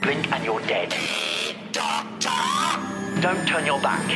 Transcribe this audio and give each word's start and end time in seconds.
Blink 0.00 0.32
and 0.32 0.44
you're 0.44 0.60
dead. 0.60 0.94
Don't 3.20 3.46
turn 3.46 3.66
your 3.66 3.80
back. 3.82 4.08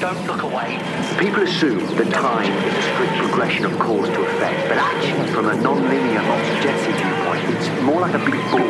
Don't 0.00 0.26
look 0.26 0.42
away. 0.42 0.80
People 1.18 1.42
assume 1.42 1.78
that 1.96 2.10
time 2.12 2.50
is 2.64 2.74
a 2.74 2.82
strict 2.82 3.12
progression 3.16 3.66
of 3.66 3.78
cause 3.78 4.08
to 4.08 4.22
effect, 4.22 4.68
but 4.68 4.78
actually, 4.78 5.28
from 5.32 5.48
a 5.48 5.54
non-linear, 5.54 6.20
objective 6.20 6.96
viewpoint, 6.96 7.44
it's 7.54 7.68
more 7.82 8.00
like 8.00 8.14
a 8.14 8.18
big 8.18 8.40
ball, 8.50 8.60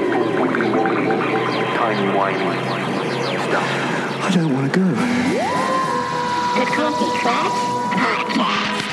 wibbly 0.42 0.68
wobbly, 0.74 1.06
timey 1.78 2.08
wimey 2.18 2.50
stuff. 3.48 3.68
I 4.24 4.30
don't 4.34 4.52
want 4.52 4.72
to 4.72 4.78
go. 4.80 4.86
The 6.58 6.66
Coffee 6.66 7.10
Klatch 7.22 7.58
Podcast. 7.94 8.83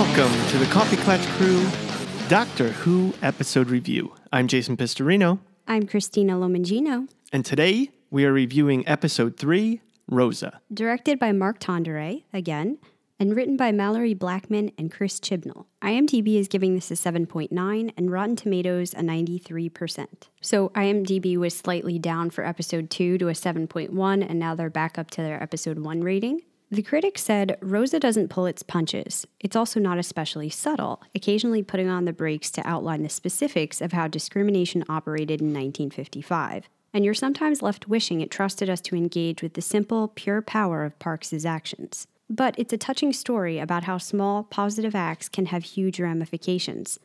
Welcome 0.00 0.32
to 0.48 0.56
the 0.56 0.64
Coffee 0.72 0.96
Klatch 0.96 1.26
Crew 1.36 1.62
Doctor 2.30 2.68
Who 2.68 3.12
episode 3.20 3.68
review. 3.68 4.14
I'm 4.32 4.48
Jason 4.48 4.74
Pistorino, 4.78 5.40
I'm 5.68 5.86
Christina 5.86 6.36
Lomangino, 6.36 7.06
and 7.34 7.44
today 7.44 7.90
we 8.08 8.24
are 8.24 8.32
reviewing 8.32 8.88
episode 8.88 9.36
3, 9.36 9.82
Rosa. 10.08 10.62
directed 10.72 11.18
by 11.18 11.32
Mark 11.32 11.60
Tonderai, 11.60 12.24
again, 12.32 12.78
and 13.18 13.36
written 13.36 13.58
by 13.58 13.72
Malorie 13.72 14.18
Blackman 14.18 14.72
and 14.78 14.90
Chris 14.90 15.20
Chibnall. 15.20 15.66
IMDb 15.82 16.36
is 16.36 16.48
giving 16.48 16.74
this 16.74 16.90
a 16.90 16.94
7.9 16.94 17.92
and 17.94 18.10
Rotten 18.10 18.36
Tomatoes 18.36 18.94
a 18.94 19.00
93%. 19.00 20.06
So 20.40 20.70
IMDb 20.70 21.36
was 21.36 21.54
slightly 21.54 21.98
down 21.98 22.30
for 22.30 22.42
episode 22.42 22.88
2 22.88 23.18
to 23.18 23.28
a 23.28 23.32
7.1, 23.32 24.26
and 24.26 24.38
now 24.38 24.54
they're 24.54 24.70
back 24.70 24.98
up 24.98 25.10
to 25.10 25.20
their 25.20 25.42
episode 25.42 25.80
1 25.80 26.00
rating. 26.00 26.40
The 26.72 26.82
critics 26.82 27.24
said 27.24 27.58
Rosa 27.60 27.98
doesn't 27.98 28.28
pull 28.28 28.46
its 28.46 28.62
punches. 28.62 29.26
It's 29.40 29.56
also 29.56 29.80
not 29.80 29.98
especially 29.98 30.50
subtle, 30.50 31.02
occasionally 31.16 31.64
putting 31.64 31.88
on 31.88 32.04
the 32.04 32.12
brakes 32.12 32.48
to 32.52 32.64
outline 32.66 33.02
the 33.02 33.08
specifics 33.08 33.80
of 33.80 33.90
how 33.90 34.06
discrimination 34.06 34.84
operated 34.88 35.40
in 35.40 35.48
1955. 35.48 36.68
And 36.94 37.04
you're 37.04 37.12
sometimes 37.12 37.60
left 37.60 37.88
wishing 37.88 38.20
it 38.20 38.30
trusted 38.30 38.70
us 38.70 38.80
to 38.82 38.94
engage 38.94 39.42
with 39.42 39.54
the 39.54 39.62
simple, 39.62 40.06
pure 40.14 40.40
power 40.42 40.84
of 40.84 40.96
Parks's 41.00 41.44
actions. 41.44 42.06
But 42.28 42.54
it's 42.56 42.72
a 42.72 42.78
touching 42.78 43.12
story 43.12 43.58
about 43.58 43.84
how 43.84 43.98
small, 43.98 44.44
positive 44.44 44.94
acts 44.94 45.28
can 45.28 45.46
have 45.46 45.64
huge 45.64 45.98
ramifications. 45.98 47.00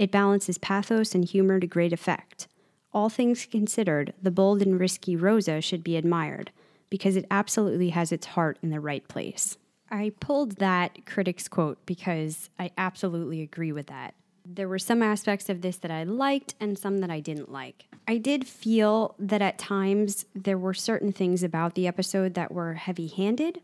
It 0.00 0.10
balances 0.10 0.58
pathos 0.58 1.14
and 1.14 1.24
humor 1.24 1.60
to 1.60 1.66
great 1.68 1.92
effect. 1.92 2.48
All 2.92 3.08
things 3.08 3.46
considered, 3.46 4.14
the 4.20 4.32
bold 4.32 4.62
and 4.62 4.80
risky 4.80 5.14
Rosa 5.14 5.60
should 5.60 5.84
be 5.84 5.96
admired 5.96 6.50
because 6.90 7.16
it 7.16 7.26
absolutely 7.30 7.90
has 7.90 8.12
its 8.12 8.26
heart 8.26 8.58
in 8.62 8.70
the 8.70 8.80
right 8.80 9.06
place. 9.08 9.56
I 9.90 10.12
pulled 10.20 10.56
that 10.56 11.06
critic's 11.06 11.48
quote 11.48 11.84
because 11.86 12.50
I 12.58 12.70
absolutely 12.76 13.42
agree 13.42 13.72
with 13.72 13.86
that. 13.86 14.14
There 14.44 14.68
were 14.68 14.78
some 14.78 15.02
aspects 15.02 15.48
of 15.48 15.60
this 15.60 15.78
that 15.78 15.90
I 15.90 16.04
liked 16.04 16.54
and 16.60 16.78
some 16.78 16.98
that 16.98 17.10
I 17.10 17.20
didn't 17.20 17.50
like. 17.50 17.86
I 18.06 18.18
did 18.18 18.46
feel 18.46 19.14
that 19.18 19.42
at 19.42 19.58
times 19.58 20.24
there 20.34 20.58
were 20.58 20.74
certain 20.74 21.12
things 21.12 21.42
about 21.42 21.74
the 21.74 21.88
episode 21.88 22.34
that 22.34 22.52
were 22.52 22.74
heavy 22.74 23.08
handed, 23.08 23.60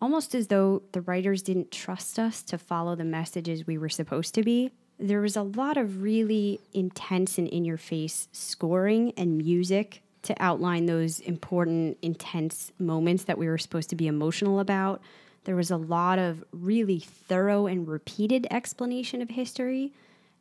almost 0.00 0.34
as 0.34 0.48
though 0.48 0.82
the 0.92 1.00
writers 1.02 1.42
didn't 1.42 1.70
trust 1.70 2.18
us 2.18 2.42
to 2.44 2.58
follow 2.58 2.96
the 2.96 3.04
messages 3.04 3.66
we 3.66 3.78
were 3.78 3.88
supposed 3.88 4.34
to 4.34 4.42
be. 4.42 4.72
There 4.98 5.20
was 5.20 5.36
a 5.36 5.42
lot 5.42 5.76
of 5.76 6.02
really 6.02 6.60
intense 6.72 7.38
and 7.38 7.48
in 7.48 7.64
your 7.64 7.76
face 7.76 8.28
scoring 8.32 9.12
and 9.16 9.38
music 9.38 10.02
to 10.24 10.34
outline 10.40 10.86
those 10.86 11.20
important, 11.20 11.98
intense 12.02 12.72
moments 12.78 13.24
that 13.24 13.38
we 13.38 13.46
were 13.46 13.58
supposed 13.58 13.90
to 13.90 13.96
be 13.96 14.06
emotional 14.06 14.60
about. 14.60 15.00
There 15.44 15.56
was 15.56 15.70
a 15.70 15.76
lot 15.76 16.18
of 16.18 16.42
really 16.52 16.98
thorough 16.98 17.66
and 17.66 17.86
repeated 17.86 18.46
explanation 18.50 19.22
of 19.22 19.30
history. 19.30 19.92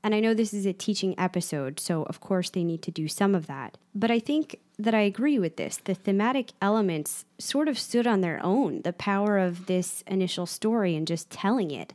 And 0.03 0.13
I 0.13 0.19
know 0.19 0.33
this 0.33 0.53
is 0.53 0.65
a 0.65 0.73
teaching 0.73 1.15
episode, 1.17 1.79
so 1.79 2.03
of 2.03 2.19
course 2.19 2.49
they 2.49 2.63
need 2.63 2.81
to 2.83 2.91
do 2.91 3.07
some 3.07 3.35
of 3.35 3.47
that. 3.47 3.77
But 3.95 4.11
I 4.11 4.19
think 4.19 4.59
that 4.77 4.93
I 4.93 5.01
agree 5.01 5.39
with 5.39 5.55
this. 5.55 5.77
The 5.77 5.93
thematic 5.93 6.51
elements 6.61 7.25
sort 7.37 7.67
of 7.67 7.79
stood 7.79 8.05
on 8.05 8.21
their 8.21 8.43
own. 8.43 8.81
The 8.81 8.91
power 8.93 9.37
of 9.37 9.65
this 9.67 10.03
initial 10.07 10.45
story 10.45 10.95
and 10.95 11.07
just 11.07 11.29
telling 11.29 11.71
it, 11.71 11.93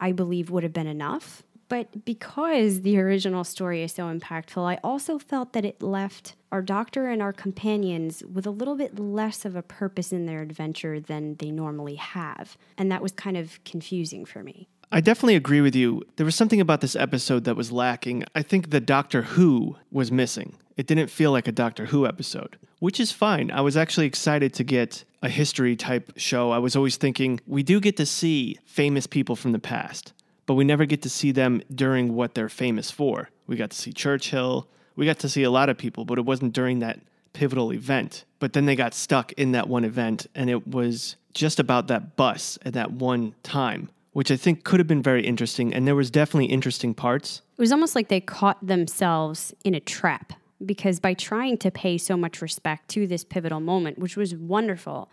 I 0.00 0.12
believe, 0.12 0.50
would 0.50 0.62
have 0.62 0.72
been 0.72 0.86
enough. 0.86 1.42
But 1.68 2.04
because 2.04 2.82
the 2.82 2.98
original 2.98 3.44
story 3.44 3.82
is 3.82 3.92
so 3.92 4.04
impactful, 4.04 4.64
I 4.64 4.78
also 4.84 5.18
felt 5.18 5.52
that 5.54 5.64
it 5.64 5.82
left 5.82 6.34
our 6.50 6.60
doctor 6.62 7.08
and 7.08 7.22
our 7.22 7.32
companions 7.32 8.22
with 8.30 8.46
a 8.46 8.50
little 8.50 8.76
bit 8.76 8.98
less 8.98 9.44
of 9.44 9.56
a 9.56 9.62
purpose 9.62 10.12
in 10.12 10.26
their 10.26 10.42
adventure 10.42 11.00
than 11.00 11.36
they 11.36 11.50
normally 11.50 11.94
have. 11.94 12.58
And 12.76 12.92
that 12.92 13.02
was 13.02 13.12
kind 13.12 13.36
of 13.36 13.62
confusing 13.64 14.24
for 14.24 14.42
me. 14.42 14.68
I 14.94 15.00
definitely 15.00 15.36
agree 15.36 15.62
with 15.62 15.74
you. 15.74 16.02
There 16.16 16.26
was 16.26 16.36
something 16.36 16.60
about 16.60 16.82
this 16.82 16.94
episode 16.94 17.44
that 17.44 17.56
was 17.56 17.72
lacking. 17.72 18.24
I 18.34 18.42
think 18.42 18.68
the 18.68 18.80
Doctor 18.80 19.22
Who 19.22 19.76
was 19.90 20.12
missing. 20.12 20.58
It 20.76 20.86
didn't 20.86 21.08
feel 21.08 21.32
like 21.32 21.48
a 21.48 21.52
Doctor 21.52 21.86
Who 21.86 22.06
episode, 22.06 22.58
which 22.78 23.00
is 23.00 23.10
fine. 23.10 23.50
I 23.50 23.62
was 23.62 23.74
actually 23.74 24.06
excited 24.06 24.52
to 24.52 24.64
get 24.64 25.04
a 25.22 25.30
history 25.30 25.76
type 25.76 26.12
show. 26.16 26.50
I 26.50 26.58
was 26.58 26.76
always 26.76 26.98
thinking 26.98 27.40
we 27.46 27.62
do 27.62 27.80
get 27.80 27.96
to 27.96 28.04
see 28.04 28.58
famous 28.66 29.06
people 29.06 29.34
from 29.34 29.52
the 29.52 29.58
past, 29.58 30.12
but 30.52 30.56
we 30.56 30.64
never 30.64 30.84
get 30.84 31.00
to 31.00 31.08
see 31.08 31.32
them 31.32 31.62
during 31.74 32.14
what 32.14 32.34
they're 32.34 32.46
famous 32.46 32.90
for. 32.90 33.30
We 33.46 33.56
got 33.56 33.70
to 33.70 33.76
see 33.78 33.90
Churchill, 33.90 34.68
we 34.96 35.06
got 35.06 35.18
to 35.20 35.28
see 35.30 35.44
a 35.44 35.50
lot 35.50 35.70
of 35.70 35.78
people, 35.78 36.04
but 36.04 36.18
it 36.18 36.26
wasn't 36.26 36.52
during 36.52 36.80
that 36.80 37.00
pivotal 37.32 37.72
event. 37.72 38.26
But 38.38 38.52
then 38.52 38.66
they 38.66 38.76
got 38.76 38.92
stuck 38.92 39.32
in 39.32 39.52
that 39.52 39.66
one 39.66 39.82
event, 39.82 40.26
and 40.34 40.50
it 40.50 40.68
was 40.68 41.16
just 41.32 41.58
about 41.58 41.88
that 41.88 42.16
bus 42.16 42.58
at 42.66 42.74
that 42.74 42.92
one 42.92 43.34
time, 43.42 43.88
which 44.12 44.30
I 44.30 44.36
think 44.36 44.62
could 44.62 44.78
have 44.78 44.86
been 44.86 45.02
very 45.02 45.24
interesting. 45.24 45.72
And 45.72 45.86
there 45.86 45.94
was 45.94 46.10
definitely 46.10 46.52
interesting 46.52 46.92
parts. 46.92 47.40
It 47.56 47.62
was 47.62 47.72
almost 47.72 47.94
like 47.94 48.08
they 48.08 48.20
caught 48.20 48.58
themselves 48.60 49.54
in 49.64 49.74
a 49.74 49.80
trap 49.80 50.34
because 50.66 51.00
by 51.00 51.14
trying 51.14 51.56
to 51.56 51.70
pay 51.70 51.96
so 51.96 52.14
much 52.14 52.42
respect 52.42 52.90
to 52.90 53.06
this 53.06 53.24
pivotal 53.24 53.60
moment, 53.60 53.98
which 53.98 54.18
was 54.18 54.36
wonderful, 54.36 55.08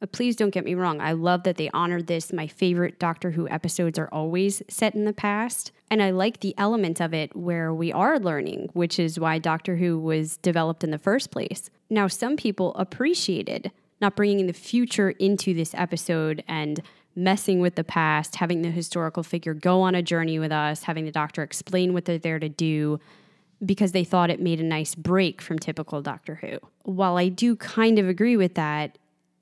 but 0.00 0.12
please 0.12 0.36
don't 0.36 0.50
get 0.50 0.64
me 0.64 0.74
wrong. 0.74 1.00
I 1.00 1.12
love 1.12 1.42
that 1.42 1.56
they 1.56 1.70
honored 1.74 2.06
this. 2.06 2.32
My 2.32 2.46
favorite 2.46 2.98
Doctor 2.98 3.32
Who 3.32 3.48
episodes 3.48 3.98
are 3.98 4.08
always 4.12 4.62
set 4.68 4.94
in 4.94 5.04
the 5.04 5.12
past. 5.12 5.72
And 5.90 6.02
I 6.02 6.10
like 6.10 6.40
the 6.40 6.54
element 6.56 7.00
of 7.00 7.12
it 7.12 7.34
where 7.34 7.74
we 7.74 7.92
are 7.92 8.18
learning, 8.18 8.70
which 8.74 8.98
is 8.98 9.18
why 9.18 9.38
Doctor 9.38 9.76
Who 9.76 9.98
was 9.98 10.36
developed 10.36 10.84
in 10.84 10.90
the 10.90 10.98
first 10.98 11.30
place. 11.30 11.70
Now, 11.90 12.06
some 12.06 12.36
people 12.36 12.74
appreciated 12.74 13.72
not 14.00 14.14
bringing 14.14 14.46
the 14.46 14.52
future 14.52 15.10
into 15.10 15.54
this 15.54 15.74
episode 15.74 16.44
and 16.46 16.80
messing 17.16 17.58
with 17.58 17.74
the 17.74 17.82
past, 17.82 18.36
having 18.36 18.62
the 18.62 18.70
historical 18.70 19.24
figure 19.24 19.54
go 19.54 19.82
on 19.82 19.94
a 19.94 20.02
journey 20.02 20.38
with 20.38 20.52
us, 20.52 20.84
having 20.84 21.04
the 21.04 21.10
Doctor 21.10 21.42
explain 21.42 21.92
what 21.92 22.04
they're 22.04 22.18
there 22.18 22.38
to 22.38 22.48
do 22.48 23.00
because 23.64 23.90
they 23.90 24.04
thought 24.04 24.30
it 24.30 24.40
made 24.40 24.60
a 24.60 24.64
nice 24.64 24.94
break 24.94 25.42
from 25.42 25.58
typical 25.58 26.00
Doctor 26.00 26.36
Who. 26.36 26.58
While 26.84 27.16
I 27.16 27.28
do 27.28 27.56
kind 27.56 27.98
of 27.98 28.08
agree 28.08 28.36
with 28.36 28.54
that, 28.54 28.98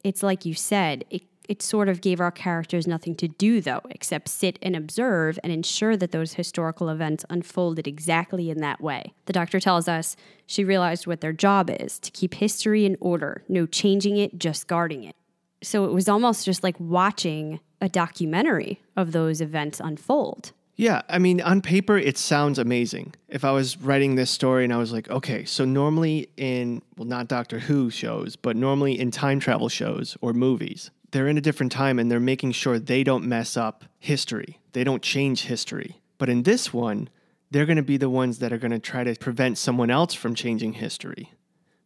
it's 0.06 0.22
like 0.22 0.44
you 0.44 0.54
said, 0.54 1.04
it, 1.10 1.22
it 1.48 1.62
sort 1.62 1.88
of 1.88 2.00
gave 2.00 2.20
our 2.20 2.30
characters 2.30 2.86
nothing 2.86 3.16
to 3.16 3.26
do, 3.26 3.60
though, 3.60 3.80
except 3.90 4.28
sit 4.28 4.56
and 4.62 4.76
observe 4.76 5.36
and 5.42 5.52
ensure 5.52 5.96
that 5.96 6.12
those 6.12 6.34
historical 6.34 6.88
events 6.88 7.24
unfolded 7.28 7.88
exactly 7.88 8.48
in 8.48 8.60
that 8.60 8.80
way. 8.80 9.12
The 9.24 9.32
doctor 9.32 9.58
tells 9.58 9.88
us 9.88 10.14
she 10.46 10.62
realized 10.62 11.08
what 11.08 11.22
their 11.22 11.32
job 11.32 11.70
is 11.70 11.98
to 11.98 12.12
keep 12.12 12.34
history 12.34 12.86
in 12.86 12.96
order, 13.00 13.42
no 13.48 13.66
changing 13.66 14.16
it, 14.16 14.38
just 14.38 14.68
guarding 14.68 15.02
it. 15.02 15.16
So 15.60 15.84
it 15.84 15.92
was 15.92 16.08
almost 16.08 16.44
just 16.44 16.62
like 16.62 16.78
watching 16.78 17.58
a 17.80 17.88
documentary 17.88 18.80
of 18.94 19.10
those 19.10 19.40
events 19.40 19.80
unfold. 19.80 20.52
Yeah, 20.76 21.00
I 21.08 21.18
mean, 21.18 21.40
on 21.40 21.62
paper, 21.62 21.96
it 21.96 22.18
sounds 22.18 22.58
amazing. 22.58 23.14
If 23.28 23.44
I 23.44 23.50
was 23.50 23.78
writing 23.78 24.14
this 24.14 24.30
story 24.30 24.62
and 24.62 24.72
I 24.72 24.76
was 24.76 24.92
like, 24.92 25.08
okay, 25.08 25.46
so 25.46 25.64
normally 25.64 26.28
in, 26.36 26.82
well, 26.98 27.08
not 27.08 27.28
Doctor 27.28 27.60
Who 27.60 27.88
shows, 27.88 28.36
but 28.36 28.56
normally 28.56 28.98
in 28.98 29.10
time 29.10 29.40
travel 29.40 29.70
shows 29.70 30.18
or 30.20 30.34
movies, 30.34 30.90
they're 31.12 31.28
in 31.28 31.38
a 31.38 31.40
different 31.42 31.72
time 31.72 31.98
and 31.98 32.10
they're 32.10 32.20
making 32.20 32.52
sure 32.52 32.78
they 32.78 33.02
don't 33.02 33.24
mess 33.24 33.56
up 33.56 33.86
history. 33.98 34.58
They 34.72 34.84
don't 34.84 35.02
change 35.02 35.44
history. 35.44 36.02
But 36.18 36.28
in 36.28 36.42
this 36.42 36.74
one, 36.74 37.08
they're 37.50 37.64
going 37.64 37.76
to 37.76 37.82
be 37.82 37.96
the 37.96 38.10
ones 38.10 38.38
that 38.40 38.52
are 38.52 38.58
going 38.58 38.72
to 38.72 38.78
try 38.78 39.02
to 39.02 39.14
prevent 39.14 39.56
someone 39.56 39.90
else 39.90 40.12
from 40.12 40.34
changing 40.34 40.74
history. 40.74 41.32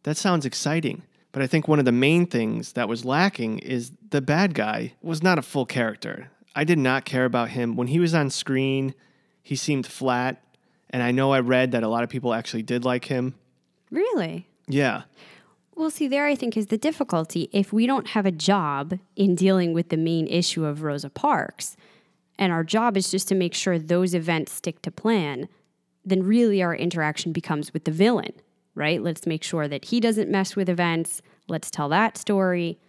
That 0.03 0.17
sounds 0.17 0.45
exciting. 0.45 1.03
But 1.31 1.41
I 1.41 1.47
think 1.47 1.65
one 1.65 1.79
of 1.79 1.85
the 1.85 1.93
main 1.93 2.25
things 2.25 2.73
that 2.73 2.89
was 2.89 3.05
lacking 3.05 3.59
is 3.59 3.93
the 4.09 4.21
bad 4.21 4.53
guy 4.53 4.95
was 5.01 5.23
not 5.23 5.39
a 5.39 5.41
full 5.41 5.65
character. 5.65 6.29
I 6.55 6.63
did 6.63 6.79
not 6.79 7.05
care 7.05 7.25
about 7.25 7.49
him. 7.49 7.75
When 7.75 7.87
he 7.87 7.99
was 7.99 8.13
on 8.13 8.29
screen, 8.29 8.93
he 9.41 9.55
seemed 9.55 9.87
flat. 9.87 10.43
And 10.89 11.01
I 11.01 11.11
know 11.11 11.31
I 11.31 11.39
read 11.39 11.71
that 11.71 11.83
a 11.83 11.87
lot 11.87 12.03
of 12.03 12.09
people 12.09 12.33
actually 12.33 12.63
did 12.63 12.83
like 12.83 13.05
him. 13.05 13.35
Really? 13.89 14.47
Yeah. 14.67 15.03
Well, 15.75 15.89
see, 15.89 16.07
there 16.07 16.25
I 16.25 16.35
think 16.35 16.57
is 16.57 16.67
the 16.67 16.77
difficulty. 16.77 17.49
If 17.53 17.71
we 17.71 17.87
don't 17.87 18.09
have 18.09 18.25
a 18.25 18.31
job 18.31 18.99
in 19.15 19.35
dealing 19.35 19.73
with 19.73 19.89
the 19.89 19.97
main 19.97 20.27
issue 20.27 20.65
of 20.65 20.83
Rosa 20.83 21.09
Parks, 21.09 21.77
and 22.37 22.51
our 22.51 22.63
job 22.63 22.97
is 22.97 23.09
just 23.09 23.27
to 23.29 23.35
make 23.35 23.53
sure 23.53 23.79
those 23.79 24.13
events 24.13 24.51
stick 24.51 24.81
to 24.81 24.91
plan, 24.91 25.47
then 26.03 26.23
really 26.23 26.61
our 26.61 26.75
interaction 26.75 27.31
becomes 27.31 27.73
with 27.73 27.85
the 27.85 27.91
villain, 27.91 28.33
right? 28.75 29.01
Let's 29.01 29.25
make 29.25 29.43
sure 29.43 29.67
that 29.67 29.85
he 29.85 29.99
doesn't 29.99 30.29
mess 30.29 30.55
with 30.55 30.67
events. 30.67 31.21
Let's 31.47 31.71
tell 31.71 31.87
that 31.89 32.17
story. 32.17 32.79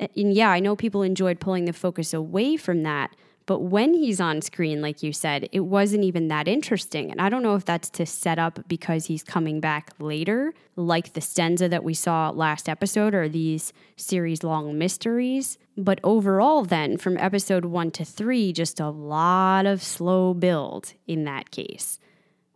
And 0.00 0.32
yeah, 0.32 0.50
I 0.50 0.60
know 0.60 0.76
people 0.76 1.02
enjoyed 1.02 1.40
pulling 1.40 1.64
the 1.64 1.72
focus 1.72 2.14
away 2.14 2.56
from 2.56 2.82
that, 2.84 3.14
but 3.48 3.60
when 3.60 3.94
he's 3.94 4.20
on 4.20 4.42
screen, 4.42 4.82
like 4.82 5.02
you 5.02 5.10
said, 5.10 5.48
it 5.52 5.60
wasn't 5.60 6.04
even 6.04 6.28
that 6.28 6.46
interesting. 6.46 7.10
And 7.10 7.18
I 7.18 7.30
don't 7.30 7.42
know 7.42 7.54
if 7.54 7.64
that's 7.64 7.88
to 7.90 8.04
set 8.04 8.38
up 8.38 8.60
because 8.68 9.06
he's 9.06 9.22
coming 9.22 9.58
back 9.58 9.92
later, 9.98 10.52
like 10.76 11.14
the 11.14 11.20
Stenza 11.20 11.70
that 11.70 11.82
we 11.82 11.94
saw 11.94 12.28
last 12.28 12.68
episode, 12.68 13.14
or 13.14 13.26
these 13.26 13.72
series 13.96 14.44
long 14.44 14.76
mysteries. 14.76 15.56
But 15.78 15.98
overall, 16.04 16.62
then, 16.62 16.98
from 16.98 17.16
episode 17.16 17.64
one 17.64 17.90
to 17.92 18.04
three, 18.04 18.52
just 18.52 18.80
a 18.80 18.90
lot 18.90 19.64
of 19.64 19.82
slow 19.82 20.34
build 20.34 20.92
in 21.06 21.24
that 21.24 21.50
case. 21.50 21.98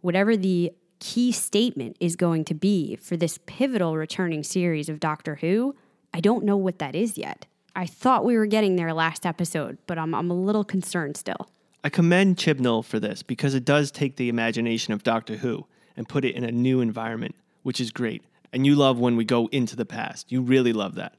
Whatever 0.03 0.37
the 0.37 0.73
key 0.99 1.33
statement 1.33 1.97
is 2.01 2.17
going 2.17 2.45
to 2.45 2.55
be 2.55 2.97
for 2.97 3.17
this 3.17 3.39
pivotal 3.47 3.97
returning 3.97 4.43
series 4.43 4.91
of 4.91 5.01
Doctor 5.01 5.37
Who, 5.37 5.75
I 6.15 6.21
don't 6.21 6.45
know 6.45 6.57
what 6.57 6.79
that 6.79 6.95
is 6.95 7.17
yet. 7.17 7.47
I 7.75 7.87
thought 7.87 8.25
we 8.25 8.37
were 8.37 8.47
getting 8.47 8.77
there 8.77 8.93
last 8.93 9.25
episode, 9.25 9.79
but 9.87 9.99
I'm, 9.99 10.15
I'm 10.15 10.31
a 10.31 10.35
little 10.35 10.65
concerned 10.65 11.17
still. 11.17 11.49
I 11.83 11.89
commend 11.89 12.37
Chibnall 12.37 12.85
for 12.85 13.01
this 13.01 13.23
because 13.23 13.55
it 13.55 13.65
does 13.65 13.91
take 13.91 14.17
the 14.17 14.29
imagination 14.29 14.93
of 14.93 15.03
Doctor 15.03 15.37
Who 15.37 15.67
and 15.97 16.09
put 16.09 16.25
it 16.25 16.35
in 16.35 16.45
a 16.45 16.53
new 16.53 16.81
environment, 16.81 17.35
which 17.63 17.81
is 17.81 17.91
great. 17.91 18.23
And 18.53 18.67
you 18.67 18.75
love 18.75 18.99
when 18.99 19.17
we 19.17 19.25
go 19.25 19.49
into 19.49 19.75
the 19.75 19.87
past. 19.87 20.31
You 20.31 20.43
really 20.43 20.73
love 20.73 20.95
that. 20.97 21.15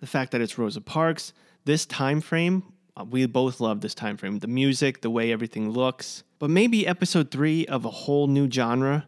The 0.00 0.06
fact 0.06 0.32
that 0.32 0.40
it's 0.40 0.58
Rosa 0.58 0.80
Parks, 0.80 1.34
this 1.66 1.84
time 1.84 2.22
frame, 2.22 2.62
uh, 2.96 3.04
we 3.04 3.24
both 3.26 3.60
love 3.60 3.82
this 3.82 3.94
time 3.94 4.16
frame. 4.16 4.38
The 4.38 4.46
music, 4.46 5.02
the 5.02 5.10
way 5.10 5.30
everything 5.30 5.70
looks. 5.70 6.24
But 6.38 6.50
maybe 6.50 6.86
episode 6.86 7.30
3 7.30 7.66
of 7.66 7.84
a 7.84 7.90
whole 7.90 8.26
new 8.26 8.50
genre, 8.50 9.06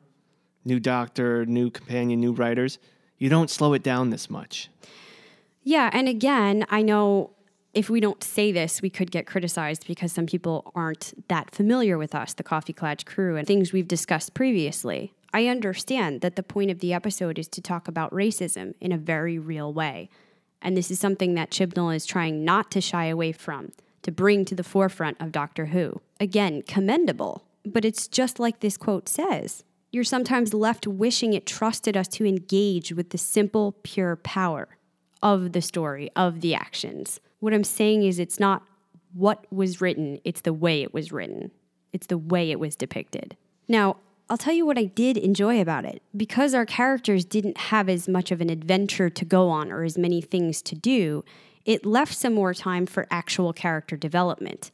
new 0.64 0.78
doctor, 0.78 1.46
new 1.46 1.70
companion, 1.70 2.20
new 2.20 2.32
writers, 2.32 2.78
you 3.18 3.28
don't 3.28 3.50
slow 3.50 3.72
it 3.72 3.82
down 3.82 4.10
this 4.10 4.28
much. 4.28 4.68
Yeah, 5.64 5.90
and 5.92 6.08
again, 6.08 6.66
I 6.70 6.82
know 6.82 7.30
if 7.72 7.88
we 7.88 8.00
don't 8.00 8.22
say 8.22 8.52
this, 8.52 8.82
we 8.82 8.90
could 8.90 9.10
get 9.10 9.26
criticized 9.26 9.86
because 9.86 10.12
some 10.12 10.26
people 10.26 10.72
aren't 10.74 11.14
that 11.28 11.54
familiar 11.54 11.96
with 11.96 12.14
us, 12.14 12.34
the 12.34 12.42
Coffee 12.42 12.72
Klatch 12.72 13.06
crew, 13.06 13.36
and 13.36 13.46
things 13.46 13.72
we've 13.72 13.88
discussed 13.88 14.34
previously. 14.34 15.14
I 15.32 15.46
understand 15.46 16.20
that 16.20 16.36
the 16.36 16.42
point 16.42 16.70
of 16.70 16.80
the 16.80 16.92
episode 16.92 17.38
is 17.38 17.48
to 17.48 17.62
talk 17.62 17.88
about 17.88 18.12
racism 18.12 18.74
in 18.80 18.92
a 18.92 18.98
very 18.98 19.38
real 19.38 19.72
way. 19.72 20.10
And 20.60 20.76
this 20.76 20.90
is 20.90 21.00
something 21.00 21.34
that 21.34 21.50
Chibnall 21.50 21.94
is 21.94 22.04
trying 22.04 22.44
not 22.44 22.70
to 22.72 22.80
shy 22.80 23.06
away 23.06 23.32
from, 23.32 23.72
to 24.02 24.12
bring 24.12 24.44
to 24.44 24.54
the 24.54 24.62
forefront 24.62 25.20
of 25.20 25.32
Doctor 25.32 25.66
Who. 25.66 26.02
Again, 26.20 26.62
commendable. 26.62 27.44
But 27.64 27.84
it's 27.84 28.06
just 28.06 28.38
like 28.38 28.60
this 28.60 28.76
quote 28.76 29.08
says 29.08 29.64
you're 29.90 30.04
sometimes 30.04 30.54
left 30.54 30.86
wishing 30.86 31.34
it 31.34 31.46
trusted 31.46 31.96
us 31.96 32.08
to 32.08 32.24
engage 32.24 32.92
with 32.92 33.10
the 33.10 33.18
simple, 33.18 33.72
pure 33.82 34.16
power 34.16 34.68
of 35.22 35.52
the 35.52 35.62
story, 35.62 36.10
of 36.16 36.40
the 36.40 36.54
actions. 36.54 37.20
What 37.40 37.54
I'm 37.54 37.64
saying 37.64 38.02
is, 38.02 38.18
it's 38.18 38.40
not 38.40 38.62
what 39.14 39.46
was 39.52 39.80
written, 39.80 40.20
it's 40.24 40.40
the 40.40 40.52
way 40.52 40.82
it 40.82 40.94
was 40.94 41.12
written, 41.12 41.50
it's 41.92 42.06
the 42.06 42.18
way 42.18 42.50
it 42.50 42.58
was 42.58 42.76
depicted. 42.76 43.36
Now, 43.68 43.96
I'll 44.30 44.38
tell 44.38 44.54
you 44.54 44.64
what 44.64 44.78
I 44.78 44.84
did 44.84 45.18
enjoy 45.18 45.60
about 45.60 45.84
it. 45.84 46.02
Because 46.16 46.54
our 46.54 46.64
characters 46.64 47.24
didn't 47.24 47.58
have 47.58 47.88
as 47.88 48.08
much 48.08 48.30
of 48.30 48.40
an 48.40 48.48
adventure 48.48 49.10
to 49.10 49.24
go 49.24 49.50
on 49.50 49.70
or 49.70 49.84
as 49.84 49.98
many 49.98 50.22
things 50.22 50.62
to 50.62 50.74
do, 50.74 51.24
it 51.64 51.84
left 51.84 52.14
some 52.14 52.34
more 52.34 52.54
time 52.54 52.86
for 52.86 53.06
actual 53.10 53.52
character 53.52 53.96
development. 53.96 54.70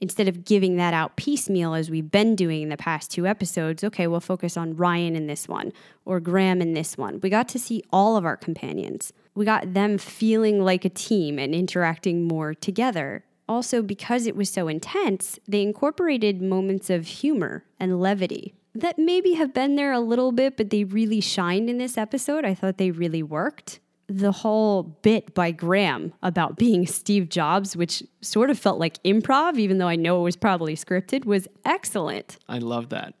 Instead 0.00 0.28
of 0.28 0.44
giving 0.44 0.76
that 0.76 0.94
out 0.94 1.16
piecemeal 1.16 1.74
as 1.74 1.90
we've 1.90 2.10
been 2.10 2.36
doing 2.36 2.62
in 2.62 2.68
the 2.68 2.76
past 2.76 3.10
two 3.10 3.26
episodes, 3.26 3.82
okay, 3.82 4.06
we'll 4.06 4.20
focus 4.20 4.56
on 4.56 4.76
Ryan 4.76 5.16
in 5.16 5.26
this 5.26 5.48
one 5.48 5.72
or 6.04 6.20
Graham 6.20 6.60
in 6.60 6.74
this 6.74 6.96
one. 6.96 7.20
We 7.20 7.30
got 7.30 7.48
to 7.50 7.58
see 7.58 7.82
all 7.92 8.16
of 8.16 8.24
our 8.24 8.36
companions 8.36 9.12
we 9.38 9.44
got 9.44 9.72
them 9.72 9.98
feeling 9.98 10.60
like 10.60 10.84
a 10.84 10.88
team 10.88 11.38
and 11.38 11.54
interacting 11.54 12.24
more 12.24 12.54
together. 12.54 13.24
Also, 13.48 13.82
because 13.82 14.26
it 14.26 14.34
was 14.36 14.50
so 14.50 14.66
intense, 14.66 15.38
they 15.46 15.62
incorporated 15.62 16.42
moments 16.42 16.90
of 16.90 17.06
humor 17.06 17.64
and 17.78 18.00
levity 18.00 18.54
that 18.74 18.98
maybe 18.98 19.34
have 19.34 19.54
been 19.54 19.76
there 19.76 19.92
a 19.92 20.00
little 20.00 20.32
bit, 20.32 20.56
but 20.56 20.70
they 20.70 20.84
really 20.84 21.20
shined 21.20 21.70
in 21.70 21.78
this 21.78 21.96
episode. 21.96 22.44
I 22.44 22.54
thought 22.54 22.78
they 22.78 22.90
really 22.90 23.22
worked. 23.22 23.78
The 24.08 24.32
whole 24.32 24.82
bit 24.82 25.34
by 25.34 25.52
Graham 25.52 26.12
about 26.22 26.56
being 26.56 26.86
Steve 26.86 27.28
Jobs, 27.28 27.76
which 27.76 28.02
sort 28.20 28.50
of 28.50 28.58
felt 28.58 28.80
like 28.80 29.02
improv, 29.04 29.56
even 29.56 29.78
though 29.78 29.88
I 29.88 29.96
know 29.96 30.20
it 30.20 30.24
was 30.24 30.36
probably 30.36 30.74
scripted, 30.74 31.24
was 31.24 31.46
excellent. 31.64 32.38
I 32.48 32.58
love 32.58 32.88
that. 32.88 33.14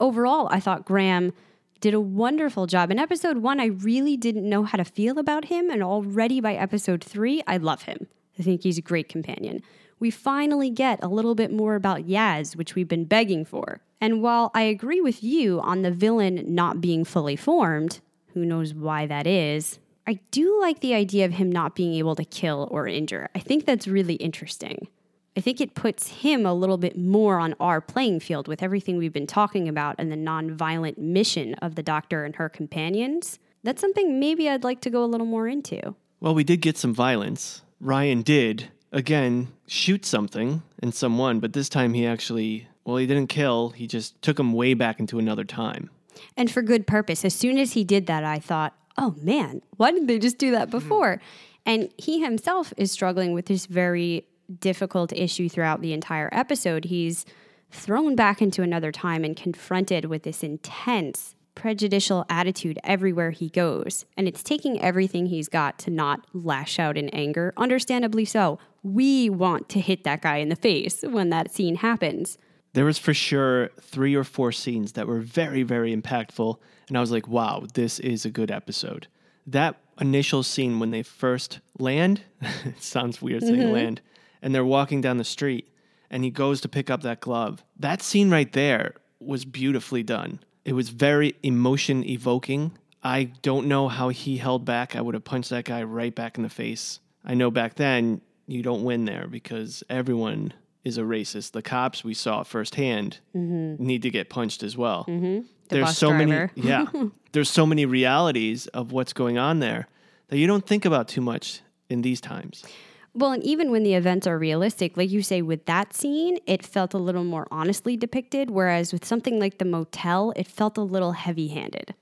Overall, 0.00 0.48
I 0.50 0.58
thought 0.58 0.86
Graham 0.86 1.32
did 1.80 1.94
a 1.94 2.00
wonderful 2.00 2.66
job. 2.66 2.90
In 2.90 2.98
episode 2.98 3.38
one, 3.38 3.58
I 3.58 3.66
really 3.66 4.16
didn't 4.16 4.48
know 4.48 4.64
how 4.64 4.76
to 4.76 4.84
feel 4.84 5.18
about 5.18 5.46
him, 5.46 5.70
and 5.70 5.82
already 5.82 6.40
by 6.40 6.54
episode 6.54 7.02
three, 7.02 7.42
I 7.46 7.56
love 7.56 7.82
him. 7.82 8.06
I 8.38 8.42
think 8.42 8.62
he's 8.62 8.78
a 8.78 8.82
great 8.82 9.08
companion. 9.08 9.62
We 9.98 10.10
finally 10.10 10.70
get 10.70 11.02
a 11.02 11.08
little 11.08 11.34
bit 11.34 11.52
more 11.52 11.74
about 11.74 12.06
Yaz, 12.06 12.56
which 12.56 12.74
we've 12.74 12.88
been 12.88 13.04
begging 13.04 13.44
for. 13.44 13.80
And 14.00 14.22
while 14.22 14.50
I 14.54 14.62
agree 14.62 15.00
with 15.00 15.22
you 15.22 15.60
on 15.60 15.82
the 15.82 15.90
villain 15.90 16.44
not 16.46 16.80
being 16.80 17.04
fully 17.04 17.36
formed, 17.36 18.00
who 18.32 18.44
knows 18.46 18.72
why 18.72 19.06
that 19.06 19.26
is, 19.26 19.78
I 20.06 20.20
do 20.30 20.58
like 20.60 20.80
the 20.80 20.94
idea 20.94 21.26
of 21.26 21.32
him 21.32 21.52
not 21.52 21.74
being 21.74 21.94
able 21.94 22.14
to 22.16 22.24
kill 22.24 22.68
or 22.70 22.86
injure. 22.86 23.28
I 23.34 23.40
think 23.40 23.66
that's 23.66 23.86
really 23.86 24.14
interesting. 24.14 24.88
I 25.36 25.40
think 25.40 25.60
it 25.60 25.74
puts 25.74 26.08
him 26.08 26.44
a 26.44 26.52
little 26.52 26.76
bit 26.76 26.98
more 26.98 27.38
on 27.38 27.54
our 27.60 27.80
playing 27.80 28.20
field 28.20 28.48
with 28.48 28.62
everything 28.62 28.98
we've 28.98 29.12
been 29.12 29.28
talking 29.28 29.68
about 29.68 29.94
and 29.98 30.10
the 30.10 30.16
nonviolent 30.16 30.98
mission 30.98 31.54
of 31.54 31.76
the 31.76 31.82
doctor 31.82 32.24
and 32.24 32.34
her 32.36 32.48
companions. 32.48 33.38
That's 33.62 33.80
something 33.80 34.18
maybe 34.18 34.48
I'd 34.48 34.64
like 34.64 34.80
to 34.82 34.90
go 34.90 35.04
a 35.04 35.06
little 35.06 35.26
more 35.26 35.46
into. 35.46 35.94
Well, 36.18 36.34
we 36.34 36.44
did 36.44 36.60
get 36.60 36.76
some 36.76 36.92
violence. 36.92 37.62
Ryan 37.80 38.22
did, 38.22 38.70
again, 38.90 39.48
shoot 39.66 40.04
something 40.04 40.62
and 40.82 40.94
someone, 40.94 41.38
but 41.38 41.52
this 41.52 41.68
time 41.68 41.94
he 41.94 42.06
actually, 42.06 42.66
well, 42.84 42.96
he 42.96 43.06
didn't 43.06 43.28
kill, 43.28 43.70
he 43.70 43.86
just 43.86 44.20
took 44.22 44.38
him 44.38 44.52
way 44.52 44.74
back 44.74 44.98
into 44.98 45.18
another 45.18 45.44
time. 45.44 45.90
And 46.36 46.50
for 46.50 46.60
good 46.60 46.86
purpose. 46.86 47.24
As 47.24 47.34
soon 47.34 47.56
as 47.56 47.72
he 47.74 47.84
did 47.84 48.06
that, 48.06 48.24
I 48.24 48.40
thought, 48.40 48.74
oh 48.98 49.14
man, 49.22 49.62
why 49.76 49.92
didn't 49.92 50.08
they 50.08 50.18
just 50.18 50.38
do 50.38 50.50
that 50.50 50.70
before? 50.70 51.16
Mm. 51.16 51.20
And 51.66 51.94
he 51.96 52.20
himself 52.20 52.72
is 52.76 52.90
struggling 52.90 53.32
with 53.32 53.46
this 53.46 53.66
very 53.66 54.24
difficult 54.58 55.12
issue 55.12 55.48
throughout 55.48 55.80
the 55.80 55.92
entire 55.92 56.28
episode. 56.32 56.86
He's 56.86 57.24
thrown 57.70 58.16
back 58.16 58.42
into 58.42 58.62
another 58.62 58.90
time 58.90 59.24
and 59.24 59.36
confronted 59.36 60.06
with 60.06 60.24
this 60.24 60.42
intense 60.42 61.34
prejudicial 61.54 62.24
attitude 62.30 62.78
everywhere 62.84 63.30
he 63.30 63.48
goes. 63.48 64.04
And 64.16 64.26
it's 64.26 64.42
taking 64.42 64.80
everything 64.80 65.26
he's 65.26 65.48
got 65.48 65.78
to 65.80 65.90
not 65.90 66.26
lash 66.32 66.78
out 66.78 66.96
in 66.96 67.08
anger, 67.10 67.52
understandably 67.56 68.24
so. 68.24 68.58
We 68.82 69.28
want 69.28 69.68
to 69.70 69.80
hit 69.80 70.04
that 70.04 70.22
guy 70.22 70.38
in 70.38 70.48
the 70.48 70.56
face 70.56 71.02
when 71.02 71.30
that 71.30 71.52
scene 71.52 71.76
happens. 71.76 72.38
There 72.72 72.84
was 72.84 72.98
for 72.98 73.12
sure 73.12 73.70
three 73.80 74.14
or 74.14 74.24
four 74.24 74.52
scenes 74.52 74.92
that 74.92 75.06
were 75.06 75.20
very, 75.20 75.62
very 75.62 75.94
impactful. 75.94 76.56
And 76.88 76.96
I 76.96 77.00
was 77.00 77.10
like, 77.10 77.28
wow, 77.28 77.66
this 77.74 77.98
is 77.98 78.24
a 78.24 78.30
good 78.30 78.50
episode. 78.50 79.08
That 79.46 79.76
initial 80.00 80.42
scene 80.42 80.78
when 80.78 80.92
they 80.92 81.02
first 81.02 81.60
land, 81.78 82.22
it 82.40 82.82
sounds 82.82 83.20
weird 83.20 83.42
saying 83.42 83.56
mm-hmm. 83.56 83.72
land, 83.72 84.00
and 84.42 84.54
they're 84.54 84.64
walking 84.64 85.00
down 85.00 85.16
the 85.16 85.24
street 85.24 85.68
and 86.10 86.24
he 86.24 86.30
goes 86.30 86.60
to 86.60 86.68
pick 86.68 86.90
up 86.90 87.02
that 87.02 87.20
glove. 87.20 87.64
That 87.78 88.02
scene 88.02 88.30
right 88.30 88.52
there 88.52 88.94
was 89.20 89.44
beautifully 89.44 90.02
done. 90.02 90.40
It 90.64 90.72
was 90.72 90.88
very 90.88 91.36
emotion 91.42 92.04
evoking. 92.04 92.72
I 93.02 93.24
don't 93.42 93.66
know 93.66 93.88
how 93.88 94.08
he 94.08 94.36
held 94.36 94.64
back. 94.64 94.96
I 94.96 95.00
would 95.00 95.14
have 95.14 95.24
punched 95.24 95.50
that 95.50 95.64
guy 95.64 95.82
right 95.82 96.14
back 96.14 96.36
in 96.36 96.42
the 96.42 96.50
face. 96.50 97.00
I 97.24 97.34
know 97.34 97.50
back 97.50 97.74
then 97.74 98.20
you 98.46 98.62
don't 98.62 98.82
win 98.82 99.04
there 99.04 99.26
because 99.28 99.82
everyone 99.88 100.52
is 100.84 100.98
a 100.98 101.02
racist. 101.02 101.52
The 101.52 101.62
cops 101.62 102.02
we 102.02 102.14
saw 102.14 102.42
firsthand 102.42 103.18
mm-hmm. 103.34 103.82
need 103.82 104.02
to 104.02 104.10
get 104.10 104.28
punched 104.28 104.62
as 104.62 104.76
well. 104.76 105.04
Mm-hmm. 105.08 105.46
The 105.68 105.76
there's 105.76 105.96
so 105.96 106.08
driver. 106.08 106.26
many, 106.26 106.68
yeah. 106.68 106.86
there's 107.32 107.50
so 107.50 107.64
many 107.64 107.86
realities 107.86 108.66
of 108.68 108.92
what's 108.92 109.12
going 109.12 109.38
on 109.38 109.60
there 109.60 109.86
that 110.28 110.38
you 110.38 110.46
don't 110.46 110.66
think 110.66 110.84
about 110.84 111.08
too 111.08 111.20
much 111.20 111.60
in 111.88 112.02
these 112.02 112.20
times. 112.20 112.64
Well, 113.12 113.32
and 113.32 113.42
even 113.42 113.70
when 113.70 113.82
the 113.82 113.94
events 113.94 114.26
are 114.26 114.38
realistic, 114.38 114.96
like 114.96 115.10
you 115.10 115.22
say, 115.22 115.42
with 115.42 115.66
that 115.66 115.94
scene, 115.94 116.38
it 116.46 116.64
felt 116.64 116.94
a 116.94 116.98
little 116.98 117.24
more 117.24 117.46
honestly 117.50 117.96
depicted. 117.96 118.50
Whereas 118.50 118.92
with 118.92 119.04
something 119.04 119.40
like 119.40 119.58
the 119.58 119.64
motel, 119.64 120.32
it 120.36 120.46
felt 120.46 120.78
a 120.78 120.82
little 120.82 121.12
heavy 121.12 121.48
handed. 121.48 121.94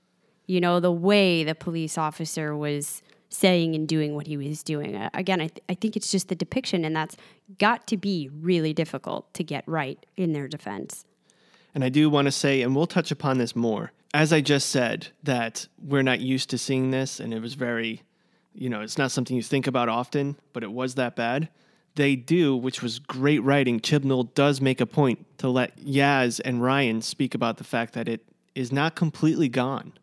You 0.45 0.61
know, 0.61 0.79
the 0.79 0.91
way 0.91 1.43
the 1.43 1.55
police 1.55 1.97
officer 1.97 2.55
was 2.55 3.01
saying 3.29 3.75
and 3.75 3.87
doing 3.87 4.15
what 4.15 4.27
he 4.27 4.37
was 4.37 4.63
doing. 4.63 4.95
Again, 5.13 5.41
I, 5.41 5.47
th- 5.47 5.63
I 5.69 5.75
think 5.75 5.95
it's 5.95 6.11
just 6.11 6.27
the 6.27 6.35
depiction, 6.35 6.83
and 6.83 6.95
that's 6.95 7.15
got 7.59 7.87
to 7.87 7.97
be 7.97 8.29
really 8.31 8.73
difficult 8.73 9.31
to 9.35 9.43
get 9.43 9.63
right 9.67 10.03
in 10.17 10.33
their 10.33 10.47
defense. 10.47 11.05
And 11.73 11.83
I 11.83 11.89
do 11.89 12.09
want 12.09 12.25
to 12.25 12.31
say, 12.31 12.61
and 12.61 12.75
we'll 12.75 12.87
touch 12.87 13.11
upon 13.11 13.37
this 13.37 13.55
more, 13.55 13.91
as 14.13 14.33
I 14.33 14.41
just 14.41 14.69
said, 14.69 15.09
that 15.23 15.67
we're 15.77 16.01
not 16.01 16.19
used 16.19 16.49
to 16.49 16.57
seeing 16.57 16.89
this, 16.89 17.19
and 17.19 17.33
it 17.33 17.41
was 17.41 17.53
very 17.53 18.01
you 18.59 18.69
know, 18.69 18.81
it's 18.81 18.97
not 18.97 19.09
something 19.11 19.37
you 19.37 19.41
think 19.41 19.67
about 19.67 19.87
often, 19.87 20.35
but 20.51 20.63
it 20.63 20.71
was 20.71 20.95
that 20.95 21.15
bad. 21.15 21.49
They 21.95 22.15
do, 22.15 22.55
which 22.55 22.83
was 22.83 22.99
great 22.99 23.39
writing. 23.39 23.79
Chibnall 23.79 24.33
does 24.33 24.59
make 24.59 24.81
a 24.81 24.85
point 24.85 25.25
to 25.39 25.49
let 25.49 25.77
Yaz 25.79 26.41
and 26.43 26.61
Ryan 26.61 27.01
speak 27.01 27.33
about 27.33 27.57
the 27.57 27.63
fact 27.63 27.93
that 27.93 28.09
it 28.09 28.25
is 28.55 28.71
not 28.71 28.95
completely 28.95 29.47
gone. 29.47 29.93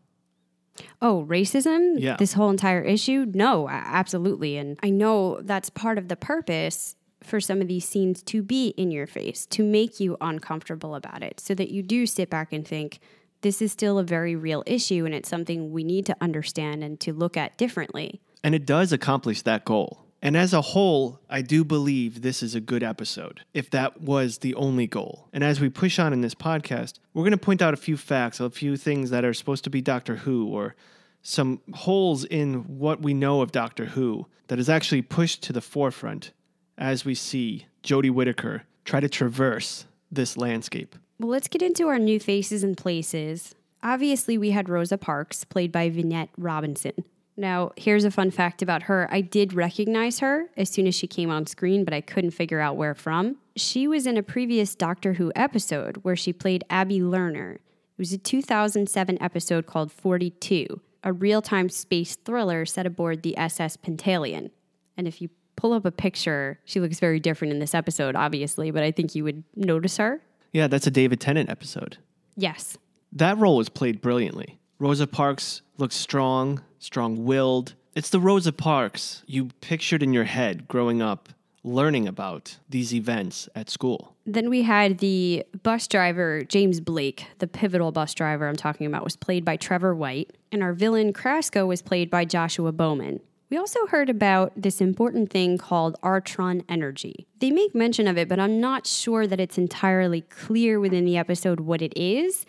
Oh, 1.01 1.27
racism? 1.29 1.95
Yeah. 1.99 2.17
This 2.17 2.33
whole 2.33 2.51
entire 2.51 2.83
issue? 2.83 3.27
No, 3.33 3.69
absolutely. 3.69 4.57
And 4.57 4.79
I 4.83 4.91
know 4.91 5.41
that's 5.43 5.71
part 5.71 5.99
of 5.99 6.09
the 6.09 6.17
purpose 6.17 6.97
for 7.23 7.41
some 7.41 7.61
of 7.61 7.69
these 7.69 7.87
scenes 7.87 8.23
to 8.25 8.43
be 8.43 8.69
in 8.71 8.91
your 8.91 9.07
face, 9.07 9.47
to 9.47 9.63
make 9.63 10.01
you 10.01 10.17
uncomfortable 10.21 10.95
about 10.95 11.23
it, 11.23 11.41
so 11.41 11.55
that 11.55 11.71
you 11.71 11.83
do 11.83 12.07
sit 12.07 12.31
back 12.31 12.53
and 12.53 12.67
think, 12.67 13.01
this 13.43 13.61
is 13.61 13.71
still 13.71 13.99
a 13.99 14.03
very 14.03 14.35
real 14.35 14.63
issue 14.67 15.05
and 15.05 15.15
it's 15.15 15.29
something 15.29 15.71
we 15.71 15.85
need 15.85 16.07
to 16.07 16.17
understand 16.21 16.83
and 16.83 16.99
to 17.01 17.13
look 17.13 17.37
at 17.37 17.57
differently. 17.59 18.21
And 18.43 18.55
it 18.55 18.67
does 18.67 18.93
accomplish 18.93 19.43
that 19.43 19.65
goal. 19.65 20.07
And 20.23 20.37
as 20.37 20.53
a 20.53 20.61
whole, 20.61 21.21
I 21.29 21.43
do 21.43 21.63
believe 21.63 22.23
this 22.23 22.43
is 22.43 22.55
a 22.55 22.61
good 22.61 22.83
episode, 22.83 23.43
if 23.55 23.71
that 23.71 24.01
was 24.01 24.39
the 24.39 24.55
only 24.55 24.87
goal. 24.87 25.29
And 25.33 25.45
as 25.45 25.61
we 25.61 25.69
push 25.69 25.99
on 25.99 26.13
in 26.13 26.21
this 26.21 26.35
podcast, 26.35 26.95
we're 27.13 27.23
going 27.23 27.33
to 27.33 27.37
point 27.37 27.63
out 27.63 27.75
a 27.75 27.77
few 27.77 27.97
facts, 27.97 28.41
a 28.41 28.51
few 28.51 28.77
things 28.77 29.11
that 29.11 29.25
are 29.25 29.35
supposed 29.35 29.65
to 29.65 29.71
be 29.71 29.81
Doctor 29.81 30.17
Who, 30.17 30.49
or 30.49 30.75
some 31.23 31.61
holes 31.75 32.25
in 32.25 32.79
what 32.79 33.03
we 33.03 33.15
know 33.15 33.41
of 33.41 33.53
Doctor 33.53 33.85
Who 33.85 34.27
that 34.49 34.59
is 34.59 34.69
actually 34.69 35.03
pushed 35.03 35.43
to 35.43 35.53
the 35.53 35.61
forefront 35.61 36.33
as 36.79 37.05
we 37.05 37.15
see 37.15 37.67
Jodie 37.83 38.11
Whittaker 38.11 38.63
try 38.85 39.01
to 39.01 39.09
traverse 39.09 39.87
this 40.11 40.37
landscape. 40.37 40.97
Well, 41.19 41.31
let's 41.31 41.49
get 41.49 41.63
into 41.63 41.89
our 41.89 41.99
new 41.99 42.21
faces 42.21 42.63
and 42.63 42.77
places. 42.77 43.55
Obviously, 43.83 44.39
we 44.39 44.51
had 44.51 44.69
Rosa 44.69 44.99
Parks, 44.99 45.45
played 45.45 45.73
by 45.73 45.91
Vinette 45.91 46.31
Robinson. 46.37 47.05
Now, 47.37 47.73
here's 47.77 48.05
a 48.05 48.11
fun 48.11 48.31
fact 48.31 48.63
about 48.63 48.85
her. 48.85 49.09
I 49.11 49.21
did 49.21 49.53
recognize 49.53 50.21
her 50.21 50.47
as 50.57 50.71
soon 50.71 50.87
as 50.87 50.95
she 50.95 51.07
came 51.07 51.31
on 51.31 51.47
screen, 51.47 51.85
but 51.85 51.93
I 51.93 52.01
couldn't 52.01 52.31
figure 52.31 52.61
out 52.61 52.77
where 52.77 52.95
from. 52.95 53.37
She 53.57 53.87
was 53.87 54.07
in 54.07 54.17
a 54.17 54.23
previous 54.23 54.75
Doctor 54.75 55.15
Who 55.15 55.33
episode 55.37 55.99
where 55.99 56.17
she 56.17 56.33
played 56.33 56.65
Abi 56.71 57.01
Lerner. 57.01 57.57
It 57.57 57.99
was 57.99 58.13
a 58.13 58.19
2007 58.19 59.23
episode 59.23 59.67
called 59.67 59.93
42, 59.93 60.81
a 61.05 61.13
real 61.13 61.43
time 61.43 61.69
space 61.69 62.17
thriller 62.17 62.65
set 62.65 62.87
aboard 62.87 63.23
the 63.23 63.37
SS 63.37 63.77
Pentallian. 63.77 64.51
And 64.97 65.07
if 65.07 65.21
you 65.21 65.29
pull 65.57 65.73
up 65.73 65.85
a 65.85 65.91
picture, 65.91 66.59
she 66.65 66.81
looks 66.81 67.01
very 67.01 67.21
different 67.21 67.53
in 67.53 67.59
this 67.59 67.75
episode, 67.75 68.17
obviously, 68.17 68.71
but 68.71 68.83
I 68.83 68.91
think 68.91 69.15
you 69.15 69.25
would 69.25 69.45
notice 69.55 69.97
her. 69.99 70.21
Yeah, 70.53 70.69
that's 70.69 70.87
a 70.87 70.91
David 70.91 71.21
Tennant 71.21 71.51
episode. 71.51 71.99
Yes. 72.35 72.79
That 73.13 73.39
role 73.39 73.57
was 73.57 73.69
played 73.69 74.01
brilliantly. 74.01 74.59
Rosa 74.79 75.07
Parks 75.07 75.63
looks 75.79 75.97
strong, 75.97 76.63
strong 76.79 77.25
willed. 77.25 77.75
It's 77.95 78.11
the 78.11 78.21
Rosa 78.21 78.53
Parks 78.53 79.23
you 79.27 79.49
pictured 79.61 80.03
in 80.03 80.13
your 80.13 80.25
head 80.25 80.69
growing 80.69 81.01
up, 81.01 81.31
learning 81.65 82.07
about 82.07 82.59
these 82.69 82.95
events 82.95 83.49
at 83.55 83.71
school. 83.71 84.15
Then 84.27 84.51
we 84.51 84.63
had 84.63 84.99
the 84.99 85.45
bus 85.63 85.87
driver, 85.87 86.43
James 86.45 86.81
Blake, 86.81 87.27
the 87.39 87.47
pivotal 87.47 87.93
bus 87.93 88.13
driver 88.13 88.49
I'm 88.49 88.57
talking 88.57 88.87
about, 88.87 89.05
was 89.05 89.17
played 89.17 89.45
by 89.45 89.57
Trevor 89.57 89.95
White, 89.95 90.37
and 90.51 90.63
our 90.63 90.73
villain, 90.73 91.13
Krasko, 91.13 91.67
was 91.67 91.81
played 91.81 92.11
by 92.11 92.25
Joshua 92.25 92.73
Bowman. 92.73 93.21
We 93.49 93.57
also 93.57 93.87
heard 93.87 94.11
about 94.11 94.53
this 94.57 94.81
important 94.81 95.31
thing 95.31 95.57
called 95.57 95.95
Artron 96.03 96.65
Energy. 96.69 97.29
They 97.39 97.53
make 97.53 97.77
mention 97.77 98.09
of 98.09 98.19
it, 98.19 98.29
but 98.29 98.41
I'm 98.41 98.61
not 98.61 98.89
sure 98.89 99.29
that 99.29 99.39
it's 99.39 99.57
entirely 99.57 100.23
clear 100.23 100.81
within 100.81 101.05
the 101.05 101.17
episode 101.17 101.61
what 101.61 101.81
it 101.81 101.97
is. 101.97 102.45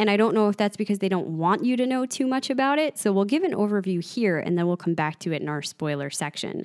And 0.00 0.08
I 0.08 0.16
don't 0.16 0.34
know 0.34 0.48
if 0.48 0.56
that's 0.56 0.78
because 0.78 1.00
they 1.00 1.10
don't 1.10 1.36
want 1.36 1.62
you 1.62 1.76
to 1.76 1.86
know 1.86 2.06
too 2.06 2.26
much 2.26 2.48
about 2.48 2.78
it. 2.78 2.96
So 2.96 3.12
we'll 3.12 3.26
give 3.26 3.42
an 3.42 3.52
overview 3.52 4.02
here 4.02 4.38
and 4.38 4.56
then 4.56 4.66
we'll 4.66 4.78
come 4.78 4.94
back 4.94 5.18
to 5.18 5.32
it 5.34 5.42
in 5.42 5.48
our 5.48 5.60
spoiler 5.60 6.08
section. 6.08 6.64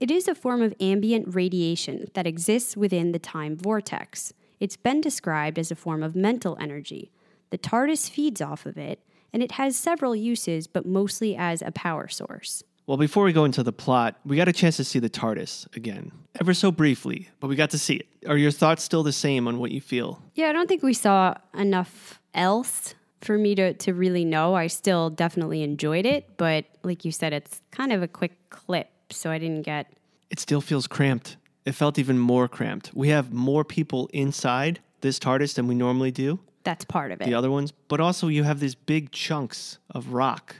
It 0.00 0.10
is 0.10 0.26
a 0.26 0.34
form 0.34 0.60
of 0.60 0.74
ambient 0.80 1.36
radiation 1.36 2.10
that 2.14 2.26
exists 2.26 2.76
within 2.76 3.12
the 3.12 3.20
time 3.20 3.56
vortex. 3.56 4.32
It's 4.58 4.76
been 4.76 5.00
described 5.00 5.56
as 5.56 5.70
a 5.70 5.76
form 5.76 6.02
of 6.02 6.16
mental 6.16 6.58
energy. 6.60 7.12
The 7.50 7.58
TARDIS 7.58 8.10
feeds 8.10 8.42
off 8.42 8.66
of 8.66 8.76
it, 8.76 8.98
and 9.32 9.40
it 9.40 9.52
has 9.52 9.76
several 9.76 10.16
uses, 10.16 10.66
but 10.66 10.84
mostly 10.84 11.36
as 11.36 11.62
a 11.62 11.70
power 11.70 12.08
source. 12.08 12.64
Well, 12.88 12.96
before 12.96 13.22
we 13.22 13.32
go 13.32 13.44
into 13.44 13.62
the 13.62 13.72
plot, 13.72 14.18
we 14.26 14.34
got 14.34 14.48
a 14.48 14.52
chance 14.52 14.78
to 14.78 14.84
see 14.84 14.98
the 14.98 15.08
TARDIS 15.08 15.76
again, 15.76 16.10
ever 16.40 16.52
so 16.52 16.72
briefly, 16.72 17.28
but 17.38 17.46
we 17.46 17.54
got 17.54 17.70
to 17.70 17.78
see 17.78 17.94
it. 17.94 18.08
Are 18.28 18.36
your 18.36 18.50
thoughts 18.50 18.82
still 18.82 19.04
the 19.04 19.12
same 19.12 19.46
on 19.46 19.60
what 19.60 19.70
you 19.70 19.80
feel? 19.80 20.20
Yeah, 20.34 20.48
I 20.48 20.52
don't 20.52 20.68
think 20.68 20.82
we 20.82 20.92
saw 20.92 21.34
enough 21.54 22.20
else 22.34 22.94
for 23.20 23.38
me 23.38 23.54
to, 23.54 23.72
to 23.74 23.94
really 23.94 24.24
know. 24.24 24.54
I 24.54 24.66
still 24.66 25.10
definitely 25.10 25.62
enjoyed 25.62 26.04
it, 26.06 26.36
but 26.36 26.66
like 26.82 27.04
you 27.04 27.12
said, 27.12 27.32
it's 27.32 27.62
kind 27.70 27.92
of 27.92 28.02
a 28.02 28.08
quick 28.08 28.32
clip, 28.50 28.90
so 29.10 29.30
I 29.30 29.38
didn't 29.38 29.62
get. 29.62 29.92
It 30.30 30.38
still 30.40 30.60
feels 30.60 30.86
cramped. 30.86 31.36
It 31.64 31.72
felt 31.72 31.98
even 31.98 32.18
more 32.18 32.48
cramped. 32.48 32.90
We 32.94 33.08
have 33.08 33.32
more 33.32 33.64
people 33.64 34.10
inside 34.12 34.80
this 35.00 35.18
TARDIS 35.18 35.54
than 35.54 35.66
we 35.66 35.74
normally 35.74 36.10
do, 36.10 36.38
That's 36.64 36.84
part 36.84 37.12
of 37.12 37.20
it. 37.20 37.24
the 37.24 37.34
other 37.34 37.50
ones, 37.50 37.72
but 37.88 38.00
also 38.00 38.28
you 38.28 38.42
have 38.44 38.60
these 38.60 38.74
big 38.74 39.10
chunks 39.12 39.78
of 39.90 40.12
rock, 40.12 40.56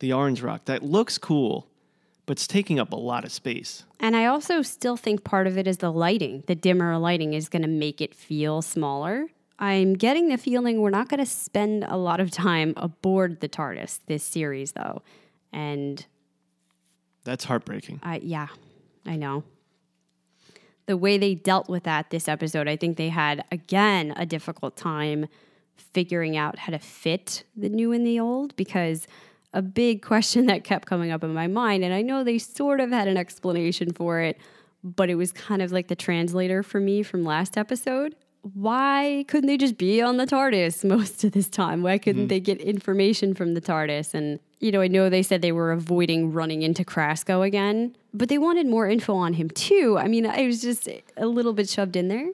the 0.00 0.12
orange 0.12 0.42
rock, 0.42 0.64
that 0.66 0.82
looks 0.82 1.18
cool, 1.18 1.68
but 2.26 2.32
it's 2.32 2.46
taking 2.48 2.78
up 2.80 2.92
a 2.92 2.96
lot 2.96 3.24
of 3.24 3.30
space. 3.32 3.84
And 4.00 4.16
I 4.16 4.26
also 4.26 4.62
still 4.62 4.96
think 4.96 5.22
part 5.24 5.46
of 5.46 5.56
it 5.56 5.66
is 5.68 5.78
the 5.78 5.90
lighting. 5.92 6.42
The 6.46 6.54
dimmer 6.56 6.98
lighting 6.98 7.32
is 7.34 7.48
going 7.48 7.62
to 7.62 7.68
make 7.68 8.00
it 8.00 8.14
feel 8.14 8.60
smaller. 8.62 9.26
I'm 9.58 9.94
getting 9.94 10.28
the 10.28 10.36
feeling 10.36 10.80
we're 10.80 10.90
not 10.90 11.08
going 11.08 11.20
to 11.20 11.26
spend 11.26 11.84
a 11.84 11.96
lot 11.96 12.20
of 12.20 12.30
time 12.30 12.74
aboard 12.76 13.40
the 13.40 13.48
TARDIS 13.48 14.00
this 14.06 14.22
series, 14.22 14.72
though. 14.72 15.02
And 15.52 16.04
That's 17.24 17.44
heartbreaking. 17.44 18.00
I, 18.02 18.18
yeah, 18.22 18.48
I 19.06 19.16
know. 19.16 19.44
The 20.84 20.96
way 20.96 21.18
they 21.18 21.34
dealt 21.34 21.68
with 21.68 21.84
that 21.84 22.10
this 22.10 22.28
episode, 22.28 22.68
I 22.68 22.76
think 22.76 22.96
they 22.96 23.08
had, 23.08 23.44
again, 23.50 24.12
a 24.16 24.26
difficult 24.26 24.76
time 24.76 25.26
figuring 25.76 26.36
out 26.36 26.58
how 26.58 26.70
to 26.70 26.78
fit 26.78 27.44
the 27.56 27.68
new 27.68 27.92
and 27.92 28.06
the 28.06 28.20
old 28.20 28.54
because 28.56 29.06
a 29.52 29.62
big 29.62 30.02
question 30.02 30.46
that 30.46 30.64
kept 30.64 30.86
coming 30.86 31.10
up 31.10 31.24
in 31.24 31.32
my 31.32 31.46
mind, 31.46 31.82
and 31.82 31.94
I 31.94 32.02
know 32.02 32.22
they 32.22 32.38
sort 32.38 32.78
of 32.78 32.90
had 32.90 33.08
an 33.08 33.16
explanation 33.16 33.92
for 33.92 34.20
it, 34.20 34.38
but 34.84 35.08
it 35.08 35.14
was 35.14 35.32
kind 35.32 35.62
of 35.62 35.72
like 35.72 35.88
the 35.88 35.96
translator 35.96 36.62
for 36.62 36.78
me 36.78 37.02
from 37.02 37.24
last 37.24 37.56
episode. 37.56 38.14
Why 38.54 39.24
couldn't 39.28 39.48
they 39.48 39.56
just 39.56 39.76
be 39.76 40.00
on 40.00 40.16
the 40.18 40.26
TARDIS 40.26 40.84
most 40.88 41.24
of 41.24 41.32
this 41.32 41.48
time? 41.48 41.82
Why 41.82 41.98
couldn't 41.98 42.22
mm-hmm. 42.22 42.28
they 42.28 42.40
get 42.40 42.60
information 42.60 43.34
from 43.34 43.54
the 43.54 43.60
TARDIS? 43.60 44.14
And, 44.14 44.38
you 44.60 44.70
know, 44.70 44.80
I 44.80 44.88
know 44.88 45.08
they 45.08 45.22
said 45.22 45.42
they 45.42 45.52
were 45.52 45.72
avoiding 45.72 46.32
running 46.32 46.62
into 46.62 46.84
Krasko 46.84 47.46
again, 47.46 47.96
but 48.14 48.28
they 48.28 48.38
wanted 48.38 48.66
more 48.66 48.88
info 48.88 49.14
on 49.14 49.34
him 49.34 49.50
too. 49.50 49.98
I 49.98 50.08
mean, 50.08 50.26
I 50.26 50.46
was 50.46 50.62
just 50.62 50.88
a 51.16 51.26
little 51.26 51.52
bit 51.52 51.68
shoved 51.68 51.96
in 51.96 52.08
there. 52.08 52.30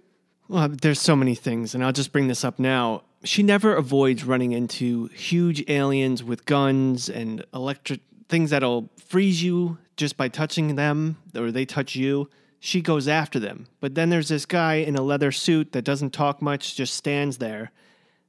Well, 0.49 0.69
there's 0.69 1.01
so 1.01 1.17
many 1.17 1.35
things, 1.35 1.75
and 1.75 1.83
I'll 1.83 1.93
just 1.93 2.13
bring 2.13 2.29
this 2.29 2.45
up 2.45 2.59
now. 2.59 3.05
She 3.25 3.43
never 3.43 3.75
avoids 3.75 4.25
running 4.25 4.53
into 4.53 5.07
huge 5.07 5.65
aliens 5.71 6.23
with 6.23 6.45
guns 6.45 7.09
and 7.09 7.45
electric 7.55 8.01
things 8.29 8.51
that'll 8.51 8.91
freeze 9.07 9.43
you 9.43 9.79
just 9.97 10.17
by 10.17 10.29
touching 10.29 10.75
them, 10.75 11.17
or 11.35 11.51
they 11.51 11.65
touch 11.65 11.95
you. 11.95 12.29
She 12.65 12.81
goes 12.81 13.09
after 13.09 13.41
them. 13.41 13.67
But 13.81 13.97
then 13.97 14.11
there's 14.11 14.29
this 14.29 14.47
guy 14.47 14.75
in 14.75 14.95
a 14.95 15.03
leather 15.03 15.33
suit 15.33 15.73
that 15.73 15.83
doesn't 15.83 16.13
talk 16.13 16.41
much, 16.41 16.77
just 16.77 16.95
stands 16.95 17.39
there 17.39 17.73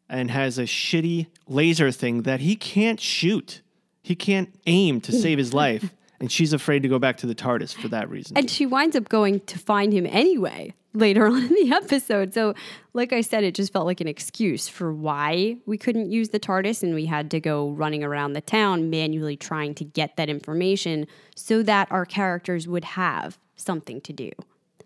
and 0.09 0.31
has 0.31 0.57
a 0.57 0.63
shitty 0.63 1.27
laser 1.47 1.91
thing 1.91 2.23
that 2.23 2.39
he 2.39 2.55
can't 2.55 2.99
shoot. 2.99 3.61
He 4.01 4.15
can't 4.15 4.49
aim 4.65 5.01
to 5.01 5.11
save 5.11 5.37
his 5.37 5.53
life. 5.53 5.91
And 6.19 6.31
she's 6.31 6.53
afraid 6.53 6.83
to 6.83 6.87
go 6.87 6.99
back 6.99 7.17
to 7.17 7.27
the 7.27 7.35
TARDIS 7.35 7.73
for 7.73 7.89
that 7.89 8.09
reason. 8.09 8.37
And 8.37 8.49
she 8.49 8.65
winds 8.65 8.95
up 8.95 9.09
going 9.09 9.41
to 9.41 9.59
find 9.59 9.91
him 9.91 10.05
anyway 10.05 10.73
later 10.93 11.27
on 11.27 11.43
in 11.43 11.49
the 11.49 11.73
episode. 11.73 12.33
So, 12.33 12.53
like 12.93 13.11
I 13.11 13.19
said, 13.19 13.43
it 13.43 13.55
just 13.55 13.73
felt 13.73 13.85
like 13.85 13.99
an 13.99 14.07
excuse 14.07 14.69
for 14.69 14.93
why 14.93 15.57
we 15.65 15.77
couldn't 15.77 16.09
use 16.09 16.29
the 16.29 16.39
TARDIS 16.39 16.81
and 16.81 16.95
we 16.95 17.07
had 17.07 17.29
to 17.31 17.41
go 17.41 17.71
running 17.71 18.05
around 18.05 18.33
the 18.33 18.41
town 18.41 18.89
manually 18.89 19.35
trying 19.35 19.75
to 19.75 19.83
get 19.83 20.15
that 20.15 20.29
information 20.29 21.07
so 21.35 21.61
that 21.63 21.91
our 21.91 22.05
characters 22.05 22.69
would 22.69 22.85
have 22.85 23.37
something 23.63 24.01
to 24.01 24.13
do. 24.13 24.31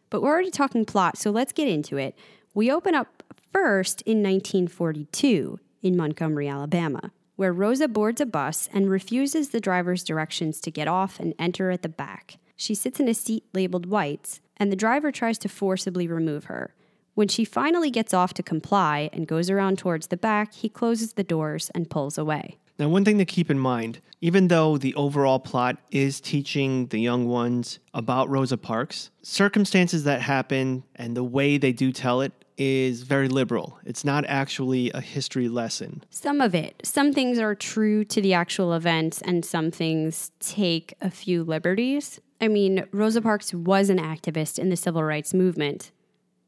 But 0.10 0.22
we're 0.22 0.32
already 0.32 0.52
talking 0.52 0.86
plot, 0.86 1.18
so 1.18 1.32
let's 1.32 1.52
get 1.52 1.68
into 1.68 1.98
it. 1.98 2.18
We 2.54 2.72
open 2.72 2.96
up 2.96 3.24
first 3.52 4.02
in 4.04 4.24
1942 4.24 5.60
in 5.84 5.98
Montgomery, 5.98 6.48
Alabama, 6.48 7.12
where 7.36 7.54
Rosa 7.54 7.88
boards 7.88 8.22
a 8.22 8.26
bus 8.26 8.70
and 8.74 8.90
refuses 8.90 9.50
the 9.50 9.60
driver's 9.60 10.04
directions 10.04 10.60
to 10.62 10.72
get 10.72 10.88
off 10.88 11.20
and 11.20 11.34
enter 11.38 11.72
at 11.72 11.82
the 11.82 11.90
back. 11.90 12.38
She 12.56 12.74
sits 12.74 13.00
in 13.00 13.08
a 13.08 13.14
seat 13.14 13.44
labeled 13.54 13.86
whites, 13.86 14.42
and 14.58 14.72
the 14.72 14.76
driver 14.76 15.12
tries 15.12 15.38
to 15.40 15.50
forcibly 15.50 16.08
remove 16.08 16.46
her. 16.46 16.74
When 17.14 17.28
she 17.28 17.46
finally 17.46 17.90
gets 17.90 18.14
off 18.14 18.34
to 18.36 18.44
comply 18.44 19.10
and 19.12 19.28
goes 19.28 19.50
around 19.50 19.78
towards 19.78 20.08
the 20.08 20.18
back, 20.18 20.54
he 20.54 20.70
closes 20.70 21.14
the 21.14 21.24
doors 21.24 21.72
and 21.74 21.90
pulls 21.90 22.18
away. 22.18 22.58
Now, 22.80 22.90
one 22.90 23.06
thing 23.06 23.18
to 23.18 23.26
keep 23.26 23.50
in 23.50 23.60
mind 23.60 24.00
even 24.20 24.48
though 24.48 24.78
the 24.78 24.96
overall 24.96 25.40
plot 25.40 25.78
is 25.92 26.20
teaching 26.20 26.88
the 26.88 27.00
young 27.00 27.28
ones 27.28 27.80
about 27.94 28.30
Rosa 28.30 28.58
Parks, 28.58 29.12
circumstances 29.22 30.06
that 30.06 30.22
happen 30.22 30.84
and 30.96 31.16
the 31.16 31.24
way 31.24 31.58
they 31.58 31.72
do 31.72 31.92
tell 31.92 32.22
it 32.22 32.32
is 32.58 33.04
very 33.04 33.28
liberal. 33.28 33.78
It's 33.86 34.04
not 34.04 34.26
actually 34.26 34.90
a 34.92 35.02
history 35.02 35.48
lesson. 35.48 36.04
Some 36.10 36.42
of 36.42 36.56
it. 36.56 36.82
Some 36.84 37.14
things 37.14 37.38
are 37.38 37.54
true 37.54 38.04
to 38.06 38.20
the 38.20 38.34
actual 38.34 38.74
events, 38.74 39.22
and 39.22 39.46
some 39.46 39.70
things 39.70 40.32
take 40.40 40.96
a 41.00 41.12
few 41.12 41.44
liberties. 41.44 42.20
I 42.42 42.48
mean, 42.48 42.86
Rosa 42.92 43.22
Parks 43.22 43.54
was 43.54 43.92
an 43.92 44.00
activist 44.00 44.58
in 44.58 44.70
the 44.70 44.76
civil 44.76 45.04
rights 45.04 45.36
movement. 45.36 45.92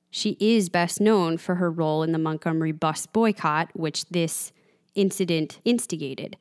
She 0.10 0.36
is 0.40 0.70
best 0.70 1.00
known 1.00 1.38
for 1.38 1.56
her 1.56 1.70
role 1.70 2.02
in 2.02 2.12
the 2.12 2.18
Montgomery 2.18 2.72
bus 2.72 3.06
boycott, 3.06 3.70
which 3.76 4.06
this 4.06 4.52
incident 5.00 5.60
instigated. 5.64 6.36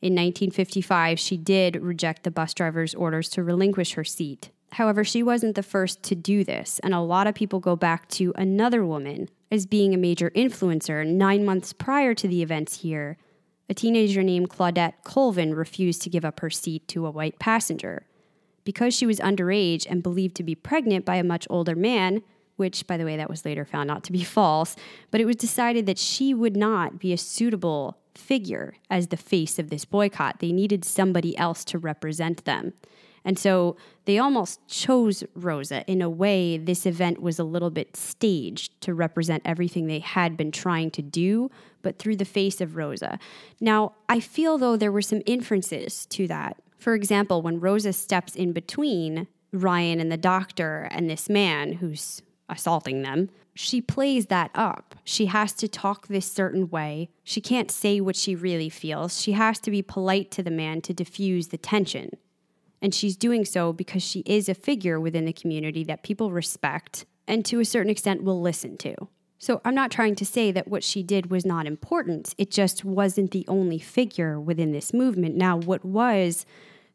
In 0.00 0.12
1955, 0.12 1.18
she 1.18 1.36
did 1.36 1.76
reject 1.76 2.22
the 2.22 2.30
bus 2.30 2.54
driver's 2.54 2.94
orders 2.94 3.28
to 3.30 3.42
relinquish 3.42 3.94
her 3.94 4.04
seat. 4.04 4.50
However, 4.72 5.02
she 5.02 5.22
wasn't 5.22 5.56
the 5.56 5.62
first 5.62 6.02
to 6.04 6.14
do 6.14 6.44
this, 6.44 6.78
and 6.80 6.94
a 6.94 7.00
lot 7.00 7.26
of 7.26 7.34
people 7.34 7.60
go 7.60 7.76
back 7.76 8.08
to 8.10 8.32
another 8.36 8.84
woman 8.84 9.28
as 9.50 9.66
being 9.66 9.94
a 9.94 9.98
major 9.98 10.30
influencer. 10.30 11.04
Nine 11.06 11.44
months 11.44 11.72
prior 11.72 12.14
to 12.14 12.28
the 12.28 12.42
events 12.42 12.82
here, 12.82 13.16
a 13.68 13.74
teenager 13.74 14.22
named 14.22 14.50
Claudette 14.50 15.02
Colvin 15.02 15.54
refused 15.54 16.02
to 16.02 16.10
give 16.10 16.24
up 16.24 16.40
her 16.40 16.50
seat 16.50 16.86
to 16.88 17.06
a 17.06 17.10
white 17.10 17.38
passenger. 17.38 18.06
Because 18.64 18.94
she 18.94 19.06
was 19.06 19.18
underage 19.18 19.86
and 19.88 20.02
believed 20.02 20.36
to 20.36 20.44
be 20.44 20.54
pregnant 20.54 21.04
by 21.04 21.16
a 21.16 21.24
much 21.24 21.46
older 21.50 21.74
man, 21.74 22.22
which, 22.56 22.86
by 22.86 22.96
the 22.96 23.04
way, 23.04 23.16
that 23.16 23.30
was 23.30 23.44
later 23.44 23.64
found 23.64 23.88
not 23.88 24.04
to 24.04 24.12
be 24.12 24.24
false, 24.38 24.76
but 25.10 25.20
it 25.20 25.26
was 25.26 25.36
decided 25.36 25.86
that 25.86 25.98
she 25.98 26.34
would 26.34 26.56
not 26.56 26.98
be 26.98 27.12
a 27.12 27.18
suitable 27.18 27.98
figure 28.14 28.74
as 28.90 29.08
the 29.08 29.16
face 29.16 29.58
of 29.58 29.70
this 29.70 29.84
boycott. 29.84 30.40
They 30.40 30.52
needed 30.52 30.84
somebody 30.84 31.36
else 31.36 31.64
to 31.66 31.78
represent 31.78 32.44
them. 32.44 32.72
And 33.26 33.36
so 33.36 33.76
they 34.04 34.18
almost 34.18 34.66
chose 34.68 35.24
Rosa. 35.34 35.84
In 35.90 36.00
a 36.00 36.08
way, 36.08 36.58
this 36.58 36.86
event 36.86 37.20
was 37.20 37.40
a 37.40 37.44
little 37.44 37.70
bit 37.70 37.96
staged 37.96 38.80
to 38.82 38.94
represent 38.94 39.42
everything 39.44 39.86
they 39.86 39.98
had 39.98 40.36
been 40.36 40.52
trying 40.52 40.92
to 40.92 41.02
do, 41.02 41.50
but 41.82 41.98
through 41.98 42.16
the 42.16 42.24
face 42.24 42.60
of 42.60 42.76
Rosa. 42.76 43.18
Now, 43.60 43.94
I 44.08 44.20
feel 44.20 44.58
though 44.58 44.76
there 44.76 44.92
were 44.92 45.02
some 45.02 45.22
inferences 45.26 46.06
to 46.06 46.28
that. 46.28 46.62
For 46.78 46.94
example, 46.94 47.42
when 47.42 47.58
Rosa 47.58 47.92
steps 47.92 48.36
in 48.36 48.52
between 48.52 49.26
Ryan 49.52 50.00
and 50.00 50.12
the 50.12 50.16
doctor 50.16 50.88
and 50.92 51.10
this 51.10 51.28
man 51.28 51.72
who's 51.72 52.22
assaulting 52.48 53.02
them, 53.02 53.30
she 53.54 53.80
plays 53.80 54.26
that 54.26 54.50
up. 54.54 54.94
She 55.04 55.26
has 55.26 55.52
to 55.54 55.68
talk 55.68 56.08
this 56.08 56.30
certain 56.30 56.68
way. 56.68 57.08
She 57.24 57.40
can't 57.40 57.70
say 57.70 58.00
what 58.00 58.16
she 58.16 58.34
really 58.34 58.68
feels. 58.68 59.20
She 59.20 59.32
has 59.32 59.58
to 59.60 59.70
be 59.70 59.82
polite 59.82 60.30
to 60.32 60.42
the 60.42 60.50
man 60.50 60.82
to 60.82 60.92
diffuse 60.92 61.48
the 61.48 61.58
tension. 61.58 62.10
And 62.82 62.94
she's 62.94 63.16
doing 63.16 63.44
so 63.44 63.72
because 63.72 64.02
she 64.02 64.20
is 64.20 64.48
a 64.48 64.54
figure 64.54 65.00
within 65.00 65.24
the 65.24 65.32
community 65.32 65.84
that 65.84 66.02
people 66.02 66.30
respect 66.30 67.06
and 67.26 67.44
to 67.46 67.60
a 67.60 67.64
certain 67.64 67.90
extent 67.90 68.22
will 68.22 68.40
listen 68.40 68.76
to. 68.78 68.94
So 69.38 69.60
I'm 69.64 69.74
not 69.74 69.90
trying 69.90 70.14
to 70.16 70.26
say 70.26 70.50
that 70.52 70.68
what 70.68 70.84
she 70.84 71.02
did 71.02 71.30
was 71.30 71.44
not 71.44 71.66
important. 71.66 72.34
It 72.38 72.50
just 72.50 72.84
wasn't 72.84 73.32
the 73.32 73.44
only 73.48 73.78
figure 73.78 74.40
within 74.40 74.72
this 74.72 74.92
movement. 74.92 75.36
Now, 75.36 75.56
what 75.56 75.84
was 75.84 76.46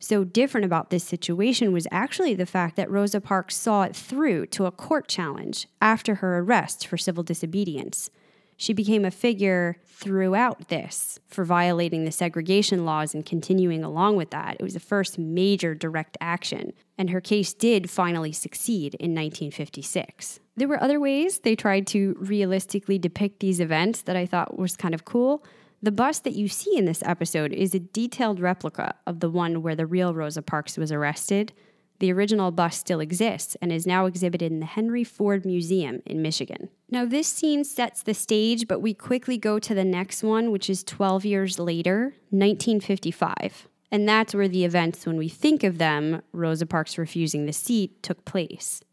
so 0.02 0.24
different 0.24 0.66
about 0.66 0.90
this 0.90 1.04
situation 1.04 1.72
was 1.72 1.88
actually 1.92 2.34
the 2.34 2.48
fact 2.48 2.76
that 2.76 2.90
Rosa 2.90 3.22
Parks 3.22 3.56
saw 3.56 3.84
it 3.84 3.96
through 3.96 4.48
to 4.48 4.66
a 4.66 4.72
court 4.72 5.08
challenge 5.08 5.68
after 5.80 6.16
her 6.16 6.40
arrest 6.40 6.88
for 6.88 6.98
civil 6.98 7.24
disobedience. 7.24 8.10
She 8.58 8.74
became 8.74 9.06
a 9.06 9.12
figure 9.12 9.78
throughout 9.86 10.70
this 10.70 11.20
for 11.28 11.46
violating 11.46 12.06
the 12.06 12.12
segregation 12.12 12.84
laws 12.84 13.14
and 13.14 13.26
continuing 13.26 13.84
along 13.84 14.18
with 14.18 14.32
that. 14.32 14.58
It 14.60 14.64
was 14.64 14.74
the 14.74 14.80
first 14.80 15.20
major 15.20 15.76
direct 15.76 16.18
action, 16.20 16.74
and 16.98 17.12
her 17.12 17.22
case 17.22 17.54
did 17.54 17.90
finally 17.90 18.32
succeed 18.32 18.96
in 18.96 19.16
1956. 19.16 20.40
There 20.56 20.68
were 20.68 20.82
other 20.82 21.00
ways 21.00 21.40
they 21.40 21.56
tried 21.56 21.88
to 21.88 22.16
realistically 22.20 23.00
depict 23.00 23.40
these 23.40 23.60
events 23.60 24.02
that 24.04 24.16
I 24.16 24.26
thought 24.26 24.58
was 24.58 24.76
kind 24.76 24.94
of 24.94 25.06
cool. 25.06 25.44
The 25.84 25.92
bus 25.92 26.20
that 26.20 26.36
you 26.36 26.48
see 26.48 26.78
in 26.78 26.86
this 26.86 27.02
episode 27.08 27.52
is 27.52 27.74
a 27.74 27.80
detailed 27.80 28.40
replica 28.40 28.94
of 29.08 29.20
the 29.20 29.32
one 29.32 29.64
where 29.64 29.76
the 29.76 29.88
real 29.88 30.14
Rosa 30.14 30.44
Parks 30.44 30.78
was 30.78 30.92
arrested. 30.92 31.54
The 31.98 32.14
original 32.14 32.52
bus 32.52 32.78
still 32.78 33.00
exists 33.00 33.58
and 33.64 33.72
is 33.72 33.88
now 33.88 34.06
exhibited 34.06 34.52
in 34.52 34.60
the 34.60 34.68
Henry 34.68 35.04
Ford 35.04 35.44
Museum 35.44 36.04
in 36.06 36.22
Michigan. 36.22 36.70
Now, 36.92 37.06
this 37.06 37.28
scene 37.28 37.64
sets 37.64 38.04
the 38.04 38.14
stage, 38.14 38.68
but 38.68 38.80
we 38.80 38.94
quickly 38.94 39.40
go 39.40 39.58
to 39.58 39.74
the 39.74 39.84
next 39.84 40.22
one, 40.22 40.52
which 40.52 40.70
is 40.70 40.84
12 40.84 41.26
years 41.26 41.58
later, 41.58 42.16
1955. 42.30 43.68
And 43.92 44.08
that's 44.08 44.36
where 44.36 44.48
the 44.48 44.66
events, 44.66 45.08
when 45.08 45.18
we 45.18 45.30
think 45.30 45.64
of 45.64 45.80
them, 45.80 46.22
Rosa 46.32 46.68
Parks 46.68 47.00
refusing 47.00 47.48
the 47.48 47.54
seat, 47.54 48.04
took 48.04 48.24
place. 48.24 48.84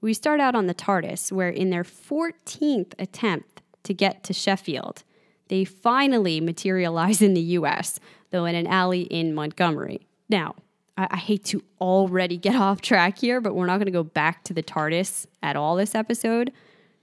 We 0.00 0.14
start 0.14 0.40
out 0.40 0.54
on 0.54 0.68
the 0.68 0.74
TARDIS, 0.74 1.32
where 1.32 1.50
in 1.50 1.68
their 1.68 1.84
14th 1.84 2.94
attempt 2.98 3.60
to 3.82 3.92
get 3.92 4.24
to 4.24 4.32
Sheffield, 4.32 5.04
they 5.48 5.64
finally 5.64 6.40
materialize 6.40 7.22
in 7.22 7.34
the 7.34 7.40
US, 7.40 8.00
though 8.30 8.44
in 8.44 8.54
an 8.54 8.66
alley 8.66 9.02
in 9.02 9.34
Montgomery. 9.34 10.06
Now, 10.28 10.54
I, 10.96 11.08
I 11.10 11.16
hate 11.16 11.44
to 11.46 11.62
already 11.80 12.36
get 12.36 12.56
off 12.56 12.80
track 12.80 13.18
here, 13.18 13.40
but 13.40 13.54
we're 13.54 13.66
not 13.66 13.78
going 13.78 13.86
to 13.86 13.92
go 13.92 14.04
back 14.04 14.44
to 14.44 14.54
the 14.54 14.62
TARDIS 14.62 15.26
at 15.42 15.56
all 15.56 15.76
this 15.76 15.94
episode. 15.94 16.52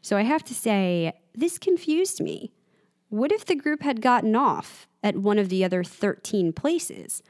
So 0.02 0.18
I 0.18 0.24
have 0.24 0.44
to 0.46 0.56
say, 0.56 1.14
this 1.36 1.58
confused 1.58 2.22
me. 2.22 2.52
What 3.10 3.32
if 3.32 3.46
the 3.46 3.56
group 3.56 3.84
had 3.84 4.02
gotten 4.02 4.36
off 4.36 4.88
at 5.04 5.18
one 5.18 5.38
of 5.38 5.50
the 5.50 5.64
other 5.64 5.84
13 5.84 6.54
places? 6.54 7.22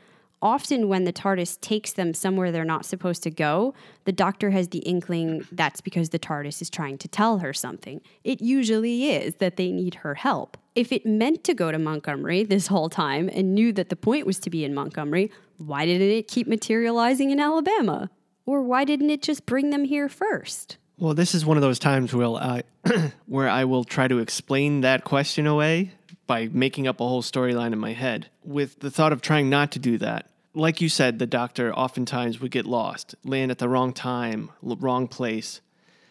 Often, 0.44 0.88
when 0.88 1.04
the 1.04 1.14
TARDIS 1.14 1.62
takes 1.62 1.94
them 1.94 2.16
somewhere 2.16 2.52
they're 2.52 2.66
not 2.66 2.86
supposed 2.86 3.22
to 3.24 3.30
go, 3.30 3.76
the 4.06 4.12
doctor 4.12 4.50
has 4.50 4.70
the 4.70 4.80
inkling 4.80 5.46
that's 5.52 5.82
because 5.82 6.10
the 6.10 6.18
TARDIS 6.18 6.64
is 6.64 6.70
trying 6.70 6.98
to 6.98 7.08
tell 7.08 7.40
her 7.40 7.54
something. 7.54 8.02
It 8.24 8.42
usually 8.42 9.12
is 9.12 9.36
that 9.36 9.58
they 9.58 9.72
need 9.72 9.96
her 9.96 10.16
help. 10.16 10.58
If 10.74 10.94
it 10.94 11.06
meant 11.06 11.44
to 11.46 11.54
go 11.54 11.72
to 11.72 11.78
Montgomery 11.78 12.44
this 12.44 12.68
whole 12.68 12.90
time 12.90 13.30
and 13.34 13.54
knew 13.54 13.74
that 13.74 13.90
the 13.90 13.96
point 13.96 14.26
was 14.26 14.40
to 14.40 14.50
be 14.50 14.64
in 14.64 14.74
Montgomery, 14.74 15.30
why 15.58 15.86
didn't 15.86 16.10
it 16.10 16.28
keep 16.30 16.48
materializing 16.48 17.30
in 17.30 17.40
Alabama? 17.40 18.10
Or 18.46 18.62
why 18.62 18.86
didn't 18.86 19.10
it 19.10 19.22
just 19.22 19.46
bring 19.46 19.70
them 19.70 19.84
here 19.84 20.08
first? 20.08 20.78
Well, 20.98 21.14
this 21.14 21.36
is 21.36 21.46
one 21.46 21.58
of 21.58 21.62
those 21.62 21.80
times 21.80 22.14
where 22.14 22.28
I, 22.28 22.64
uh, 22.86 23.10
where 23.26 23.50
I 23.50 23.66
will 23.66 23.84
try 23.84 24.08
to 24.08 24.20
explain 24.20 24.82
that 24.82 25.04
question 25.04 25.46
away 25.46 25.92
by 26.26 26.48
making 26.54 26.88
up 26.88 27.02
a 27.02 27.08
whole 27.08 27.22
storyline 27.22 27.74
in 27.74 27.80
my 27.80 27.92
head 27.92 28.30
with 28.44 28.80
the 28.80 28.92
thought 28.92 29.12
of 29.12 29.22
trying 29.22 29.50
not 29.50 29.72
to 29.74 29.80
do 29.80 29.98
that. 29.98 30.30
Like 30.54 30.80
you 30.80 30.90
said, 30.90 31.20
the 31.20 31.26
doctor 31.26 31.74
oftentimes 31.74 32.40
would 32.40 32.52
get 32.52 32.66
lost, 32.66 33.16
land 33.26 33.52
at 33.52 33.58
the 33.58 33.68
wrong 33.68 33.94
time, 33.94 34.52
wrong 34.62 35.08
place. 35.08 35.60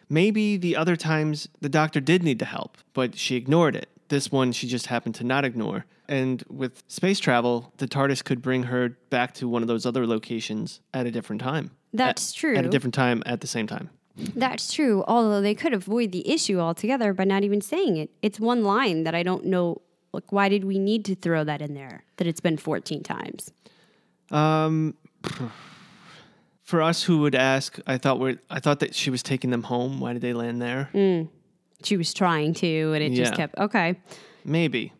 Maybe 0.09 0.57
the 0.57 0.77
other 0.77 0.97
times 0.97 1.49
the 1.61 1.69
doctor 1.69 2.01
did 2.01 2.23
need 2.23 2.39
the 2.39 2.45
help, 2.45 2.77
but 2.93 3.17
she 3.17 3.37
ignored 3.37 3.77
it. 3.77 3.89
This 4.11 4.31
one 4.31 4.51
she 4.51 4.67
just 4.67 4.89
happened 4.89 5.15
to 5.17 5.25
not 5.25 5.45
ignore. 5.45 5.87
And 6.09 6.43
with 6.51 6.83
space 6.89 7.21
travel, 7.21 7.73
the 7.77 7.87
TARDIS 7.87 8.25
could 8.25 8.43
bring 8.43 8.65
her 8.65 8.99
back 9.09 9.33
to 9.35 9.49
one 9.49 9.63
of 9.63 9.69
those 9.69 9.87
other 9.87 10.05
locations 10.05 10.81
at 10.93 11.07
a 11.07 11.13
different 11.13 11.41
time. 11.41 11.71
That's 11.93 12.33
At- 12.33 12.37
true. 12.37 12.57
At 12.57 12.67
a 12.67 12.69
different 12.69 12.95
time 12.95 13.23
at 13.25 13.41
the 13.41 13.47
same 13.47 13.69
time. 13.69 13.89
That's 14.17 14.73
true, 14.73 15.05
although 15.07 15.41
they 15.41 15.55
could 15.55 15.73
avoid 15.73 16.11
the 16.11 16.29
issue 16.29 16.59
altogether 16.59 17.15
by 17.15 17.25
not 17.25 17.45
even 17.45 17.61
saying 17.61 17.97
it. 17.97 18.11
It's 18.21 18.41
one 18.41 18.65
line 18.65 19.05
that 19.05 19.15
I 19.15 19.23
don't 19.23 19.47
know. 19.47 19.81
Like, 20.13 20.33
why 20.33 20.49
did 20.49 20.65
we 20.65 20.81
need 20.81 21.05
to 21.05 21.15
throw 21.15 21.45
that 21.45 21.63
in 21.63 21.75
there? 21.75 22.03
That 22.17 22.27
it's 22.27 22.41
been 22.41 22.57
14 22.57 23.05
times. 23.05 23.53
Um, 24.33 24.95
for 26.63 26.83
us 26.83 27.05
who 27.05 27.19
would 27.19 27.37
ask, 27.37 27.79
I 27.87 27.97
thought 27.97 28.19
we 28.19 28.39
I 28.51 28.59
thought 28.59 28.81
that 28.81 28.97
she 28.97 29.09
was 29.09 29.23
taking 29.23 29.51
them 29.51 29.63
home. 29.63 30.01
Why 30.01 30.13
did 30.13 30.23
they 30.23 30.33
land 30.33 30.61
there? 30.61 30.91
She 31.83 31.97
was 31.97 32.13
trying 32.13 32.55
to, 32.55 32.93
and 32.93 33.03
it 33.03 33.13
just 33.13 33.35
kept. 33.35 33.59
Okay. 33.59 33.99
Maybe. 34.45 34.93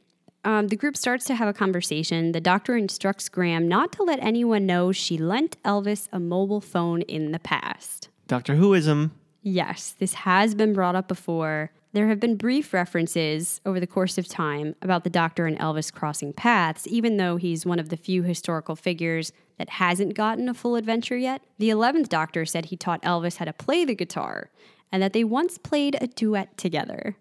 Um, 0.45 0.69
the 0.69 0.77
group 0.77 0.97
starts 0.97 1.27
to 1.27 1.35
have 1.35 1.49
a 1.49 1.53
conversation. 1.53 2.33
The 2.33 2.41
doctor 2.41 2.77
instructs 2.77 3.29
Graham 3.29 3.69
not 3.69 3.93
to 3.93 4.03
let 4.03 4.19
anyone 4.21 4.65
know 4.65 4.91
she 4.91 5.19
lent 5.19 5.63
Elvis 5.65 6.09
a 6.13 6.19
mobile 6.19 6.63
phone 6.63 7.03
in 7.03 7.33
the 7.33 7.39
past. 7.39 8.09
Doctor 8.27 8.55
Whoism. 8.55 9.11
Yes, 9.43 9.95
this 9.99 10.15
has 10.15 10.55
been 10.55 10.73
brought 10.73 10.95
up 10.95 11.09
before. 11.09 11.73
There 11.93 12.09
have 12.09 12.21
been 12.21 12.37
brief 12.37 12.73
references 12.73 13.61
over 13.67 13.81
the 13.81 13.87
course 13.87 14.17
of 14.17 14.29
time 14.29 14.77
about 14.81 15.03
the 15.03 15.11
Doctor 15.11 15.47
and 15.47 15.59
Elvis 15.59 15.93
crossing 15.93 16.33
paths, 16.33 16.87
even 16.87 17.17
though 17.17 17.37
he's 17.37 17.67
one 17.67 17.81
of 17.81 17.89
the 17.89 17.97
few 17.97 18.23
historical 18.23 18.77
figures 18.77 19.33
that 19.59 19.69
hasn't 19.69 20.15
gotten 20.15 20.49
a 20.49 20.55
full 20.55 20.77
adventure 20.77 21.17
yet. 21.17 21.43
The 21.59 21.71
11th 21.71 22.09
Doctor 22.09 22.47
said 22.47 22.67
he 22.67 22.77
taught 22.77 23.03
Elvis 23.03 23.37
how 23.37 23.45
to 23.45 23.53
play 23.53 23.85
the 23.85 23.95
guitar 23.95 24.51
and 24.93 25.03
that 25.03 25.13
they 25.13 25.25
once 25.25 25.59
played 25.59 25.97
a 26.01 26.07
duet 26.07 26.57
together. 26.57 27.17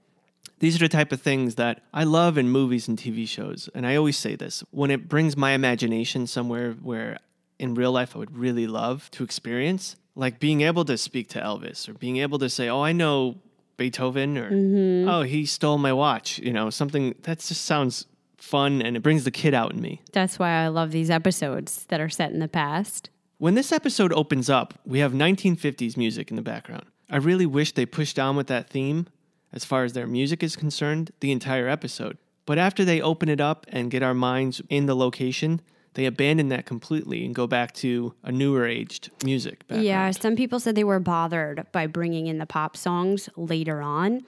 These 0.60 0.76
are 0.76 0.80
the 0.80 0.90
type 0.90 1.12
of 1.12 1.22
things 1.22 1.56
that 1.56 1.82
I 1.94 2.04
love 2.04 2.38
in 2.38 2.50
movies 2.50 2.88
and 2.88 2.98
TV 2.98 3.28
shows. 3.28 3.70
And 3.74 3.88
I 3.88 3.96
always 3.96 4.18
say 4.18 4.36
this 4.36 4.64
when 4.72 4.92
it 4.92 5.08
brings 5.08 5.38
my 5.38 5.52
imagination 5.52 6.28
somewhere 6.28 6.74
where 6.74 7.18
in 7.58 7.76
real 7.76 7.92
life 7.92 8.16
I 8.16 8.20
would 8.20 8.38
really 8.38 8.68
love 8.68 9.10
to 9.12 9.24
experience, 9.24 9.96
like 10.16 10.40
being 10.40 10.62
able 10.62 10.84
to 10.86 10.98
speak 10.98 11.30
to 11.30 11.40
Elvis 11.40 11.88
or 11.88 11.94
being 11.94 12.18
able 12.18 12.40
to 12.40 12.50
say, 12.50 12.68
Oh, 12.68 12.82
I 12.82 12.92
know 12.92 13.38
Beethoven 13.78 14.38
or 14.38 14.52
mm-hmm. 14.52 15.10
Oh, 15.10 15.22
he 15.22 15.46
stole 15.46 15.78
my 15.78 15.94
watch. 15.94 16.40
You 16.40 16.52
know, 16.52 16.70
something 16.70 17.16
that 17.24 17.40
just 17.40 17.64
sounds 17.64 18.06
fun 18.38 18.82
and 18.82 18.98
it 18.98 19.02
brings 19.02 19.24
the 19.24 19.32
kid 19.32 19.54
out 19.54 19.74
in 19.74 19.82
me. 19.82 20.02
That's 20.12 20.40
why 20.40 20.64
I 20.64 20.68
love 20.68 20.92
these 20.92 21.10
episodes 21.10 21.86
that 21.90 22.02
are 22.02 22.10
set 22.10 22.32
in 22.32 22.40
the 22.40 22.48
past. 22.48 23.10
When 23.38 23.56
this 23.56 23.72
episode 23.72 24.12
opens 24.12 24.50
up, 24.50 24.74
we 24.86 25.00
have 25.00 25.14
1950s 25.14 25.96
music 25.96 26.30
in 26.30 26.36
the 26.36 26.42
background. 26.42 26.86
I 27.10 27.18
really 27.18 27.46
wish 27.46 27.72
they 27.74 27.86
pushed 27.86 28.20
on 28.20 28.36
with 28.36 28.48
that 28.48 28.70
theme, 28.70 29.08
as 29.52 29.66
far 29.66 29.84
as 29.84 29.94
their 29.94 30.08
music 30.08 30.44
is 30.44 30.56
concerned, 30.56 31.12
the 31.22 31.32
entire 31.32 31.68
episode. 31.68 32.18
But 32.46 32.58
after 32.58 32.84
they 32.86 33.02
open 33.02 33.30
it 33.30 33.42
up 33.42 33.66
and 33.70 33.92
get 33.92 34.04
our 34.04 34.14
minds 34.14 34.62
in 34.70 34.86
the 34.86 34.96
location, 34.96 35.62
they 35.96 36.06
abandon 36.06 36.50
that 36.50 36.66
completely 36.66 37.26
and 37.26 37.34
go 37.34 37.48
back 37.48 37.74
to 37.76 38.14
a 38.24 38.32
newer 38.32 38.66
aged 38.68 39.10
music. 39.24 39.60
Background. 39.68 39.86
Yeah, 39.86 40.12
some 40.12 40.36
people 40.36 40.60
said 40.60 40.76
they 40.76 40.84
were 40.84 41.00
bothered 41.00 41.66
by 41.72 41.88
bringing 41.88 42.28
in 42.28 42.38
the 42.38 42.46
pop 42.46 42.78
songs 42.78 43.28
later 43.36 43.82
on. 43.82 44.22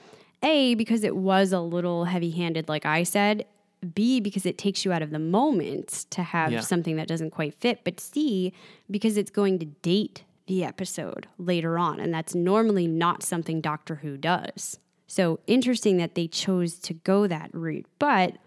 A, 0.43 0.73
because 0.73 1.03
it 1.03 1.15
was 1.15 1.51
a 1.51 1.59
little 1.59 2.05
heavy 2.05 2.31
handed, 2.31 2.67
like 2.67 2.85
I 2.85 3.03
said. 3.03 3.45
B, 3.93 4.19
because 4.19 4.45
it 4.45 4.57
takes 4.57 4.85
you 4.85 4.91
out 4.91 5.01
of 5.03 5.11
the 5.11 5.19
moment 5.19 6.05
to 6.11 6.23
have 6.23 6.51
Yeah. 6.51 6.59
something 6.61 6.95
that 6.97 7.07
doesn't 7.07 7.29
quite 7.31 7.53
fit, 7.55 7.81
but 7.83 7.99
C, 7.99 8.53
because 8.89 9.17
it's 9.17 9.31
going 9.31 9.59
to 9.59 9.65
date 9.65 10.23
the 10.47 10.63
episode 10.63 11.27
later 11.37 11.77
on. 11.77 11.99
And 11.99 12.13
that's 12.13 12.35
normally 12.35 12.87
not 12.87 13.23
something 13.23 13.61
Doctor 13.61 13.95
Who 13.95 14.17
does. 14.17 14.79
So 15.07 15.39
interesting 15.47 15.97
that 15.97 16.15
they 16.15 16.27
chose 16.27 16.79
to 16.79 16.93
go 16.93 17.27
that 17.27 17.49
route. 17.53 17.85
But 17.99 18.37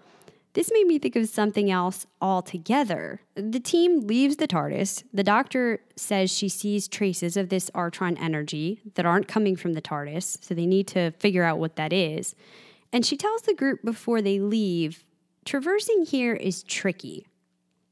this 0.55 0.71
made 0.73 0.87
me 0.87 0.99
think 0.99 1.17
of 1.17 1.29
something 1.29 1.71
else 1.71 2.07
altogether. 2.23 3.21
The 3.35 3.61
team 3.61 4.07
leaves 4.07 4.37
the 4.37 4.47
TARDIS. 4.47 5.03
The 5.13 5.25
doctor 5.25 5.81
says 5.97 6.33
she 6.33 6.49
sees 6.49 6.87
traces 6.87 7.37
of 7.37 7.49
this 7.49 7.71
Artron 7.71 8.17
energy 8.21 8.81
that 8.95 9.05
aren't 9.05 9.29
coming 9.29 9.57
from 9.57 9.73
the 9.73 9.83
TARDIS, 9.83 10.45
so 10.45 10.55
they 10.55 10.67
need 10.67 10.87
to 10.89 11.11
figure 11.19 11.43
out 11.43 11.59
what 11.59 11.77
that 11.77 11.93
is. 11.93 12.37
And 12.93 13.05
she 13.05 13.17
tells 13.17 13.43
the 13.43 13.55
group 13.55 13.83
before 13.85 14.23
they 14.23 14.39
leave 14.39 15.05
traversing 15.45 16.07
here 16.07 16.35
is 16.35 16.63
tricky. 16.63 17.27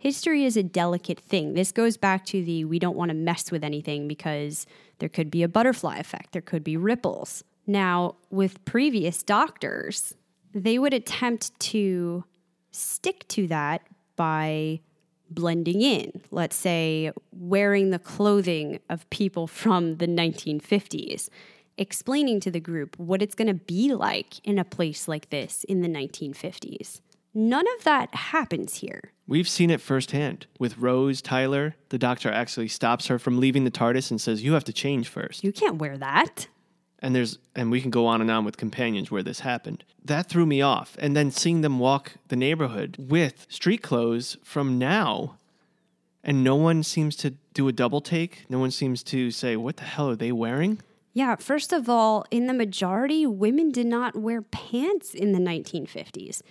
History 0.02 0.44
is 0.44 0.56
a 0.56 0.64
delicate 0.64 1.20
thing. 1.20 1.54
This 1.54 1.70
goes 1.70 1.96
back 1.96 2.24
to 2.24 2.44
the 2.44 2.64
we 2.64 2.80
don't 2.80 2.96
want 2.96 3.10
to 3.10 3.14
mess 3.14 3.52
with 3.52 3.62
anything 3.62 4.08
because 4.08 4.66
there 4.98 5.08
could 5.08 5.30
be 5.30 5.44
a 5.44 5.48
butterfly 5.48 5.98
effect, 5.98 6.32
there 6.32 6.42
could 6.42 6.64
be 6.64 6.76
ripples. 6.76 7.44
Now, 7.68 8.16
with 8.28 8.64
previous 8.64 9.22
doctors, 9.22 10.16
they 10.52 10.76
would 10.76 10.92
attempt 10.92 11.56
to 11.70 12.24
stick 12.72 13.28
to 13.28 13.46
that 13.46 13.82
by 14.16 14.80
blending 15.30 15.82
in. 15.82 16.20
Let's 16.32 16.56
say 16.56 17.12
wearing 17.30 17.90
the 17.90 18.00
clothing 18.00 18.80
of 18.90 19.08
people 19.10 19.46
from 19.46 19.98
the 19.98 20.08
1950s, 20.08 21.28
explaining 21.78 22.40
to 22.40 22.50
the 22.50 22.58
group 22.58 22.98
what 22.98 23.22
it's 23.22 23.36
going 23.36 23.46
to 23.46 23.54
be 23.54 23.94
like 23.94 24.44
in 24.44 24.58
a 24.58 24.64
place 24.64 25.06
like 25.06 25.30
this 25.30 25.62
in 25.62 25.80
the 25.80 25.88
1950s. 25.88 27.02
None 27.34 27.66
of 27.78 27.84
that 27.84 28.14
happens 28.14 28.76
here. 28.76 29.12
We've 29.26 29.48
seen 29.48 29.70
it 29.70 29.80
firsthand 29.80 30.46
with 30.58 30.78
Rose 30.78 31.22
Tyler. 31.22 31.76
The 31.88 31.98
doctor 31.98 32.30
actually 32.30 32.68
stops 32.68 33.06
her 33.06 33.18
from 33.18 33.40
leaving 33.40 33.64
the 33.64 33.70
TARDIS 33.70 34.10
and 34.10 34.20
says, 34.20 34.42
"You 34.42 34.52
have 34.52 34.64
to 34.64 34.72
change 34.72 35.08
first. 35.08 35.42
You 35.42 35.52
can't 35.52 35.76
wear 35.76 35.96
that. 35.96 36.48
And 36.98 37.14
there's 37.14 37.38
and 37.54 37.70
we 37.70 37.80
can 37.80 37.90
go 37.90 38.06
on 38.06 38.20
and 38.20 38.30
on 38.30 38.44
with 38.44 38.56
companions 38.56 39.10
where 39.10 39.22
this 39.22 39.40
happened. 39.40 39.84
That 40.04 40.28
threw 40.28 40.44
me 40.44 40.60
off. 40.60 40.96
And 41.00 41.16
then 41.16 41.30
seeing 41.30 41.62
them 41.62 41.78
walk 41.78 42.12
the 42.28 42.36
neighborhood 42.36 42.96
with 42.98 43.46
street 43.48 43.82
clothes 43.82 44.36
from 44.42 44.78
now, 44.78 45.38
and 46.22 46.44
no 46.44 46.56
one 46.56 46.82
seems 46.82 47.16
to 47.16 47.34
do 47.54 47.66
a 47.66 47.72
double 47.72 48.00
take. 48.00 48.44
No 48.50 48.58
one 48.58 48.70
seems 48.70 49.02
to 49.04 49.30
say, 49.30 49.56
"What 49.56 49.78
the 49.78 49.84
hell 49.84 50.10
are 50.10 50.16
they 50.16 50.32
wearing?" 50.32 50.80
Yeah, 51.14 51.36
first 51.36 51.72
of 51.72 51.88
all, 51.88 52.24
in 52.30 52.46
the 52.46 52.54
majority, 52.54 53.26
women 53.26 53.70
did 53.70 53.86
not 53.86 54.16
wear 54.16 54.42
pants 54.42 55.14
in 55.14 55.32
the 55.32 55.40
1950s. 55.40 56.42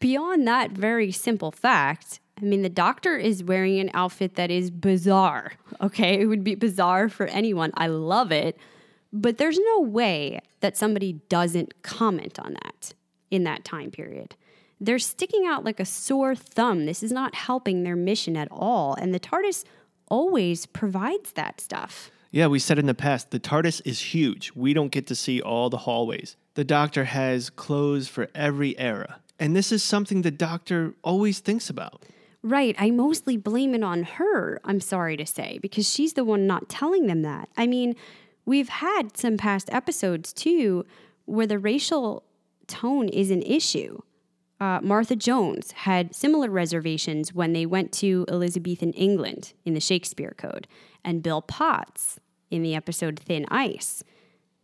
Beyond 0.00 0.46
that 0.46 0.72
very 0.72 1.10
simple 1.10 1.50
fact, 1.50 2.20
I 2.40 2.44
mean, 2.44 2.62
the 2.62 2.68
doctor 2.68 3.16
is 3.16 3.42
wearing 3.42 3.80
an 3.80 3.90
outfit 3.94 4.34
that 4.34 4.50
is 4.50 4.70
bizarre. 4.70 5.52
Okay, 5.80 6.20
it 6.20 6.26
would 6.26 6.44
be 6.44 6.54
bizarre 6.54 7.08
for 7.08 7.26
anyone. 7.26 7.72
I 7.74 7.86
love 7.86 8.30
it. 8.30 8.58
But 9.12 9.38
there's 9.38 9.58
no 9.58 9.80
way 9.80 10.40
that 10.60 10.76
somebody 10.76 11.14
doesn't 11.28 11.82
comment 11.82 12.38
on 12.38 12.54
that 12.54 12.92
in 13.30 13.44
that 13.44 13.64
time 13.64 13.90
period. 13.90 14.36
They're 14.78 14.98
sticking 14.98 15.46
out 15.46 15.64
like 15.64 15.80
a 15.80 15.86
sore 15.86 16.34
thumb. 16.34 16.84
This 16.84 17.02
is 17.02 17.12
not 17.12 17.34
helping 17.34 17.82
their 17.82 17.96
mission 17.96 18.36
at 18.36 18.48
all. 18.50 18.94
And 18.94 19.14
the 19.14 19.20
TARDIS 19.20 19.64
always 20.08 20.66
provides 20.66 21.32
that 21.32 21.60
stuff. 21.60 22.10
Yeah, 22.30 22.48
we 22.48 22.58
said 22.58 22.78
in 22.78 22.84
the 22.84 22.94
past, 22.94 23.30
the 23.30 23.40
TARDIS 23.40 23.80
is 23.86 23.98
huge. 24.00 24.52
We 24.54 24.74
don't 24.74 24.92
get 24.92 25.06
to 25.06 25.14
see 25.14 25.40
all 25.40 25.70
the 25.70 25.78
hallways. 25.78 26.36
The 26.54 26.64
Doctor 26.64 27.04
has 27.04 27.48
clothes 27.48 28.08
for 28.08 28.28
every 28.34 28.78
era. 28.78 29.20
And 29.38 29.54
this 29.54 29.70
is 29.72 29.82
something 29.82 30.22
the 30.22 30.30
Doctor 30.30 30.94
always 31.02 31.40
thinks 31.40 31.68
about. 31.68 32.04
Right. 32.42 32.76
I 32.78 32.90
mostly 32.90 33.36
blame 33.36 33.74
it 33.74 33.82
on 33.82 34.04
her, 34.04 34.60
I'm 34.64 34.80
sorry 34.80 35.16
to 35.16 35.26
say, 35.26 35.58
because 35.60 35.90
she's 35.90 36.12
the 36.12 36.24
one 36.24 36.46
not 36.46 36.68
telling 36.68 37.06
them 37.06 37.22
that. 37.22 37.48
I 37.56 37.66
mean, 37.66 37.96
we've 38.44 38.68
had 38.68 39.16
some 39.16 39.36
past 39.36 39.68
episodes 39.72 40.32
too 40.32 40.86
where 41.24 41.46
the 41.46 41.58
racial 41.58 42.22
tone 42.66 43.08
is 43.08 43.30
an 43.30 43.42
issue. 43.42 43.98
Uh, 44.60 44.80
Martha 44.82 45.16
Jones 45.16 45.72
had 45.72 46.14
similar 46.14 46.48
reservations 46.48 47.34
when 47.34 47.52
they 47.52 47.66
went 47.66 47.92
to 47.92 48.24
Elizabethan 48.28 48.92
England 48.92 49.52
in 49.64 49.74
the 49.74 49.80
Shakespeare 49.80 50.34
Code, 50.38 50.66
and 51.04 51.22
Bill 51.22 51.42
Potts 51.42 52.18
in 52.50 52.62
the 52.62 52.74
episode 52.74 53.18
Thin 53.18 53.44
Ice. 53.50 54.02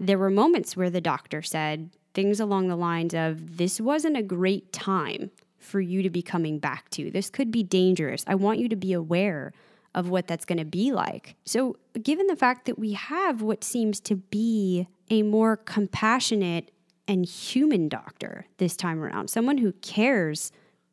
There 0.01 0.19
were 0.19 0.31
moments 0.31 0.77
where 0.77 0.89
the 0.89 1.01
doctor 1.01 1.43
said 1.43 1.91
things 2.15 2.41
along 2.41 2.69
the 2.69 2.77
lines 2.77 3.15
of, 3.15 3.57
This 3.57 3.81
wasn't 3.81 4.17
a 4.17 4.23
great 4.23 4.73
time 4.73 5.31
for 5.59 5.81
you 5.81 6.03
to 6.03 6.11
be 6.11 6.23
coming 6.23 6.59
back 6.59 6.91
to. 6.91 7.11
This 7.11 7.31
could 7.31 7.51
be 7.51 7.63
dangerous. 7.63 8.25
I 8.27 8.35
want 8.35 8.59
you 8.59 8.69
to 8.69 8.77
be 8.77 8.93
aware 8.93 9.53
of 9.95 10.09
what 10.09 10.27
that's 10.27 10.45
going 10.45 10.59
to 10.59 10.65
be 10.65 10.93
like. 10.93 11.37
So, 11.45 11.77
given 12.03 12.27
the 12.27 12.37
fact 12.37 12.65
that 12.67 12.79
we 12.79 12.93
have 12.95 13.43
what 13.43 13.63
seems 13.63 14.01
to 14.01 14.17
be 14.17 14.89
a 15.11 15.23
more 15.23 15.57
compassionate 15.57 16.71
and 17.07 17.27
human 17.27 17.89
doctor 17.89 18.47
this 18.57 18.77
time 18.77 19.03
around, 19.03 19.29
someone 19.29 19.59
who 19.59 19.73
cares, 19.73 20.51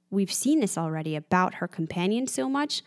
we've 0.10 0.34
seen 0.34 0.60
this 0.60 0.78
already 0.78 1.16
about 1.16 1.56
her 1.56 1.68
companion 1.68 2.28
so 2.28 2.50
much. 2.50 2.82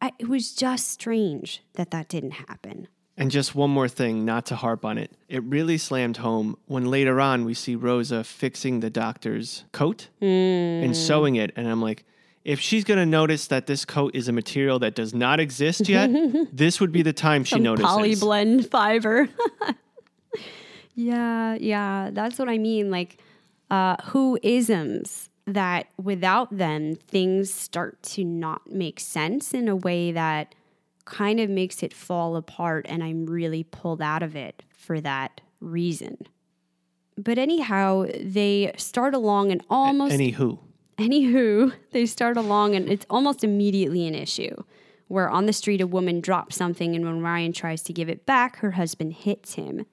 I, 0.00 0.12
it 0.18 0.28
was 0.28 0.54
just 0.54 0.88
strange 0.88 1.62
that 1.74 1.90
that 1.90 2.08
didn't 2.08 2.32
happen. 2.32 2.88
And 3.18 3.32
just 3.32 3.52
one 3.52 3.70
more 3.70 3.88
thing, 3.88 4.24
not 4.24 4.46
to 4.46 4.56
harp 4.56 4.84
on 4.84 4.96
it. 4.96 5.10
It 5.28 5.42
really 5.42 5.76
slammed 5.76 6.18
home 6.18 6.56
when 6.66 6.86
later 6.86 7.20
on 7.20 7.44
we 7.44 7.52
see 7.52 7.74
Rosa 7.74 8.22
fixing 8.22 8.78
the 8.78 8.90
doctor's 8.90 9.64
coat 9.72 10.08
and 10.20 10.96
sewing 10.96 11.34
it. 11.34 11.52
And 11.56 11.66
I'm 11.68 11.82
like, 11.82 12.04
if 12.44 12.60
she's 12.60 12.84
going 12.84 12.98
to 12.98 13.04
notice 13.04 13.48
that 13.48 13.66
this 13.66 13.84
coat 13.84 14.14
is 14.14 14.28
a 14.28 14.32
material 14.32 14.78
that 14.78 14.94
does 14.94 15.12
not 15.12 15.40
exist 15.40 15.88
yet, 15.88 16.10
this 16.52 16.80
would 16.80 16.92
be 16.92 17.02
the 17.02 17.12
time 17.12 17.42
she 17.42 17.58
notices. 17.58 17.90
Polyblend 17.90 18.70
fiber. 18.70 19.28
yeah, 20.94 21.56
yeah, 21.58 22.10
that's 22.12 22.38
what 22.38 22.48
I 22.48 22.56
mean. 22.56 22.90
Like, 22.90 23.18
uh, 23.68 23.96
who 24.04 24.38
isms 24.44 25.28
that 25.44 25.88
without 26.02 26.56
them, 26.56 26.94
things 26.94 27.52
start 27.52 28.00
to 28.02 28.24
not 28.24 28.70
make 28.70 29.00
sense 29.00 29.52
in 29.52 29.68
a 29.68 29.74
way 29.76 30.12
that 30.12 30.54
kind 31.08 31.40
of 31.40 31.50
makes 31.50 31.82
it 31.82 31.92
fall 31.94 32.36
apart, 32.36 32.86
and 32.88 33.02
I'm 33.02 33.26
really 33.26 33.64
pulled 33.64 34.02
out 34.02 34.22
of 34.22 34.36
it 34.36 34.62
for 34.76 35.00
that 35.00 35.40
reason. 35.60 36.18
But 37.16 37.38
anyhow, 37.38 38.06
they 38.20 38.72
start 38.76 39.14
along 39.14 39.50
and 39.50 39.62
almost 39.68 40.14
Anywho. 40.14 40.58
Anywho, 40.98 41.72
they 41.92 42.06
start 42.06 42.36
along 42.36 42.74
and 42.74 42.88
it's 42.88 43.06
almost 43.08 43.44
immediately 43.44 44.06
an 44.06 44.14
issue. 44.14 44.54
Where 45.06 45.30
on 45.30 45.46
the 45.46 45.52
street, 45.52 45.80
a 45.80 45.86
woman 45.86 46.20
drops 46.20 46.56
something, 46.56 46.94
and 46.94 47.04
when 47.04 47.22
Ryan 47.22 47.52
tries 47.52 47.82
to 47.84 47.92
give 47.94 48.08
it 48.10 48.26
back, 48.26 48.56
her 48.56 48.72
husband 48.72 49.14
hits 49.14 49.54
him. 49.54 49.86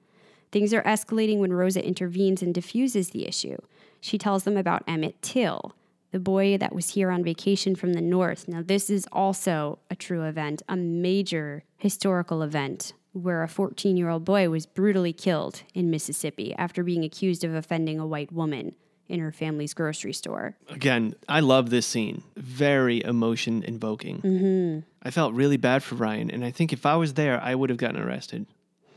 Things 0.52 0.74
are 0.74 0.82
escalating 0.82 1.38
when 1.38 1.52
Rosa 1.52 1.84
intervenes 1.84 2.42
and 2.42 2.52
diffuses 2.52 3.10
the 3.10 3.26
issue. 3.26 3.56
She 4.00 4.18
tells 4.18 4.44
them 4.44 4.56
about 4.56 4.84
Emmett 4.86 5.22
Till, 5.22 5.74
the 6.16 6.20
boy 6.20 6.56
that 6.56 6.74
was 6.74 6.94
here 6.94 7.10
on 7.10 7.22
vacation 7.22 7.76
from 7.76 7.92
the 7.92 8.00
north. 8.00 8.48
Now, 8.48 8.62
this 8.62 8.88
is 8.88 9.06
also 9.12 9.80
a 9.90 9.94
true 9.94 10.24
event, 10.24 10.62
a 10.66 10.74
major 10.74 11.62
historical 11.76 12.40
event 12.40 12.94
where 13.12 13.42
a 13.42 13.48
14 13.48 13.98
year 13.98 14.08
old 14.08 14.24
boy 14.24 14.48
was 14.48 14.64
brutally 14.64 15.12
killed 15.12 15.62
in 15.74 15.90
Mississippi 15.90 16.54
after 16.54 16.82
being 16.82 17.04
accused 17.04 17.44
of 17.44 17.54
offending 17.54 18.00
a 18.00 18.06
white 18.06 18.32
woman 18.32 18.74
in 19.08 19.20
her 19.20 19.30
family's 19.30 19.74
grocery 19.74 20.14
store. 20.14 20.56
Again, 20.70 21.14
I 21.28 21.40
love 21.40 21.68
this 21.68 21.84
scene. 21.84 22.22
Very 22.34 23.04
emotion 23.04 23.62
invoking. 23.62 24.22
Mm-hmm. 24.22 24.78
I 25.02 25.10
felt 25.10 25.34
really 25.34 25.58
bad 25.58 25.82
for 25.82 25.96
Ryan. 25.96 26.30
And 26.30 26.46
I 26.46 26.50
think 26.50 26.72
if 26.72 26.86
I 26.86 26.96
was 26.96 27.12
there, 27.12 27.38
I 27.42 27.54
would 27.54 27.68
have 27.68 27.78
gotten 27.78 28.00
arrested 28.00 28.46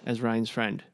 as 0.06 0.22
Ryan's 0.22 0.50
friend. 0.50 0.86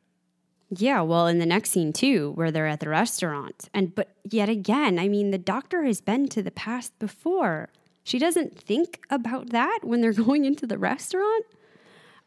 Yeah, 0.69 1.01
well, 1.01 1.27
in 1.27 1.39
the 1.39 1.45
next 1.45 1.71
scene 1.71 1.93
too, 1.93 2.31
where 2.35 2.51
they're 2.51 2.67
at 2.67 2.79
the 2.79 2.89
restaurant. 2.89 3.69
And 3.73 3.93
but 3.93 4.09
yet 4.23 4.49
again, 4.49 4.97
I 4.97 5.07
mean, 5.07 5.31
the 5.31 5.37
doctor 5.37 5.83
has 5.83 6.01
been 6.01 6.27
to 6.29 6.41
the 6.41 6.51
past 6.51 6.97
before. 6.99 7.69
She 8.03 8.19
doesn't 8.19 8.57
think 8.59 9.01
about 9.09 9.49
that 9.51 9.79
when 9.83 10.01
they're 10.01 10.13
going 10.25 10.45
into 10.45 10.67
the 10.67 10.77
restaurant. 10.77 11.45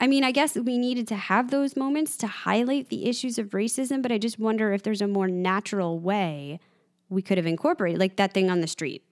I 0.00 0.06
mean, 0.06 0.22
I 0.22 0.30
guess 0.30 0.56
we 0.56 0.78
needed 0.78 1.08
to 1.08 1.16
have 1.16 1.50
those 1.50 1.74
moments 1.76 2.16
to 2.18 2.28
highlight 2.28 2.88
the 2.88 3.06
issues 3.06 3.36
of 3.36 3.48
racism, 3.48 4.00
but 4.00 4.12
I 4.12 4.18
just 4.18 4.38
wonder 4.38 4.72
if 4.72 4.84
there's 4.84 5.02
a 5.02 5.08
more 5.08 5.26
natural 5.26 5.98
way 5.98 6.60
we 7.08 7.20
could 7.20 7.36
have 7.36 7.46
incorporated, 7.46 7.98
like 7.98 8.16
that 8.16 8.32
thing 8.32 8.50
on 8.50 8.60
the 8.60 8.68
street. 8.68 9.02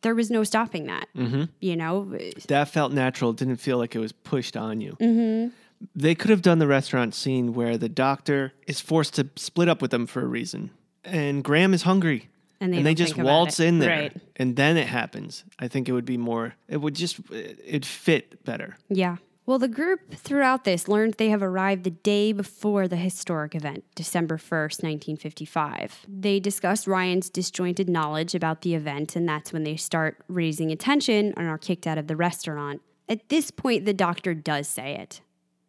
There 0.00 0.16
was 0.16 0.32
no 0.32 0.42
stopping 0.42 0.86
that. 0.86 1.06
Mm-hmm. 1.16 1.44
You 1.60 1.76
know, 1.76 2.18
That 2.48 2.68
felt 2.68 2.92
natural. 2.92 3.30
It 3.30 3.36
didn't 3.36 3.58
feel 3.58 3.78
like 3.78 3.94
it 3.94 4.00
was 4.00 4.10
pushed 4.10 4.56
on 4.56 4.80
you. 4.80 4.96
Mm-hmm. 5.00 5.54
They 5.94 6.14
could 6.14 6.30
have 6.30 6.42
done 6.42 6.58
the 6.58 6.66
restaurant 6.66 7.14
scene 7.14 7.54
where 7.54 7.76
the 7.76 7.88
doctor 7.88 8.52
is 8.66 8.80
forced 8.80 9.14
to 9.14 9.28
split 9.36 9.68
up 9.68 9.82
with 9.82 9.90
them 9.90 10.06
for 10.06 10.22
a 10.22 10.26
reason. 10.26 10.70
And 11.04 11.42
Graham 11.42 11.74
is 11.74 11.82
hungry. 11.82 12.28
And 12.60 12.72
they 12.72 12.76
and 12.78 12.86
they 12.86 12.94
just 12.94 13.16
waltz 13.16 13.58
it. 13.58 13.66
in 13.66 13.78
there. 13.80 13.88
Right. 13.88 14.16
And 14.36 14.54
then 14.54 14.76
it 14.76 14.86
happens. 14.86 15.44
I 15.58 15.66
think 15.66 15.88
it 15.88 15.92
would 15.92 16.04
be 16.04 16.16
more, 16.16 16.54
it 16.68 16.76
would 16.76 16.94
just, 16.94 17.18
it'd 17.30 17.84
fit 17.84 18.44
better. 18.44 18.76
Yeah. 18.88 19.16
Well, 19.44 19.58
the 19.58 19.66
group 19.66 20.14
throughout 20.14 20.62
this 20.62 20.86
learned 20.86 21.14
they 21.14 21.30
have 21.30 21.42
arrived 21.42 21.82
the 21.82 21.90
day 21.90 22.32
before 22.32 22.86
the 22.86 22.96
historic 22.96 23.56
event, 23.56 23.82
December 23.96 24.36
1st, 24.36 24.84
1955. 24.84 26.06
They 26.06 26.38
discussed 26.38 26.86
Ryan's 26.86 27.28
disjointed 27.28 27.90
knowledge 27.90 28.36
about 28.36 28.62
the 28.62 28.76
event, 28.76 29.16
and 29.16 29.28
that's 29.28 29.52
when 29.52 29.64
they 29.64 29.76
start 29.76 30.18
raising 30.28 30.70
attention 30.70 31.34
and 31.36 31.48
are 31.48 31.58
kicked 31.58 31.88
out 31.88 31.98
of 31.98 32.06
the 32.06 32.14
restaurant. 32.14 32.82
At 33.08 33.28
this 33.30 33.50
point, 33.50 33.84
the 33.84 33.92
doctor 33.92 34.32
does 34.32 34.68
say 34.68 34.94
it. 34.96 35.20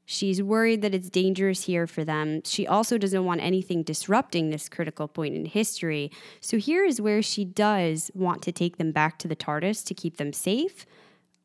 She's 0.05 0.43
worried 0.43 0.81
that 0.81 0.93
it's 0.93 1.09
dangerous 1.09 1.63
here 1.63 1.87
for 1.87 2.03
them. 2.03 2.41
She 2.43 2.67
also 2.67 2.97
doesn't 2.97 3.25
want 3.25 3.41
anything 3.41 3.83
disrupting 3.83 4.49
this 4.49 4.67
critical 4.67 5.07
point 5.07 5.35
in 5.35 5.45
history. 5.45 6.11
So 6.41 6.57
here 6.57 6.83
is 6.83 6.99
where 6.99 7.21
she 7.21 7.45
does 7.45 8.11
want 8.13 8.41
to 8.43 8.51
take 8.51 8.77
them 8.77 8.91
back 8.91 9.17
to 9.19 9.27
the 9.27 9.35
TARDIS 9.35 9.85
to 9.85 9.93
keep 9.93 10.17
them 10.17 10.33
safe, 10.33 10.85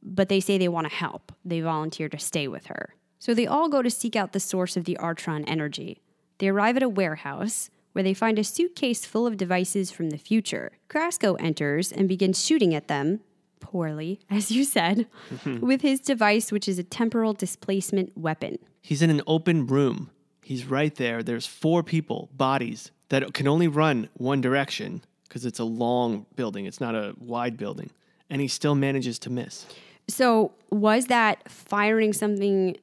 but 0.03 0.29
they 0.29 0.41
say 0.41 0.59
they 0.59 0.69
want 0.69 0.89
to 0.89 0.95
help. 0.95 1.33
They 1.45 1.61
volunteer 1.61 2.09
to 2.09 2.19
stay 2.19 2.49
with 2.49 2.67
her. 2.67 2.95
So 3.21 3.33
they 3.35 3.47
all 3.47 3.69
go 3.69 3.83
to 3.83 3.91
seek 3.91 4.17
out 4.17 4.33
the 4.33 4.41
source 4.41 4.77
of 4.77 4.85
the 4.85 4.99
Artron 5.01 5.45
energy. 5.47 6.03
They 6.39 6.49
arrive 6.49 6.77
at 6.77 6.83
a 6.83 6.89
warehouse 6.89 7.71
where 7.93 8.05
they 8.05 8.15
find 8.15 8.39
a 8.39 8.45
suitcase 8.45 9.05
full 9.05 9.27
of 9.27 9.37
devices 9.37 9.91
from 9.91 10.11
the 10.11 10.19
future. 10.19 10.73
Krasko 10.89 11.37
enters 11.41 11.91
and 11.91 12.09
begins 12.09 12.45
shooting 12.45 12.75
at 12.75 12.87
them, 12.87 13.21
poorly, 13.61 14.21
as 14.31 14.51
you 14.51 14.65
said, 14.65 15.07
with 15.61 15.83
his 15.83 16.01
device, 16.01 16.53
which 16.53 16.69
is 16.69 16.79
a 16.79 16.85
temporal 16.85 17.33
displacement 17.33 18.17
weapon. 18.17 18.59
He's 18.81 19.03
in 19.03 19.11
an 19.11 19.23
open 19.27 19.67
room. 19.67 20.11
He's 20.43 20.65
right 20.65 20.95
there. 20.95 21.23
There's 21.23 21.47
four 21.47 21.83
people, 21.83 22.31
bodies, 22.33 22.91
that 23.11 23.35
can 23.35 23.47
only 23.47 23.69
run 23.69 24.09
one 24.15 24.41
direction 24.41 25.03
because 25.29 25.45
it's 25.45 25.59
a 25.59 25.65
long 25.65 26.27
building. 26.37 26.65
It's 26.65 26.81
not 26.81 26.95
a 26.95 27.15
wide 27.19 27.57
building. 27.57 27.91
And 28.31 28.41
he 28.41 28.49
still 28.49 28.75
manages 28.75 29.19
to 29.21 29.31
miss. 29.31 29.67
So, 30.09 30.53
was 30.71 31.07
that 31.07 31.51
firing 31.51 32.13
something 32.13 32.79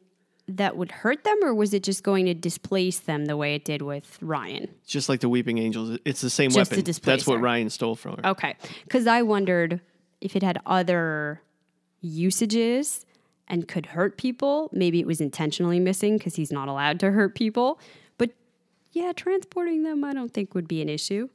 that 0.48 0.78
would 0.78 0.92
hurt 0.92 1.24
them, 1.24 1.40
or 1.44 1.54
was 1.54 1.74
it 1.74 1.84
just 1.84 2.04
going 2.04 2.26
to 2.26 2.34
displace 2.34 3.00
them 3.00 3.26
the 3.26 3.36
way 3.36 3.56
it 3.56 3.66
did 3.66 3.82
with 3.82 4.18
Ryan? 4.22 4.70
Just 4.86 5.10
like 5.10 5.20
the 5.22 5.30
Weeping 5.30 5.58
Angels. 5.58 5.98
It's 6.06 6.22
the 6.22 6.30
same 6.30 6.52
Just 6.52 6.72
weapon. 6.72 6.94
That's 7.02 7.26
what. 7.26 7.42
Ryan 7.42 7.70
stole 7.70 7.96
from 7.96 8.18
her. 8.18 8.28
Okay. 8.30 8.56
Because 8.84 9.08
I 9.08 9.24
wondered 9.24 9.82
if 10.22 10.36
it 10.36 10.44
had 10.44 10.60
other 10.66 11.42
usages 12.02 13.06
and 13.48 13.68
could 13.68 13.88
hurt 13.88 14.18
people. 14.18 14.70
Maybe 14.72 15.00
it 15.00 15.08
was 15.08 15.22
intentionally 15.22 15.80
missing 15.80 16.18
because 16.18 16.36
he's 16.36 16.52
not 16.52 16.68
allowed 16.68 17.00
to 17.02 17.12
hurt 17.12 17.36
people. 17.36 17.80
But 18.18 18.32
yeah, 18.92 19.12
transporting 19.14 19.84
them 19.84 20.04
I 20.04 20.14
don't 20.14 20.34
think 20.34 20.56
would 20.56 20.68
be 20.68 20.82
an 20.82 20.90
issue. 20.90 21.30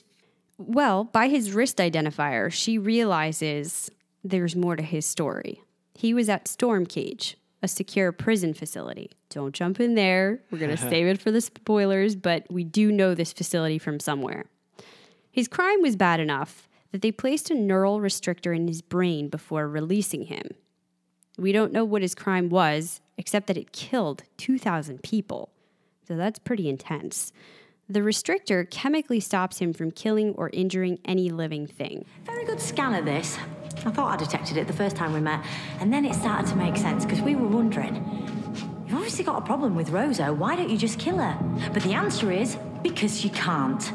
Well, 0.58 1.04
by 1.04 1.28
his 1.28 1.52
wrist 1.52 1.78
identifier, 1.78 2.52
she 2.52 2.78
realizes 2.78 3.90
there's 4.22 4.54
more 4.54 4.76
to 4.76 4.82
his 4.82 5.06
story. 5.06 5.62
He 5.94 6.12
was 6.12 6.28
at 6.28 6.44
Stormcage, 6.44 7.36
a 7.62 7.68
secure 7.68 8.12
prison 8.12 8.52
facility. 8.52 9.12
Don't 9.30 9.54
jump 9.54 9.80
in 9.80 9.94
there. 9.94 10.40
We're 10.50 10.58
going 10.58 10.70
to 10.76 10.76
save 10.76 11.06
it 11.06 11.20
for 11.20 11.30
the 11.30 11.40
spoilers, 11.40 12.14
but 12.14 12.44
we 12.50 12.64
do 12.64 12.92
know 12.92 13.14
this 13.14 13.32
facility 13.32 13.78
from 13.78 14.00
somewhere. 14.00 14.46
His 15.30 15.48
crime 15.48 15.80
was 15.80 15.96
bad 15.96 16.20
enough 16.20 16.68
that 16.92 17.02
they 17.02 17.12
placed 17.12 17.50
a 17.50 17.54
neural 17.54 18.00
restrictor 18.00 18.54
in 18.54 18.68
his 18.68 18.82
brain 18.82 19.28
before 19.28 19.68
releasing 19.68 20.24
him. 20.24 20.48
We 21.38 21.52
don't 21.52 21.72
know 21.72 21.84
what 21.84 22.02
his 22.02 22.14
crime 22.14 22.48
was, 22.48 23.00
except 23.16 23.46
that 23.46 23.56
it 23.56 23.72
killed 23.72 24.24
2,000 24.36 25.02
people. 25.02 25.50
So 26.06 26.16
that's 26.16 26.38
pretty 26.38 26.68
intense. 26.68 27.32
The 27.88 28.00
restrictor 28.00 28.70
chemically 28.70 29.20
stops 29.20 29.58
him 29.58 29.72
from 29.72 29.90
killing 29.90 30.34
or 30.34 30.50
injuring 30.50 30.98
any 31.04 31.28
living 31.30 31.66
thing. 31.66 32.04
Very 32.24 32.44
good 32.44 32.60
scan 32.60 32.94
of 32.94 33.04
this. 33.04 33.38
I 33.84 33.90
thought 33.90 34.12
I 34.12 34.16
detected 34.16 34.56
it 34.56 34.66
the 34.66 34.72
first 34.72 34.96
time 34.96 35.12
we 35.12 35.20
met, 35.20 35.44
and 35.80 35.92
then 35.92 36.04
it 36.04 36.14
started 36.14 36.48
to 36.50 36.56
make 36.56 36.76
sense 36.76 37.04
because 37.04 37.20
we 37.20 37.34
were 37.34 37.48
wondering. 37.48 37.96
You've 38.86 38.94
obviously 38.94 39.24
got 39.24 39.42
a 39.42 39.44
problem 39.46 39.74
with 39.74 39.90
Rosa. 39.90 40.32
Why 40.32 40.56
don't 40.56 40.68
you 40.68 40.76
just 40.76 40.98
kill 40.98 41.18
her? 41.18 41.70
But 41.72 41.82
the 41.82 41.94
answer 41.94 42.30
is 42.30 42.56
because 42.82 43.24
you 43.24 43.30
can't. 43.30 43.92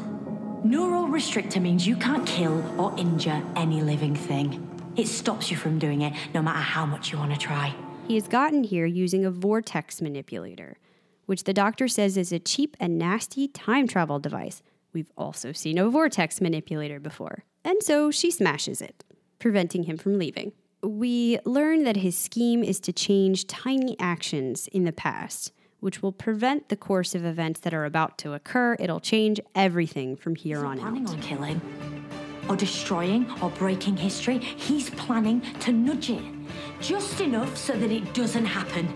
Neural 0.66 1.06
restrictor 1.06 1.62
means 1.62 1.86
you 1.86 1.94
can't 1.94 2.26
kill 2.26 2.60
or 2.76 2.92
injure 2.98 3.40
any 3.54 3.82
living 3.82 4.16
thing. 4.16 4.68
It 4.96 5.06
stops 5.06 5.48
you 5.48 5.56
from 5.56 5.78
doing 5.78 6.02
it, 6.02 6.12
no 6.34 6.42
matter 6.42 6.58
how 6.58 6.84
much 6.84 7.12
you 7.12 7.18
want 7.18 7.32
to 7.32 7.38
try. 7.38 7.72
He 8.08 8.16
has 8.16 8.26
gotten 8.26 8.64
here 8.64 8.84
using 8.84 9.24
a 9.24 9.30
vortex 9.30 10.02
manipulator, 10.02 10.76
which 11.26 11.44
the 11.44 11.54
doctor 11.54 11.86
says 11.86 12.16
is 12.16 12.32
a 12.32 12.40
cheap 12.40 12.76
and 12.80 12.98
nasty 12.98 13.46
time 13.46 13.86
travel 13.86 14.18
device. 14.18 14.60
We've 14.92 15.12
also 15.16 15.52
seen 15.52 15.78
a 15.78 15.88
vortex 15.88 16.40
manipulator 16.40 16.98
before. 16.98 17.44
And 17.64 17.80
so 17.80 18.10
she 18.10 18.32
smashes 18.32 18.82
it, 18.82 19.04
preventing 19.38 19.84
him 19.84 19.96
from 19.96 20.18
leaving. 20.18 20.50
We 20.82 21.38
learn 21.44 21.84
that 21.84 21.98
his 21.98 22.18
scheme 22.18 22.64
is 22.64 22.80
to 22.80 22.92
change 22.92 23.46
tiny 23.46 23.94
actions 24.00 24.66
in 24.72 24.82
the 24.82 24.92
past, 24.92 25.52
which 25.80 26.02
will 26.02 26.12
prevent 26.12 26.68
the 26.68 26.76
course 26.76 27.14
of 27.14 27.24
events 27.24 27.60
that 27.60 27.74
are 27.74 27.84
about 27.84 28.18
to 28.18 28.32
occur. 28.32 28.76
It'll 28.78 29.00
change 29.00 29.40
everything 29.54 30.16
from 30.16 30.34
here 30.34 30.64
on 30.64 30.78
planning 30.78 31.06
out. 31.06 31.12
on 31.12 31.20
killing 31.20 31.60
or 32.48 32.56
destroying 32.56 33.30
or 33.42 33.50
breaking 33.50 33.96
history. 33.96 34.38
He's 34.38 34.90
planning 34.90 35.40
to 35.60 35.72
nudge 35.72 36.10
it. 36.10 36.22
Just 36.80 37.20
enough 37.20 37.56
so 37.56 37.72
that 37.76 37.90
it 37.90 38.14
doesn't 38.14 38.44
happen. 38.44 38.88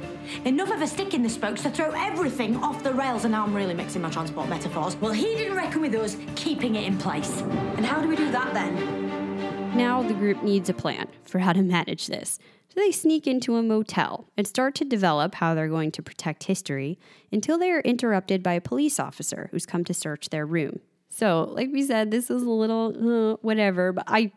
Enough 0.45 0.71
of 0.71 0.83
a 0.83 0.87
stick 0.87 1.15
in 1.15 1.23
the 1.23 1.29
spokes 1.29 1.63
to 1.63 1.71
throw 1.71 1.91
everything 1.91 2.57
off 2.59 2.83
the 2.85 2.93
rails, 2.93 3.25
and 3.25 3.33
now 3.33 3.45
I'm 3.45 3.55
really 3.55 3.75
mixing 3.75 4.03
my 4.03 4.11
transport 4.11 4.49
metaphors. 4.49 4.97
Well, 4.97 5.13
he 5.13 5.35
didn't 5.35 5.57
reckon 5.57 5.81
with 5.81 5.95
us 5.95 6.17
keeping 6.37 6.77
it 6.77 6.85
in 6.85 6.99
place. 6.99 7.41
And 7.41 7.85
how 7.85 8.01
do 8.01 8.09
we 8.09 8.17
do 8.17 8.31
that 8.31 8.55
then? 8.55 9.77
Now 9.77 10.03
the 10.03 10.15
group 10.15 10.43
needs 10.43 10.69
a 10.69 10.75
plan 10.75 11.09
for 11.25 11.39
how 11.39 11.53
to 11.53 11.63
manage 11.63 12.07
this. 12.07 12.39
So 12.73 12.81
they 12.81 12.93
sneak 12.93 13.27
into 13.27 13.57
a 13.57 13.63
motel 13.63 14.29
and 14.37 14.47
start 14.47 14.77
to 14.77 14.85
develop 14.85 15.35
how 15.35 15.55
they're 15.55 15.69
going 15.69 15.91
to 15.93 16.03
protect 16.03 16.45
history 16.45 16.99
until 17.33 17.59
they 17.59 17.71
are 17.73 17.81
interrupted 17.81 18.45
by 18.45 18.53
a 18.53 18.61
police 18.61 19.01
officer 19.01 19.49
who's 19.51 19.67
come 19.67 19.83
to 19.85 19.95
search 19.95 20.29
their 20.31 20.47
room. 20.47 20.79
So, 21.09 21.51
like 21.53 21.71
we 21.73 21.83
said, 21.83 22.13
this 22.13 22.31
is 22.31 22.43
a 22.45 22.49
little 22.49 23.33
uh, 23.33 23.37
whatever, 23.43 23.93
but 23.93 24.05
I 24.07 24.31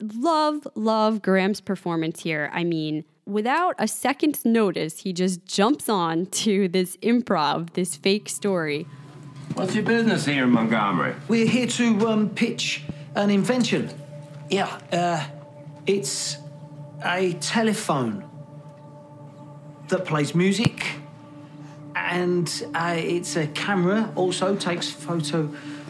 love, 0.00 0.66
love 0.76 1.22
Graham's 1.22 1.60
performance 1.60 2.20
here. 2.20 2.50
I 2.52 2.62
mean, 2.62 3.04
without 3.26 3.74
a 3.78 3.88
second's 3.88 4.44
notice, 4.44 5.00
he 5.00 5.12
just 5.12 5.44
jumps 5.44 5.88
on 5.88 6.26
to 6.42 6.68
this 6.68 6.96
improv, 6.98 7.72
this 7.72 7.96
fake 7.96 8.28
story. 8.28 8.86
What's 9.54 9.74
your 9.74 9.84
business 9.84 10.24
here 10.24 10.44
in 10.44 10.50
Montgomery? 10.50 11.14
We're 11.26 11.48
here 11.48 11.66
to 11.66 12.08
um, 12.08 12.30
pitch 12.30 12.84
an 13.16 13.28
invention. 13.28 13.90
Yeah, 14.48 14.78
uh, 14.92 15.26
it's 15.86 16.38
a 17.04 17.34
telephone 17.34 18.28
that 19.88 20.04
plays 20.04 20.34
music, 20.34 20.86
and 21.94 22.64
uh, 22.74 22.94
it's 22.96 23.36
a 23.36 23.46
camera 23.48 24.10
also 24.16 24.56
takes 24.56 24.90
photo, 24.90 25.48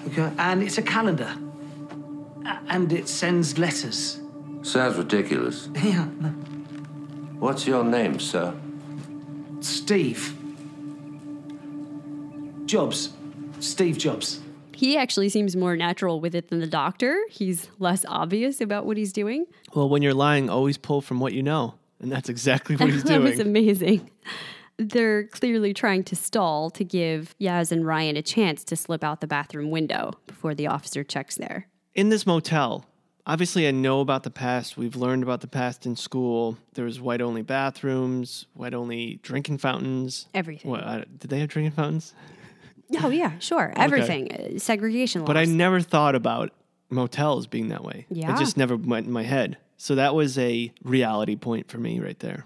okay, 0.08 0.32
and 0.38 0.62
it's 0.62 0.78
a 0.78 0.82
calendar, 0.82 1.34
and 2.68 2.92
it 2.92 3.08
sends 3.08 3.58
letters. 3.58 4.20
Sounds 4.62 4.96
ridiculous. 4.96 5.68
Yeah, 5.82 6.06
no. 6.20 6.28
What's 7.38 7.66
your 7.66 7.82
name, 7.84 8.20
sir? 8.20 8.54
Steve 9.60 10.36
Jobs, 12.66 13.10
Steve 13.58 13.98
Jobs. 13.98 14.40
He 14.82 14.98
actually 14.98 15.28
seems 15.28 15.54
more 15.54 15.76
natural 15.76 16.18
with 16.18 16.34
it 16.34 16.48
than 16.48 16.58
the 16.58 16.66
doctor. 16.66 17.16
He's 17.30 17.70
less 17.78 18.04
obvious 18.08 18.60
about 18.60 18.84
what 18.84 18.96
he's 18.96 19.12
doing. 19.12 19.46
Well, 19.76 19.88
when 19.88 20.02
you're 20.02 20.12
lying, 20.12 20.50
always 20.50 20.76
pull 20.76 21.00
from 21.00 21.20
what 21.20 21.32
you 21.32 21.40
know. 21.40 21.74
And 22.00 22.10
that's 22.10 22.28
exactly 22.28 22.74
what 22.74 22.90
he's 22.90 23.04
doing. 23.04 23.22
that 23.22 23.30
was 23.30 23.38
amazing. 23.38 24.10
They're 24.78 25.28
clearly 25.28 25.72
trying 25.72 26.02
to 26.02 26.16
stall 26.16 26.68
to 26.70 26.82
give 26.82 27.36
Yaz 27.40 27.70
and 27.70 27.86
Ryan 27.86 28.16
a 28.16 28.22
chance 28.22 28.64
to 28.64 28.74
slip 28.74 29.04
out 29.04 29.20
the 29.20 29.28
bathroom 29.28 29.70
window 29.70 30.14
before 30.26 30.52
the 30.52 30.66
officer 30.66 31.04
checks 31.04 31.36
there. 31.36 31.68
in 31.94 32.08
this 32.08 32.26
motel, 32.26 32.84
obviously 33.24 33.68
I 33.68 33.70
know 33.70 34.00
about 34.00 34.24
the 34.24 34.32
past. 34.32 34.76
We've 34.76 34.96
learned 34.96 35.22
about 35.22 35.42
the 35.42 35.46
past 35.46 35.86
in 35.86 35.94
school. 35.94 36.58
There 36.74 36.86
was 36.86 37.00
white 37.00 37.20
only 37.20 37.42
bathrooms, 37.42 38.46
white 38.54 38.74
only 38.74 39.20
drinking 39.22 39.58
fountains. 39.58 40.26
Everything. 40.34 40.72
What, 40.72 40.82
I, 40.82 41.04
did 41.18 41.30
they 41.30 41.38
have 41.38 41.50
drinking 41.50 41.76
fountains? 41.76 42.14
Oh 43.00 43.10
yeah, 43.10 43.38
sure. 43.38 43.72
Everything. 43.76 44.32
Uh, 44.32 44.58
segregation 44.58 45.22
laws. 45.22 45.26
But 45.26 45.36
I 45.36 45.44
never 45.44 45.80
thought 45.80 46.14
about 46.14 46.52
motels 46.90 47.46
being 47.46 47.68
that 47.68 47.84
way. 47.84 48.06
Yeah. 48.10 48.34
It 48.34 48.38
just 48.38 48.56
never 48.56 48.76
went 48.76 49.06
in 49.06 49.12
my 49.12 49.22
head. 49.22 49.56
So 49.76 49.94
that 49.96 50.14
was 50.14 50.38
a 50.38 50.72
reality 50.84 51.36
point 51.36 51.68
for 51.68 51.78
me 51.78 51.98
right 51.98 52.18
there. 52.20 52.44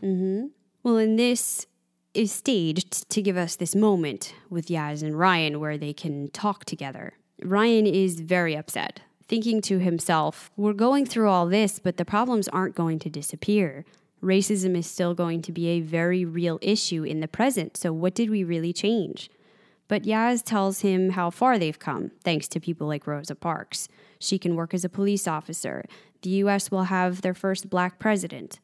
Well, 0.83 0.97
and 0.97 1.19
this 1.19 1.67
is 2.15 2.33
staged 2.33 3.11
to 3.11 3.21
give 3.21 3.37
us 3.37 3.57
this 3.57 3.75
moment 3.75 4.35
with 4.49 4.69
Yaz 4.69 5.03
and 5.03 5.19
Ryan 5.19 5.61
where 5.61 5.77
they 5.77 5.93
can 5.93 6.31
talk 6.31 6.65
together. 6.65 7.13
Ryan 7.43 7.87
is 7.87 8.21
very 8.21 8.57
upset, 8.57 9.01
thinking 9.29 9.61
to 9.63 9.79
himself, 9.79 10.51
We're 10.57 10.73
going 10.73 11.05
through 11.05 11.29
all 11.29 11.47
this, 11.47 11.79
but 11.79 11.99
the 11.99 12.07
problems 12.07 12.49
aren't 12.49 12.75
going 12.75 12.99
to 13.01 13.11
disappear. 13.11 13.85
Racism 14.23 14.75
is 14.75 14.87
still 14.87 15.13
going 15.13 15.43
to 15.43 15.53
be 15.53 15.69
a 15.69 15.81
very 15.81 16.25
real 16.25 16.59
issue 16.63 17.05
in 17.05 17.21
the 17.21 17.29
present, 17.29 17.77
so 17.77 17.93
what 17.93 18.15
did 18.15 18.31
we 18.31 18.45
really 18.45 18.73
change? 18.73 19.29
But 19.89 20.03
Yaz 20.03 20.43
tells 20.43 20.81
him 20.81 21.11
how 21.11 21.31
far 21.31 21.59
they've 21.59 21.79
come, 21.79 22.11
thanks 22.25 22.49
to 22.49 22.61
people 22.61 22.87
like 22.87 23.07
Rosa 23.07 23.35
Parks. 23.35 23.89
She 24.19 24.39
can 24.39 24.57
work 24.57 24.75
as 24.75 24.85
a 24.85 24.89
police 24.89 25.29
officer. 25.29 25.85
The 26.23 26.31
US 26.31 26.71
will 26.71 26.85
have 26.85 27.23
their 27.23 27.35
first 27.35 27.71
black 27.71 27.99
president. 27.99 28.59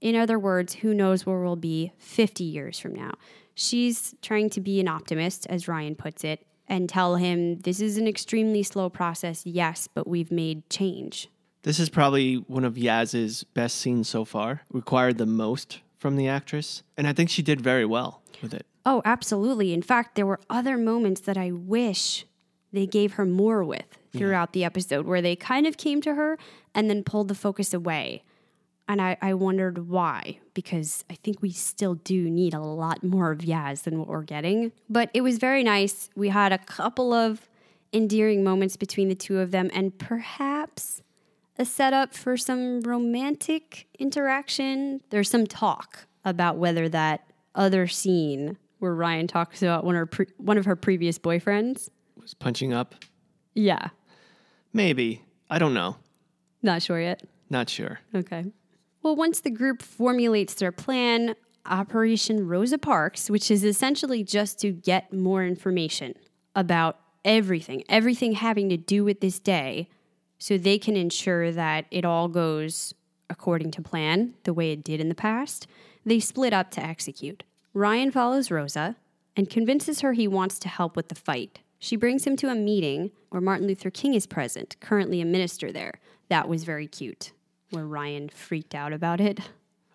In 0.00 0.14
other 0.14 0.38
words, 0.38 0.74
who 0.74 0.94
knows 0.94 1.26
where 1.26 1.40
we'll 1.40 1.56
be 1.56 1.92
50 1.98 2.44
years 2.44 2.78
from 2.78 2.94
now. 2.94 3.14
She's 3.54 4.14
trying 4.22 4.50
to 4.50 4.60
be 4.60 4.78
an 4.78 4.88
optimist, 4.88 5.46
as 5.50 5.66
Ryan 5.66 5.96
puts 5.96 6.22
it, 6.22 6.46
and 6.68 6.88
tell 6.88 7.16
him 7.16 7.58
this 7.60 7.80
is 7.80 7.98
an 7.98 8.06
extremely 8.06 8.62
slow 8.62 8.88
process, 8.88 9.44
yes, 9.44 9.88
but 9.92 10.06
we've 10.06 10.30
made 10.30 10.68
change. 10.70 11.28
This 11.62 11.80
is 11.80 11.88
probably 11.88 12.36
one 12.36 12.64
of 12.64 12.74
Yaz's 12.74 13.42
best 13.42 13.78
scenes 13.78 14.08
so 14.08 14.24
far, 14.24 14.62
required 14.72 15.18
the 15.18 15.26
most 15.26 15.80
from 15.96 16.14
the 16.14 16.28
actress, 16.28 16.84
and 16.96 17.08
I 17.08 17.12
think 17.12 17.28
she 17.28 17.42
did 17.42 17.60
very 17.60 17.84
well 17.84 18.22
with 18.40 18.54
it. 18.54 18.64
Oh, 18.84 19.02
absolutely. 19.04 19.72
In 19.72 19.82
fact, 19.82 20.14
there 20.14 20.26
were 20.26 20.40
other 20.48 20.78
moments 20.78 21.20
that 21.22 21.36
I 21.36 21.50
wish 21.50 22.26
they 22.72 22.86
gave 22.86 23.14
her 23.14 23.24
more 23.24 23.64
with 23.64 23.98
throughout 24.16 24.52
the 24.52 24.64
episode 24.64 25.06
where 25.06 25.22
they 25.22 25.36
kind 25.36 25.66
of 25.66 25.76
came 25.76 26.00
to 26.02 26.14
her 26.14 26.38
and 26.74 26.88
then 26.88 27.04
pulled 27.04 27.28
the 27.28 27.34
focus 27.34 27.72
away. 27.74 28.22
And 28.88 29.02
I, 29.02 29.18
I 29.20 29.34
wondered 29.34 29.88
why, 29.88 30.38
because 30.54 31.04
I 31.10 31.14
think 31.14 31.42
we 31.42 31.50
still 31.50 31.94
do 31.94 32.30
need 32.30 32.54
a 32.54 32.60
lot 32.60 33.04
more 33.04 33.30
of 33.30 33.40
Yaz 33.40 33.82
than 33.82 33.98
what 33.98 34.08
we're 34.08 34.22
getting. 34.22 34.72
But 34.88 35.10
it 35.12 35.20
was 35.20 35.36
very 35.36 35.62
nice. 35.62 36.08
We 36.16 36.30
had 36.30 36.52
a 36.52 36.58
couple 36.58 37.12
of 37.12 37.50
endearing 37.92 38.42
moments 38.42 38.76
between 38.76 39.08
the 39.08 39.14
two 39.14 39.40
of 39.40 39.50
them, 39.50 39.70
and 39.74 39.98
perhaps 39.98 41.02
a 41.58 41.64
setup 41.64 42.14
for 42.14 42.36
some 42.36 42.80
romantic 42.80 43.86
interaction. 43.98 45.02
There's 45.10 45.28
some 45.28 45.46
talk 45.46 46.06
about 46.24 46.56
whether 46.56 46.88
that 46.88 47.30
other 47.54 47.88
scene 47.88 48.56
where 48.78 48.94
Ryan 48.94 49.26
talks 49.26 49.62
about 49.62 49.84
one 49.84 49.94
of 49.94 50.00
her, 50.00 50.06
pre- 50.06 50.26
one 50.38 50.58
of 50.58 50.64
her 50.64 50.76
previous 50.76 51.18
boyfriends. 51.18 51.88
Was 52.20 52.34
punching 52.34 52.72
up? 52.72 52.94
Yeah, 53.54 53.88
Maybe. 54.72 55.22
I 55.50 55.58
don't 55.58 55.74
know. 55.74 55.96
not 56.62 56.82
sure 56.82 57.00
yet. 57.00 57.22
Not 57.50 57.70
sure. 57.70 58.00
Okay. 58.14 58.44
Well, 59.02 59.16
once 59.16 59.40
the 59.40 59.50
group 59.50 59.80
formulates 59.82 60.54
their 60.54 60.72
plan, 60.72 61.34
Operation 61.64 62.46
Rosa 62.46 62.78
Parks, 62.78 63.30
which 63.30 63.50
is 63.50 63.64
essentially 63.64 64.22
just 64.22 64.58
to 64.60 64.70
get 64.72 65.12
more 65.12 65.44
information 65.44 66.14
about 66.54 66.98
everything, 67.24 67.82
everything 67.88 68.32
having 68.32 68.68
to 68.68 68.76
do 68.76 69.04
with 69.04 69.20
this 69.20 69.38
day, 69.38 69.88
so 70.38 70.58
they 70.58 70.78
can 70.78 70.96
ensure 70.96 71.50
that 71.52 71.86
it 71.90 72.04
all 72.04 72.28
goes 72.28 72.94
according 73.30 73.70
to 73.72 73.82
plan, 73.82 74.34
the 74.44 74.52
way 74.54 74.72
it 74.72 74.84
did 74.84 75.00
in 75.00 75.08
the 75.08 75.14
past, 75.14 75.66
they 76.04 76.20
split 76.20 76.52
up 76.52 76.70
to 76.72 76.82
execute. 76.82 77.42
Ryan 77.78 78.10
follows 78.10 78.50
Rosa 78.50 78.96
and 79.36 79.48
convinces 79.48 80.00
her 80.00 80.12
he 80.12 80.26
wants 80.26 80.58
to 80.58 80.68
help 80.68 80.96
with 80.96 81.10
the 81.10 81.14
fight. 81.14 81.60
She 81.78 81.94
brings 81.94 82.26
him 82.26 82.34
to 82.38 82.48
a 82.48 82.56
meeting 82.56 83.12
where 83.28 83.40
Martin 83.40 83.68
Luther 83.68 83.88
King 83.88 84.14
is 84.14 84.26
present, 84.26 84.74
currently 84.80 85.20
a 85.20 85.24
minister 85.24 85.70
there. 85.70 86.00
That 86.28 86.48
was 86.48 86.64
very 86.64 86.88
cute, 86.88 87.30
where 87.70 87.86
Ryan 87.86 88.30
freaked 88.30 88.74
out 88.74 88.92
about 88.92 89.20
it. 89.20 89.38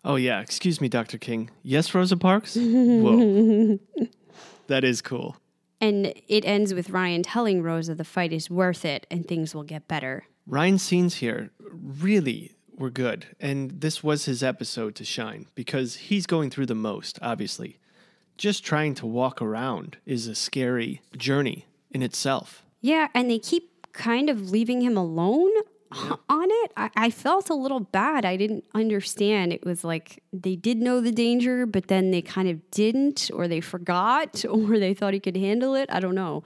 Oh, 0.05 0.15
yeah. 0.15 0.39
Excuse 0.39 0.79
me, 0.79 0.87
Dr. 0.87 1.17
King. 1.17 1.49
Yes, 1.61 1.93
Rosa 1.93 2.15
Parks? 2.15 2.55
Whoa. 2.55 3.77
that 4.67 4.85
is 4.85 5.01
cool. 5.01 5.35
And 5.81 6.13
it 6.29 6.45
ends 6.45 6.73
with 6.73 6.89
Ryan 6.89 7.21
telling 7.21 7.61
Rosa 7.61 7.95
the 7.95 8.05
fight 8.05 8.31
is 8.31 8.49
worth 8.49 8.85
it 8.85 9.05
and 9.11 9.27
things 9.27 9.53
will 9.53 9.63
get 9.63 9.89
better. 9.89 10.23
Ryan's 10.47 10.83
scenes 10.83 11.15
here 11.15 11.51
really 11.69 12.55
were 12.77 12.89
good. 12.89 13.27
And 13.39 13.81
this 13.81 14.03
was 14.03 14.25
his 14.25 14.43
episode 14.43 14.95
to 14.95 15.05
shine 15.05 15.47
because 15.55 15.95
he's 15.95 16.25
going 16.25 16.49
through 16.49 16.67
the 16.67 16.75
most, 16.75 17.19
obviously. 17.21 17.79
Just 18.37 18.65
trying 18.65 18.95
to 18.95 19.05
walk 19.05 19.41
around 19.41 19.97
is 20.05 20.27
a 20.27 20.35
scary 20.35 21.01
journey 21.15 21.65
in 21.91 22.01
itself. 22.01 22.65
Yeah, 22.81 23.07
and 23.13 23.29
they 23.29 23.39
keep 23.39 23.69
kind 23.93 24.29
of 24.29 24.49
leaving 24.49 24.81
him 24.81 24.97
alone 24.97 25.51
on 26.29 26.47
it. 26.49 26.71
I, 26.75 26.89
I 26.95 27.09
felt 27.09 27.49
a 27.49 27.53
little 27.53 27.79
bad. 27.79 28.25
I 28.25 28.35
didn't 28.35 28.65
understand. 28.73 29.53
It 29.53 29.63
was 29.65 29.83
like 29.83 30.23
they 30.31 30.55
did 30.55 30.79
know 30.79 31.01
the 31.01 31.11
danger, 31.11 31.65
but 31.65 31.87
then 31.87 32.11
they 32.11 32.21
kind 32.21 32.49
of 32.49 32.71
didn't, 32.71 33.29
or 33.33 33.47
they 33.47 33.61
forgot, 33.61 34.43
or 34.49 34.79
they 34.79 34.93
thought 34.93 35.13
he 35.13 35.19
could 35.19 35.37
handle 35.37 35.75
it. 35.75 35.89
I 35.91 35.99
don't 35.99 36.15
know. 36.15 36.43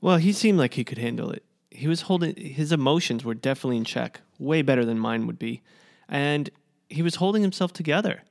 Well, 0.00 0.16
he 0.16 0.32
seemed 0.32 0.58
like 0.58 0.74
he 0.74 0.84
could 0.84 0.98
handle 0.98 1.30
it. 1.30 1.44
He 1.70 1.88
was 1.88 2.02
holding 2.02 2.36
his 2.36 2.72
emotions 2.72 3.24
were 3.24 3.34
definitely 3.34 3.78
in 3.78 3.84
check, 3.84 4.20
way 4.42 4.62
better 4.62 4.84
than 4.84 4.98
mine 4.98 5.26
would 5.26 5.38
be. 5.38 5.62
And 6.08 6.50
he 6.88 7.02
was 7.02 7.16
holding 7.16 7.42
himself 7.42 7.72
together. 7.72 8.22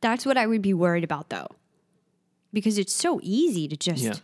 That's 0.00 0.26
what 0.26 0.36
I 0.36 0.46
would 0.46 0.62
be 0.62 0.74
worried 0.74 1.04
about, 1.04 1.30
though, 1.30 1.48
because 2.52 2.78
it's 2.78 2.92
so 2.92 3.18
easy 3.22 3.66
to 3.68 3.76
just 3.76 4.04
Yeah. 4.04 4.14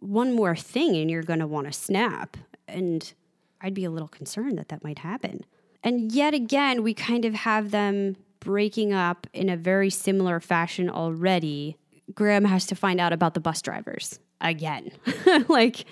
one 0.00 0.32
more 0.32 0.56
thing 0.56 0.96
and 0.96 1.10
you're 1.10 1.22
going 1.22 1.40
to 1.40 1.46
want 1.46 1.66
to 1.66 1.72
snap. 1.72 2.36
And 2.68 3.12
I'd 3.60 3.74
be 3.74 3.84
a 3.84 3.90
little 3.90 4.08
concerned 4.08 4.56
that 4.58 4.68
that 4.68 4.84
might 4.84 5.00
happen. 5.00 5.44
And 5.82 6.12
yet 6.12 6.34
again, 6.34 6.82
we 6.82 6.94
kind 6.94 7.24
of 7.24 7.34
have 7.34 7.70
them 7.70 8.16
breaking 8.38 8.92
up 8.92 9.26
in 9.32 9.48
a 9.48 9.56
very 9.56 9.90
similar 9.90 10.40
fashion 10.40 10.88
already. 10.88 11.76
Graham 12.14 12.44
has 12.44 12.66
to 12.66 12.74
find 12.74 13.00
out 13.00 13.12
about 13.12 13.34
the 13.34 13.40
bus 13.40 13.60
drivers 13.62 14.18
again. 14.40 14.90
like, 15.48 15.84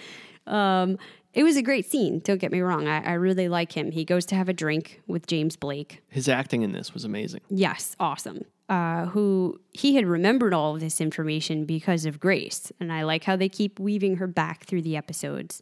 um, 0.47 0.99
it 1.39 1.45
was 1.45 1.57
a 1.57 1.63
great 1.63 1.89
scene. 1.89 2.19
Don't 2.19 2.41
get 2.41 2.51
me 2.51 2.59
wrong. 2.59 2.89
I, 2.89 3.01
I 3.01 3.13
really 3.13 3.49
like 3.49 3.71
him. 3.71 3.93
He 3.93 4.05
goes 4.05 4.27
to 4.27 4.35
have 4.35 4.49
a 4.49 4.53
drink 4.53 5.01
with 5.07 5.29
James 5.29 5.55
Blake. 5.55 6.03
His 6.09 6.29
acting 6.29 6.63
in 6.63 6.73
this 6.73 6.93
was 6.93 7.05
amazing. 7.05 7.43
Yes, 7.49 7.95
awesome. 8.01 8.45
Uh, 8.69 9.07
who 9.07 9.61
he 9.73 9.95
had 9.95 10.05
remembered 10.05 10.53
all 10.53 10.75
of 10.75 10.81
this 10.81 11.01
information 11.01 11.65
because 11.65 12.05
of 12.07 12.19
Grace. 12.19 12.73
And 12.81 12.93
I 12.93 13.05
like 13.05 13.23
how 13.23 13.37
they 13.37 13.49
keep 13.49 13.79
weaving 13.79 14.17
her 14.17 14.27
back 14.27 14.65
through 14.65 14.83
the 14.83 14.97
episodes. 14.97 15.61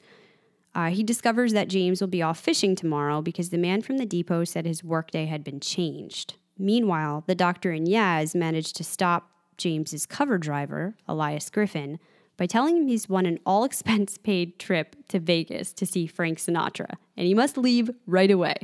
Uh, 0.75 0.89
he 0.89 1.03
discovers 1.03 1.53
that 1.53 1.69
James 1.69 2.01
will 2.01 2.09
be 2.09 2.23
off 2.23 2.41
fishing 2.41 2.75
tomorrow 2.75 3.21
because 3.21 3.51
the 3.51 3.59
man 3.59 3.83
from 3.83 3.99
the 3.99 4.07
depot 4.07 4.45
said 4.45 4.65
his 4.65 4.83
workday 4.83 5.27
had 5.27 5.45
been 5.45 5.61
changed. 5.61 6.37
Meanwhile, 6.57 7.25
the 7.27 7.35
doctor 7.35 7.71
and 7.71 7.87
Yaz 7.87 8.35
managed 8.35 8.77
to 8.77 8.85
stop 8.85 9.29
James's 9.59 10.07
cover 10.07 10.39
driver, 10.39 10.97
Elias 11.07 11.51
Griffin, 11.51 11.99
by 12.37 12.47
telling 12.47 12.77
him 12.77 12.87
he's 12.89 13.09
won 13.09 13.27
an 13.27 13.39
all 13.47 13.65
expense 13.65 14.19
paid 14.23 14.59
trip 14.59 14.97
to 15.09 15.19
Vegas 15.19 15.73
to 15.75 15.87
see 15.87 16.07
Frank 16.07 16.39
Sinatra, 16.39 16.95
and 17.17 17.27
he 17.27 17.35
must 17.35 17.57
leave 17.57 17.91
right 18.07 18.31
away. 18.31 18.57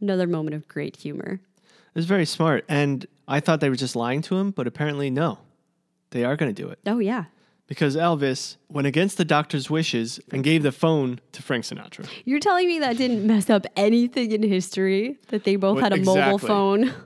Another 0.00 0.26
moment 0.26 0.54
of 0.54 0.66
great 0.68 0.96
humor. 0.96 1.40
It 1.64 1.94
was 1.94 2.06
very 2.06 2.24
smart. 2.26 2.64
And 2.68 3.06
I 3.28 3.38
thought 3.40 3.60
they 3.60 3.68
were 3.68 3.76
just 3.76 3.94
lying 3.94 4.22
to 4.22 4.36
him, 4.36 4.50
but 4.50 4.66
apparently, 4.66 5.10
no. 5.10 5.38
They 6.10 6.24
are 6.24 6.36
going 6.36 6.52
to 6.54 6.62
do 6.62 6.68
it. 6.68 6.78
Oh, 6.86 6.98
yeah. 6.98 7.24
Because 7.68 7.96
Elvis 7.96 8.56
went 8.68 8.86
against 8.86 9.16
the 9.16 9.24
doctor's 9.24 9.70
wishes 9.70 10.18
and 10.32 10.42
gave 10.42 10.62
the 10.62 10.72
phone 10.72 11.20
to 11.32 11.42
Frank 11.42 11.64
Sinatra. 11.64 12.06
You're 12.24 12.40
telling 12.40 12.66
me 12.66 12.80
that 12.80 12.96
didn't 12.98 13.26
mess 13.26 13.48
up 13.48 13.64
anything 13.76 14.32
in 14.32 14.42
history? 14.42 15.18
That 15.28 15.44
they 15.44 15.56
both 15.56 15.76
Well, 15.76 15.84
had 15.84 15.92
a 15.92 15.98
mobile 15.98 16.34
exactly. 16.36 16.48
phone? 16.48 16.94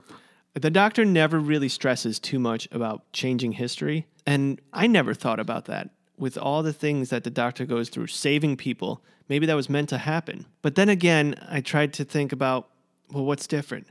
The 0.58 0.70
doctor 0.70 1.04
never 1.04 1.38
really 1.38 1.68
stresses 1.68 2.18
too 2.18 2.38
much 2.38 2.66
about 2.72 3.12
changing 3.12 3.52
history. 3.52 4.06
And 4.26 4.58
I 4.72 4.86
never 4.86 5.12
thought 5.12 5.38
about 5.38 5.66
that. 5.66 5.90
With 6.18 6.38
all 6.38 6.62
the 6.62 6.72
things 6.72 7.10
that 7.10 7.24
the 7.24 7.30
doctor 7.30 7.66
goes 7.66 7.88
through, 7.88 8.06
saving 8.06 8.56
people, 8.56 9.02
maybe 9.28 9.46
that 9.46 9.54
was 9.54 9.68
meant 9.68 9.88
to 9.90 9.98
happen. 9.98 10.46
But 10.62 10.74
then 10.74 10.88
again, 10.88 11.34
I 11.48 11.60
tried 11.60 11.92
to 11.94 12.04
think 12.04 12.32
about 12.32 12.68
well, 13.12 13.24
what's 13.24 13.46
different? 13.46 13.88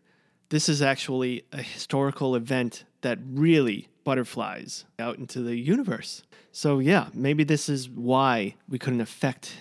This 0.50 0.70
is 0.70 0.82
actually 0.82 1.46
a 1.52 1.62
historical 1.62 2.36
event 2.36 2.84
that 3.02 3.20
really 3.26 3.88
butterflies 4.04 4.86
out 5.00 5.18
into 5.18 5.42
the 5.42 5.56
universe. 5.56 6.24
So, 6.52 6.80
yeah, 6.80 7.08
maybe 7.14 7.44
this 7.44 7.70
is 7.70 7.90
why 7.90 8.56
we 8.70 8.78
couldn't 8.78 9.02
affect 9.02 9.54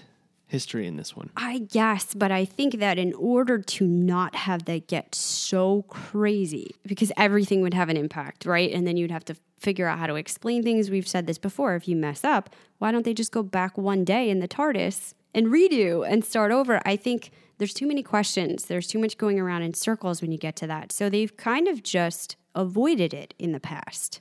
history 0.46 0.86
in 0.86 0.96
this 0.96 1.16
one. 1.16 1.30
I 1.36 1.58
guess, 1.58 2.14
but 2.14 2.30
I 2.30 2.44
think 2.44 2.78
that 2.78 2.98
in 2.98 3.12
order 3.14 3.58
to 3.58 3.86
not 3.86 4.34
have 4.34 4.66
that 4.66 4.86
get 4.86 5.14
so 5.14 5.82
crazy, 5.88 6.74
because 6.86 7.10
everything 7.16 7.60
would 7.62 7.74
have 7.74 7.88
an 7.88 7.96
impact, 7.96 8.46
right? 8.46 8.70
And 8.72 8.86
then 8.86 8.96
you'd 8.96 9.10
have 9.10 9.24
to 9.26 9.36
figure 9.58 9.86
out 9.86 9.98
how 9.98 10.06
to 10.06 10.14
explain 10.14 10.62
things. 10.62 10.90
We've 10.90 11.08
said 11.08 11.26
this 11.26 11.38
before. 11.38 11.74
If 11.74 11.88
you 11.88 11.96
mess 11.96 12.24
up, 12.24 12.50
why 12.78 12.92
don't 12.92 13.04
they 13.04 13.14
just 13.14 13.32
go 13.32 13.42
back 13.42 13.78
one 13.78 14.04
day 14.04 14.28
in 14.28 14.40
the 14.40 14.48
TARDIS 14.48 15.14
and 15.34 15.46
redo 15.46 16.06
and 16.06 16.24
start 16.24 16.52
over? 16.52 16.80
I 16.84 16.96
think 16.96 17.30
there's 17.58 17.74
too 17.74 17.86
many 17.86 18.02
questions. 18.02 18.66
There's 18.66 18.86
too 18.86 18.98
much 18.98 19.16
going 19.16 19.40
around 19.40 19.62
in 19.62 19.74
circles 19.74 20.20
when 20.20 20.32
you 20.32 20.38
get 20.38 20.56
to 20.56 20.66
that. 20.66 20.92
So 20.92 21.08
they've 21.08 21.34
kind 21.36 21.68
of 21.68 21.82
just 21.82 22.36
avoided 22.54 23.14
it 23.14 23.32
in 23.38 23.52
the 23.52 23.60
past. 23.60 24.20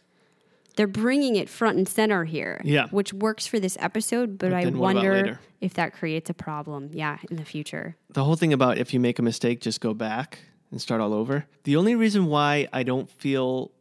They're 0.76 0.88
bringing 0.88 1.36
it 1.36 1.50
front 1.50 1.78
and 1.78 1.88
center 1.88 2.26
here, 2.26 2.60
Yeah. 2.64 2.88
which 2.90 3.14
works 3.14 3.46
for 3.46 3.60
this 3.60 3.78
episode, 3.80 4.38
but, 4.38 4.54
I 4.54 4.62
what 4.66 4.68
about 4.70 4.80
wonder 4.80 5.40
if 5.62 5.74
that 5.76 5.94
creates 5.94 6.30
a 6.30 6.34
problem, 6.34 6.90
yeah, 6.94 7.18
in 7.30 7.36
the 7.38 7.46
future. 7.46 7.96
the 8.10 8.24
whole 8.24 8.36
thing 8.36 8.54
about 8.54 8.78
if 8.78 8.94
you 8.94 9.00
make 9.00 9.20
a 9.20 9.22
mistake, 9.22 9.62
just 9.62 9.82
go 9.82 9.94
back 9.94 10.40
and 10.72 10.82
start 10.82 11.00
all 11.02 11.14
over. 11.14 11.46
The 11.64 11.76
only 11.76 11.96
reason 11.96 12.26
why 12.26 12.68
I 12.74 12.84
don't 12.84 13.10
feel 13.10 13.72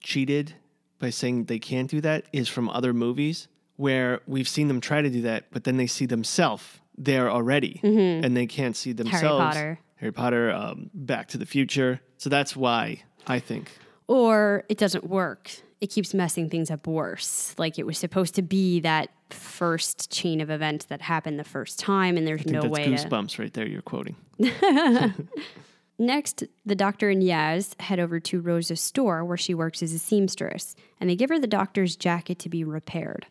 cheated 0.00 0.54
by 0.98 1.10
saying 1.10 1.44
they 1.44 1.58
can't 1.58 1.90
do 1.90 2.00
that 2.02 2.24
is 2.32 2.48
from 2.48 2.68
other 2.68 2.92
movies 2.92 3.48
where 3.76 4.20
we've 4.26 4.48
seen 4.48 4.68
them 4.68 4.80
try 4.80 5.00
to 5.02 5.10
do 5.10 5.22
that, 5.22 5.46
but 5.50 5.64
then 5.64 5.76
they 5.76 5.86
see 5.86 6.06
themselves 6.06 6.64
there 6.98 7.30
already 7.30 7.80
and 7.82 8.36
they 8.36 8.46
can't 8.46 8.76
see 8.76 8.92
themselves. 8.92 9.56
Harry 9.56 9.76
Potter. 9.76 9.78
Harry 9.96 10.12
Potter, 10.12 10.50
um, 10.50 10.90
Back 10.92 11.28
to 11.28 11.38
the 11.38 11.46
Future. 11.46 12.00
So 12.18 12.28
that's 12.28 12.54
why 12.54 13.02
I 13.26 13.38
think. 13.38 13.72
Or 14.06 14.64
it 14.68 14.76
doesn't 14.78 15.08
work. 15.08 15.50
It 15.82 15.90
keeps 15.90 16.14
messing 16.14 16.48
things 16.48 16.70
up 16.70 16.86
worse. 16.86 17.56
Like 17.58 17.76
it 17.76 17.84
was 17.84 17.98
supposed 17.98 18.36
to 18.36 18.42
be 18.42 18.78
that 18.80 19.08
first 19.30 20.12
chain 20.12 20.40
of 20.40 20.48
events 20.48 20.84
that 20.84 21.02
happened 21.02 21.40
the 21.40 21.44
first 21.44 21.80
time, 21.80 22.16
and 22.16 22.24
there's 22.24 22.46
no 22.46 22.62
way 22.68 22.84
to. 22.84 22.90
goosebumps 22.92 23.36
right 23.40 23.52
there 23.52 23.66
you're 23.66 23.82
quoting. 23.82 24.14
Next, 25.98 26.44
the 26.64 26.76
doctor 26.76 27.10
and 27.10 27.20
Yaz 27.20 27.80
head 27.80 27.98
over 27.98 28.20
to 28.20 28.40
Rosa's 28.40 28.80
store 28.80 29.24
where 29.24 29.36
she 29.36 29.54
works 29.54 29.82
as 29.82 29.92
a 29.92 29.98
seamstress, 29.98 30.76
and 31.00 31.10
they 31.10 31.16
give 31.16 31.30
her 31.30 31.40
the 31.40 31.48
doctor's 31.48 31.96
jacket 31.96 32.38
to 32.38 32.48
be 32.48 32.62
repaired. 32.62 33.26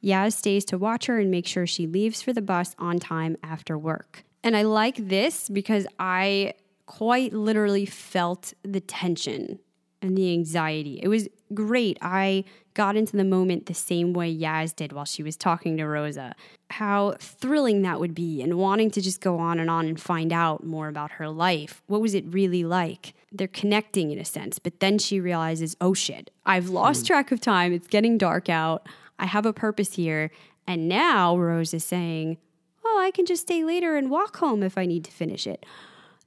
Yaz 0.00 0.34
stays 0.34 0.64
to 0.66 0.78
watch 0.78 1.06
her 1.06 1.18
and 1.18 1.28
make 1.28 1.48
sure 1.48 1.66
she 1.66 1.88
leaves 1.88 2.22
for 2.22 2.32
the 2.32 2.40
bus 2.40 2.76
on 2.78 3.00
time 3.00 3.36
after 3.42 3.76
work. 3.76 4.22
And 4.44 4.56
I 4.56 4.62
like 4.62 5.08
this 5.08 5.48
because 5.48 5.88
I 5.98 6.54
quite 6.86 7.32
literally 7.32 7.84
felt 7.84 8.54
the 8.62 8.80
tension 8.80 9.58
and 10.02 10.16
the 10.16 10.32
anxiety. 10.32 11.00
It 11.02 11.08
was 11.08 11.28
great. 11.54 11.98
I 12.00 12.44
got 12.74 12.96
into 12.96 13.16
the 13.16 13.24
moment 13.24 13.66
the 13.66 13.74
same 13.74 14.12
way 14.12 14.34
Yaz 14.34 14.74
did 14.76 14.92
while 14.92 15.04
she 15.04 15.22
was 15.22 15.36
talking 15.36 15.76
to 15.78 15.86
Rosa. 15.86 16.34
How 16.70 17.14
thrilling 17.18 17.82
that 17.82 18.00
would 18.00 18.14
be, 18.14 18.42
and 18.42 18.58
wanting 18.58 18.90
to 18.92 19.00
just 19.00 19.20
go 19.20 19.38
on 19.38 19.58
and 19.58 19.70
on 19.70 19.86
and 19.86 20.00
find 20.00 20.32
out 20.32 20.64
more 20.64 20.88
about 20.88 21.12
her 21.12 21.28
life. 21.28 21.82
What 21.86 22.00
was 22.00 22.14
it 22.14 22.24
really 22.26 22.64
like? 22.64 23.14
They're 23.32 23.48
connecting 23.48 24.10
in 24.10 24.18
a 24.18 24.24
sense, 24.24 24.58
but 24.58 24.80
then 24.80 24.98
she 24.98 25.20
realizes, 25.20 25.76
oh 25.80 25.94
shit, 25.94 26.30
I've 26.44 26.68
lost 26.68 27.02
hmm. 27.02 27.06
track 27.06 27.32
of 27.32 27.40
time. 27.40 27.72
It's 27.72 27.88
getting 27.88 28.18
dark 28.18 28.48
out. 28.48 28.86
I 29.18 29.26
have 29.26 29.46
a 29.46 29.52
purpose 29.52 29.94
here. 29.94 30.30
And 30.66 30.88
now 30.88 31.36
Rose 31.38 31.72
is 31.72 31.84
saying, 31.84 32.38
oh, 32.84 33.00
I 33.00 33.10
can 33.10 33.24
just 33.24 33.42
stay 33.42 33.64
later 33.64 33.96
and 33.96 34.10
walk 34.10 34.36
home 34.36 34.62
if 34.62 34.76
I 34.76 34.84
need 34.84 35.04
to 35.04 35.12
finish 35.12 35.46
it 35.46 35.64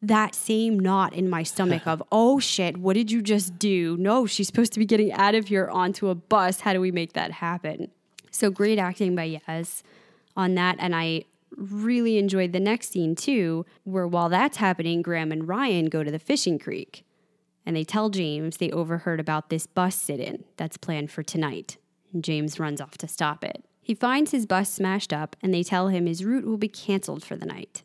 that 0.02 0.34
same 0.34 0.80
knot 0.80 1.14
in 1.14 1.30
my 1.30 1.44
stomach 1.44 1.86
of, 1.86 2.02
oh 2.12 2.40
shit, 2.40 2.78
what 2.78 2.94
did 2.94 3.12
you 3.12 3.22
just 3.22 3.60
do? 3.60 3.98
No, 3.98 4.26
she's 4.26 4.48
supposed 4.48 4.74
to 4.74 4.80
be 4.80 4.86
getting 4.86 5.12
out 5.12 5.36
of 5.36 5.48
here 5.48 5.68
onto 5.68 6.10
a 6.10 6.16
bus. 6.16 6.62
How 6.62 6.74
do 6.74 6.82
we 6.82 6.92
make 6.92 7.14
that 7.14 7.32
happen? 7.32 7.92
So 8.32 8.50
great 8.50 8.80
acting 8.80 9.16
by 9.16 9.40
Yaz 9.48 9.82
on 10.36 10.56
that. 10.56 10.78
And 10.80 10.96
I 10.96 11.26
really 11.56 12.18
enjoyed 12.18 12.54
the 12.54 12.60
next 12.60 12.92
scene 12.92 13.16
too, 13.16 13.66
where 13.84 14.08
while 14.08 14.30
that's 14.30 14.58
happening, 14.58 15.02
Graham 15.02 15.32
and 15.32 15.48
Ryan 15.48 15.88
go 15.88 16.04
to 16.04 16.12
the 16.12 16.20
fishing 16.20 16.60
creek 16.60 17.04
and 17.66 17.76
they 17.76 17.84
tell 17.84 18.10
James 18.10 18.58
they 18.58 18.72
overheard 18.72 19.20
about 19.20 19.50
this 19.50 19.68
bus 19.68 19.96
sit 19.96 20.20
in 20.20 20.44
that's 20.58 20.78
planned 20.78 21.12
for 21.12 21.24
tonight. 21.24 21.78
And 22.14 22.24
James 22.24 22.60
runs 22.60 22.82
off 22.82 22.98
to 23.00 23.08
stop 23.08 23.44
it. 23.44 23.64
He 23.82 23.94
finds 23.94 24.32
his 24.32 24.46
bus 24.46 24.72
smashed 24.72 25.12
up 25.12 25.36
and 25.42 25.54
they 25.54 25.64
tell 25.64 25.90
him 25.90 26.06
his 26.06 26.24
route 26.24 26.46
will 26.46 26.58
be 26.58 26.68
canceled 26.68 27.24
for 27.24 27.36
the 27.36 27.46
night. 27.46 27.84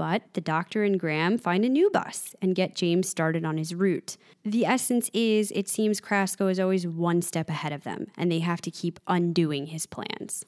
But 0.00 0.22
the 0.32 0.40
doctor 0.40 0.82
and 0.82 0.98
Graham 0.98 1.36
find 1.36 1.62
a 1.62 1.68
new 1.68 1.90
bus 1.90 2.34
and 2.40 2.54
get 2.54 2.74
James 2.74 3.06
started 3.06 3.44
on 3.44 3.58
his 3.58 3.74
route. 3.74 4.16
The 4.46 4.64
essence 4.64 5.10
is 5.12 5.52
it 5.54 5.68
seems 5.68 6.00
Krasko 6.00 6.50
is 6.50 6.58
always 6.58 6.86
one 6.86 7.20
step 7.20 7.50
ahead 7.50 7.74
of 7.74 7.84
them, 7.84 8.06
and 8.16 8.32
they 8.32 8.38
have 8.38 8.62
to 8.62 8.70
keep 8.70 8.98
undoing 9.06 9.66
his 9.66 9.84
plans. 9.84 10.46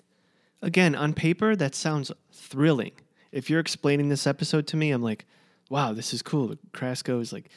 Again, 0.63 0.95
on 0.95 1.13
paper, 1.13 1.55
that 1.55 1.75
sounds 1.75 2.11
thrilling. 2.33 2.93
If 3.31 3.51
you're 3.51 3.61
explaining 3.61 4.09
this 4.09 4.27
episode 4.27 4.67
to 4.69 4.79
me, 4.79 4.91
I'm 4.91 5.03
like, 5.03 5.27
wow, 5.69 5.93
this 5.93 6.15
is 6.15 6.23
cool. 6.23 6.55
Krasko 6.73 7.21
is 7.21 7.31
like 7.31 7.51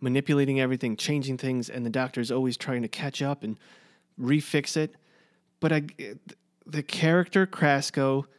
manipulating 0.00 0.60
everything, 0.60 0.96
changing 0.96 1.36
things, 1.36 1.68
and 1.68 1.84
the 1.84 1.90
doctor's 1.90 2.30
always 2.30 2.56
trying 2.56 2.80
to 2.80 2.88
catch 2.88 3.20
up 3.20 3.42
and 3.44 3.58
refix 4.18 4.78
it. 4.78 4.94
But 5.60 5.72
I, 5.74 5.82
the 6.64 6.82
character 6.82 7.46
Krasko 7.46 8.24
it 8.24 8.30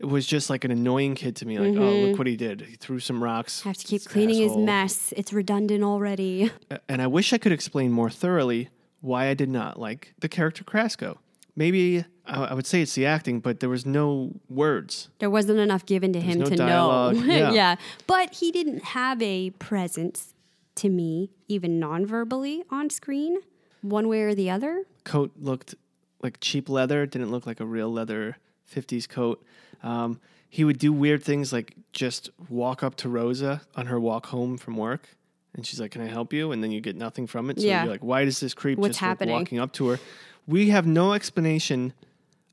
was 0.00 0.26
just 0.26 0.48
like 0.48 0.64
an 0.64 0.70
annoying 0.70 1.14
kid 1.14 1.36
to 1.36 1.46
me. 1.46 1.58
Like, 1.58 1.76
oh, 1.76 1.80
mm-hmm. 1.80 2.10
look 2.10 2.18
what 2.18 2.26
he 2.26 2.36
did. 2.36 2.60
He 2.62 2.76
threw 2.76 3.00
some 3.00 3.22
rocks. 3.22 3.64
I 3.64 3.70
have 3.70 3.76
to 3.78 3.86
keep 3.86 4.04
cleaning 4.04 4.36
his 4.36 4.56
mess. 4.56 5.12
It's 5.16 5.32
redundant 5.32 5.82
already. 5.82 6.50
And 6.88 7.02
I 7.02 7.06
wish 7.06 7.32
I 7.32 7.38
could 7.38 7.52
explain 7.52 7.90
more 7.90 8.10
thoroughly 8.10 8.68
why 9.00 9.28
I 9.28 9.34
did 9.34 9.48
not 9.48 9.78
like 9.78 10.14
the 10.20 10.28
character 10.28 10.64
Krasko. 10.64 11.18
Maybe 11.56 12.04
I 12.24 12.54
would 12.54 12.66
say 12.66 12.82
it's 12.82 12.94
the 12.94 13.06
acting, 13.06 13.40
but 13.40 13.58
there 13.60 13.68
was 13.68 13.84
no 13.84 14.32
words. 14.48 15.08
There 15.18 15.30
wasn't 15.30 15.58
enough 15.58 15.86
given 15.86 16.12
to 16.12 16.20
him 16.20 16.40
no 16.40 16.46
to 16.46 16.56
dialogue. 16.56 17.16
know. 17.26 17.52
Yeah. 17.52 17.76
But 18.06 18.34
he 18.34 18.52
didn't 18.52 18.84
have 18.84 19.20
a 19.22 19.50
presence 19.50 20.34
to 20.76 20.88
me, 20.88 21.30
even 21.48 21.80
non 21.80 22.06
verbally 22.06 22.62
on 22.70 22.90
screen, 22.90 23.38
one 23.82 24.06
way 24.08 24.22
or 24.22 24.34
the 24.34 24.50
other. 24.50 24.84
Coat 25.04 25.32
looked 25.36 25.74
like 26.22 26.38
cheap 26.40 26.68
leather. 26.68 27.06
Didn't 27.06 27.30
look 27.30 27.46
like 27.46 27.60
a 27.60 27.66
real 27.66 27.90
leather 27.90 28.36
50s 28.72 29.08
coat. 29.08 29.44
Um, 29.82 30.20
he 30.48 30.64
would 30.64 30.78
do 30.78 30.92
weird 30.92 31.22
things 31.22 31.52
like 31.52 31.74
just 31.92 32.30
walk 32.48 32.82
up 32.82 32.96
to 32.96 33.08
Rosa 33.08 33.60
on 33.76 33.86
her 33.86 34.00
walk 34.00 34.26
home 34.26 34.56
from 34.58 34.76
work. 34.76 35.08
And 35.54 35.66
she's 35.66 35.80
like, 35.80 35.90
Can 35.92 36.02
I 36.02 36.06
help 36.06 36.32
you? 36.32 36.52
And 36.52 36.62
then 36.62 36.70
you 36.70 36.80
get 36.80 36.96
nothing 36.96 37.26
from 37.26 37.50
it. 37.50 37.58
So 37.60 37.66
Yeah. 37.66 37.82
you're 37.82 37.92
like, 37.92 38.04
Why 38.04 38.24
does 38.24 38.40
this 38.40 38.54
creep 38.54 38.78
What's 38.78 38.94
just 38.96 39.02
like, 39.02 39.08
happening? 39.08 39.34
walking 39.34 39.58
up 39.58 39.72
to 39.74 39.88
her? 39.88 39.98
We 40.46 40.70
have 40.70 40.86
no 40.86 41.12
explanation 41.12 41.92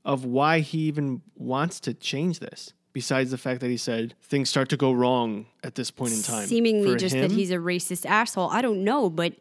of 0.04 0.26
why 0.26 0.60
he 0.60 0.80
even 0.80 1.22
wants 1.36 1.80
to 1.82 1.94
change 1.94 2.40
this, 2.40 2.74
besides 2.94 3.32
the 3.32 3.38
fact 3.38 3.62
that 3.62 3.70
he 3.70 3.78
said 3.78 4.14
things 4.22 4.50
start 4.50 4.70
to 4.70 4.78
go 4.78 4.92
wrong 4.92 5.46
at 5.64 5.76
this 5.76 5.90
point 5.92 6.14
in 6.14 6.22
time. 6.22 6.48
Seemingly 6.48 6.92
For 6.92 6.98
just 6.98 7.16
him, 7.16 7.22
that 7.22 7.32
he's 7.32 7.52
a 7.52 7.56
racist 7.58 8.06
asshole. 8.06 8.50
I 8.50 8.62
don't 8.62 8.84
know, 8.84 9.10
but 9.10 9.34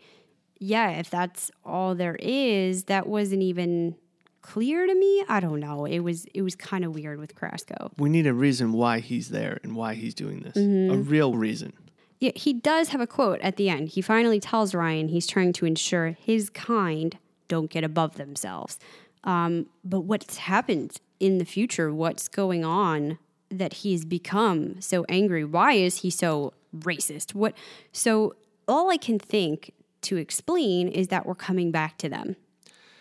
yeah, 0.59 0.91
if 0.93 1.11
that's 1.11 1.51
all 1.65 1.95
there 1.95 2.17
is, 2.21 2.85
that 2.85 3.07
wasn't 3.07 3.43
even 3.43 3.97
clear 4.45 4.87
to 4.87 4.95
me. 4.95 5.25
I 5.27 5.41
don't 5.41 5.59
know. 5.59 5.87
It 5.87 6.01
was 6.01 6.27
it 6.35 6.43
was 6.43 6.55
kind 6.55 6.85
of 6.85 6.95
weird 6.95 7.19
with 7.19 7.35
Krasko. 7.35 7.91
we 7.97 8.11
need 8.11 8.27
a 8.27 8.35
reason 8.35 8.73
why 8.73 9.01
he's 9.01 9.31
there 9.31 9.59
and 9.63 9.75
why 9.75 9.95
he's 9.95 10.15
doing 10.15 10.41
this. 10.41 10.55
Mm-hmm. 10.55 10.95
A 10.95 10.99
real 10.99 11.35
reason. 11.35 11.73
Yeah, 12.21 12.33
he 12.35 12.53
does 12.53 12.91
have 12.91 13.01
a 13.01 13.07
quote 13.07 13.41
at 13.41 13.57
the 13.57 13.71
end. 13.71 13.89
He 13.89 14.03
finally 14.03 14.39
tells 14.39 14.75
Ryan 14.75 15.09
he's 15.09 15.27
trying 15.27 15.55
to 15.55 15.67
ensure 15.67 16.17
his 16.21 16.51
kind 16.51 17.19
don't 17.49 17.71
get 17.71 17.85
above 17.85 18.17
themselves. 18.17 18.79
Um, 19.25 19.67
but 19.83 20.01
what's 20.01 20.37
happened 20.37 20.99
in 21.19 21.39
the 21.39 21.45
future? 21.47 21.93
What's 21.93 22.29
going 22.29 22.65
on 22.65 23.19
that 23.51 23.73
he's 23.73 24.05
become 24.05 24.81
so 24.81 25.07
angry? 25.09 25.45
Why 25.45 25.73
is 25.73 26.03
he 26.03 26.11
so 26.11 26.53
racist? 26.77 27.35
What? 27.35 27.55
So 27.93 28.37
all 28.69 28.91
I 28.91 28.99
can 28.99 29.19
think 29.19 29.73
to 30.03 30.19
explain 30.19 30.89
is 30.89 31.09
that 31.09 31.25
we're 31.25 31.35
coming 31.35 31.71
back 31.71 31.97
to 31.99 32.11
them 32.11 32.37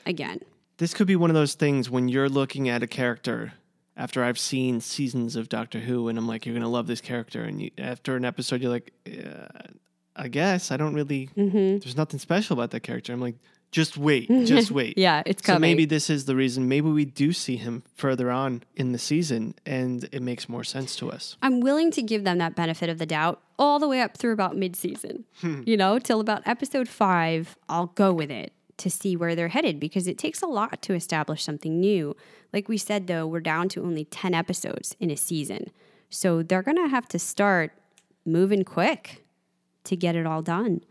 again. 0.06 0.40
This 0.78 0.94
could 0.94 1.08
be 1.08 1.16
one 1.16 1.30
of 1.30 1.36
those 1.36 1.54
things 1.54 1.90
when 1.90 2.10
you're 2.10 2.30
looking 2.30 2.68
at 2.70 2.82
a 2.84 2.88
character 2.88 3.54
after 3.96 4.24
I've 4.24 4.40
seen 4.40 4.82
seasons 4.82 5.36
of 5.36 5.50
Doctor 5.50 5.80
Who 5.80 6.08
and 6.08 6.18
I'm 6.18 6.28
like, 6.28 6.46
you're 6.46 6.54
going 6.54 6.64
to 6.64 6.68
love 6.70 6.88
this 6.88 7.02
character. 7.02 7.44
And 7.44 7.62
you, 7.62 7.72
after 7.78 8.16
an 8.16 8.26
episode, 8.26 8.62
you're 8.62 8.72
like, 8.72 8.92
yeah, 9.06 9.48
I 10.16 10.28
guess 10.30 10.72
I 10.72 10.78
don't 10.78 10.94
really, 10.96 11.30
Mm-hmm. 11.38 11.78
there's 11.80 11.96
nothing 11.98 12.20
special 12.20 12.54
about 12.56 12.72
that 12.72 12.80
character. 12.82 13.14
I'm 13.14 13.22
like, 13.22 13.36
just 13.72 13.98
wait, 13.98 14.28
just 14.46 14.72
wait. 14.72 14.98
Yeah, 14.98 15.22
it's 15.26 15.42
coming. 15.44 15.58
So 15.58 15.60
maybe 15.62 15.86
this 15.86 16.10
is 16.10 16.26
the 16.26 16.36
reason. 16.36 16.68
Maybe 16.68 16.90
we 16.90 17.06
do 17.06 17.34
see 17.34 17.56
him 17.56 17.84
further 17.96 18.30
on 18.32 18.64
in 18.76 18.92
the 18.94 19.00
season 19.00 19.54
and 19.66 20.04
it 20.12 20.22
makes 20.24 20.50
more 20.50 20.64
sense 20.64 20.96
to 20.98 21.12
us. 21.12 21.38
I'm 21.44 21.60
willing 21.60 21.90
to 21.92 22.02
give 22.02 22.24
them 22.24 22.38
that 22.40 22.56
benefit 22.56 22.90
of 22.90 22.98
the 23.00 23.06
doubt 23.08 23.42
all 23.60 23.78
the 23.80 23.88
way 23.88 24.02
up 24.02 24.18
through 24.18 24.34
about 24.34 24.56
mid 24.58 24.76
season. 24.76 25.26
You 25.42 25.78
know, 25.78 26.00
till 26.00 26.20
about 26.20 26.42
episode 26.48 26.88
five, 26.88 27.58
I'll 27.70 27.88
go 27.88 28.12
with 28.14 28.30
it 28.32 28.54
to 28.78 28.90
see 28.90 29.16
where 29.16 29.36
they're 29.36 29.50
headed 29.50 29.80
because 29.80 30.08
it 30.08 30.18
takes 30.18 30.42
a 30.42 30.48
lot 30.48 30.82
to 30.82 30.94
establish 30.94 31.44
something 31.44 31.80
new. 31.80 32.16
Like 32.52 32.68
we 32.68 32.78
said, 32.78 33.08
though, 33.08 33.28
we're 33.28 33.40
down 33.40 33.70
to 33.70 33.84
only 33.84 34.06
10 34.06 34.34
episodes 34.34 34.96
in 35.00 35.12
a 35.12 35.18
season. 35.18 35.72
So 36.10 36.44
they're 36.44 36.64
going 36.64 36.78
to 36.78 36.88
have 36.88 37.08
to 37.10 37.20
start 37.20 37.72
moving 38.26 38.64
quick 38.64 39.24
to 39.86 39.96
get 39.96 40.16
it 40.16 40.26
all 40.26 40.42
done. 40.42 40.82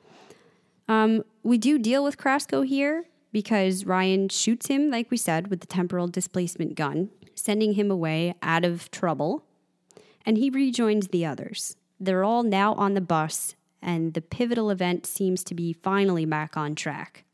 Um, 0.88 1.24
we 1.42 1.58
do 1.58 1.78
deal 1.78 2.04
with 2.04 2.18
Krasko 2.18 2.66
here 2.66 3.04
because 3.32 3.86
Ryan 3.86 4.28
shoots 4.28 4.66
him, 4.66 4.90
like 4.90 5.10
we 5.10 5.16
said, 5.16 5.48
with 5.48 5.60
the 5.60 5.66
temporal 5.66 6.08
displacement 6.08 6.74
gun, 6.74 7.10
sending 7.34 7.74
him 7.74 7.90
away 7.90 8.34
out 8.42 8.64
of 8.64 8.90
trouble 8.90 9.44
and 10.24 10.38
he 10.38 10.50
rejoins 10.50 11.08
the 11.08 11.26
others. 11.26 11.76
They're 11.98 12.24
all 12.24 12.42
now 12.42 12.74
on 12.74 12.94
the 12.94 13.00
bus, 13.00 13.54
and 13.80 14.14
the 14.14 14.20
pivotal 14.20 14.70
event 14.70 15.06
seems 15.06 15.44
to 15.44 15.54
be 15.54 15.72
finally 15.72 16.24
back 16.24 16.56
on 16.56 16.74
track. 16.74 17.24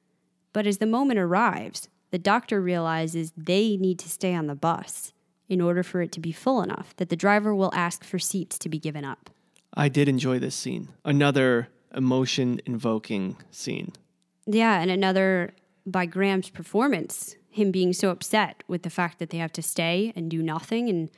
But 0.53 0.66
as 0.66 0.78
the 0.78 0.86
moment 0.86 1.18
arrives, 1.18 1.88
the 2.11 2.18
doctor 2.18 2.61
realizes 2.61 3.32
they 3.36 3.76
need 3.76 3.99
to 4.01 4.09
stay 4.09 4.34
on 4.34 4.46
the 4.46 4.55
bus 4.55 5.12
in 5.49 5.61
order 5.61 5.82
for 5.82 6.03
it 6.03 6.12
to 6.12 6.20
be 6.20 6.32
full 6.32 6.62
enough 6.62 6.94
that 6.96 7.09
the 7.09 7.16
driver 7.16 7.55
will 7.55 7.72
ask 7.74 8.05
for 8.05 8.18
seats 8.18 8.59
to 8.59 8.68
be 8.68 8.78
given 8.78 9.05
up. 9.05 9.30
I 9.74 9.88
did 9.88 10.09
enjoy 10.09 10.38
this 10.38 10.55
scene. 10.55 10.88
Another 11.05 11.68
emotion 11.94 12.61
invoking 12.66 13.36
scene. 13.51 13.92
Yeah, 14.46 14.80
and 14.80 14.90
another 14.90 15.55
by 15.86 16.07
Graham's 16.07 16.51
performance, 16.51 17.36
him 17.51 17.70
being 17.70 17.92
so 17.92 18.11
upset 18.11 18.62
with 18.68 18.82
the 18.82 18.90
fact 18.90 19.18
that 19.18 19.30
they 19.30 19.38
have 19.38 19.53
to 19.53 19.62
stay 19.62 20.12
and 20.14 20.30
do 20.30 20.42
nothing 20.42 20.88
and 20.88 21.09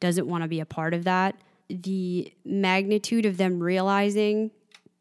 doesn't 0.00 0.26
want 0.26 0.42
to 0.42 0.48
be 0.48 0.60
a 0.60 0.66
part 0.66 0.94
of 0.94 1.04
that. 1.04 1.36
The 1.68 2.32
magnitude 2.44 3.24
of 3.24 3.36
them 3.36 3.62
realizing 3.62 4.50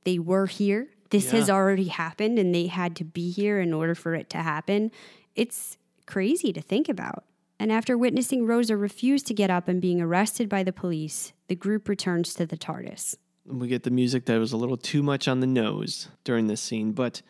they 0.04 0.20
were 0.20 0.46
here. 0.46 0.88
This 1.12 1.32
has 1.32 1.50
already 1.50 1.88
happened 1.88 2.40
and 2.40 2.56
they 2.56 2.68
had 2.68 2.96
to 2.96 3.04
be 3.04 3.32
here 3.32 3.60
in 3.60 3.74
order 3.74 3.94
for 3.94 4.16
it 4.16 4.30
to 4.32 4.38
happen. 4.38 4.92
It's 5.36 5.78
crazy 6.06 6.52
to 6.54 6.62
think 6.62 6.90
about. 6.90 7.26
And 7.60 7.72
after 7.72 7.98
witnessing 7.98 8.48
Rosa 8.48 8.76
refuse 8.76 9.22
to 9.24 9.34
get 9.34 9.52
up 9.52 9.68
and 9.68 9.80
being 9.80 10.02
arrested 10.02 10.50
by 10.50 10.64
the 10.64 10.74
police, 10.74 11.32
the 11.48 11.56
group 11.56 11.88
returns 11.88 12.34
to 12.34 12.46
the 12.46 12.58
TARDIS. 12.58 13.16
we 13.46 13.68
get 13.68 13.84
the 13.84 13.92
music 13.92 14.26
that 14.26 14.40
was 14.40 14.52
a 14.52 14.58
little 14.58 14.78
too 14.78 15.04
much 15.04 15.28
on 15.28 15.42
the 15.42 15.48
nose 15.48 16.08
during 16.24 16.48
this 16.48 16.62
scene. 16.62 16.92
But 16.92 17.22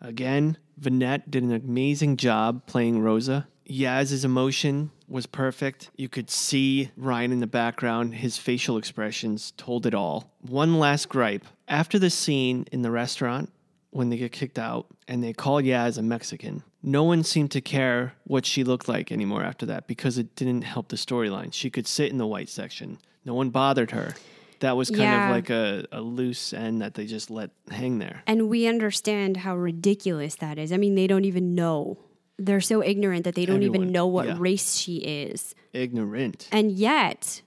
again, 0.00 0.58
Vinette 0.78 1.30
did 1.30 1.42
an 1.42 1.52
amazing 1.52 2.18
job 2.18 2.66
playing 2.66 3.00
Rosa. 3.00 3.48
Yaz's 3.70 4.24
emotion 4.24 4.90
was 5.08 5.26
perfect. 5.26 5.90
You 5.96 6.08
could 6.08 6.28
see 6.30 6.90
Ryan 6.96 7.32
in 7.32 7.40
the 7.40 7.46
background. 7.46 8.16
His 8.16 8.36
facial 8.36 8.76
expressions 8.76 9.52
told 9.56 9.86
it 9.86 9.94
all. 9.94 10.32
One 10.40 10.78
last 10.78 11.08
gripe. 11.08 11.44
After 11.68 11.98
the 11.98 12.10
scene 12.10 12.66
in 12.72 12.82
the 12.82 12.90
restaurant, 12.90 13.50
when 13.90 14.08
they 14.10 14.16
get 14.16 14.32
kicked 14.32 14.58
out 14.58 14.86
and 15.08 15.22
they 15.22 15.32
call 15.32 15.62
Yaz 15.62 15.98
a 15.98 16.02
Mexican, 16.02 16.62
no 16.82 17.04
one 17.04 17.22
seemed 17.22 17.50
to 17.52 17.60
care 17.60 18.14
what 18.24 18.44
she 18.46 18.64
looked 18.64 18.88
like 18.88 19.12
anymore 19.12 19.42
after 19.42 19.66
that 19.66 19.86
because 19.86 20.18
it 20.18 20.34
didn't 20.34 20.62
help 20.62 20.88
the 20.88 20.96
storyline. 20.96 21.52
She 21.52 21.70
could 21.70 21.86
sit 21.86 22.10
in 22.10 22.18
the 22.18 22.26
white 22.26 22.48
section. 22.48 22.98
No 23.24 23.34
one 23.34 23.50
bothered 23.50 23.90
her. 23.92 24.14
That 24.60 24.76
was 24.76 24.90
kind 24.90 25.02
Yeah. 25.02 25.28
of 25.28 25.34
like 25.34 25.50
a, 25.50 25.86
a 25.92 26.00
loose 26.00 26.52
end 26.52 26.82
that 26.82 26.94
they 26.94 27.06
just 27.06 27.30
let 27.30 27.50
hang 27.70 27.98
there. 27.98 28.22
And 28.26 28.48
we 28.48 28.66
understand 28.66 29.38
how 29.38 29.56
ridiculous 29.56 30.34
that 30.36 30.58
is. 30.58 30.72
I 30.72 30.76
mean, 30.76 30.94
they 30.96 31.06
don't 31.06 31.24
even 31.24 31.54
know. 31.54 31.98
They're 32.40 32.62
so 32.62 32.82
ignorant 32.82 33.24
that 33.24 33.34
they 33.34 33.44
don't 33.44 33.56
Everyone, 33.56 33.76
even 33.82 33.92
know 33.92 34.06
what 34.06 34.26
yeah. 34.26 34.36
race 34.38 34.74
she 34.74 34.96
is. 34.96 35.54
Ignorant. 35.74 36.48
And 36.50 36.72
yet, 36.72 37.42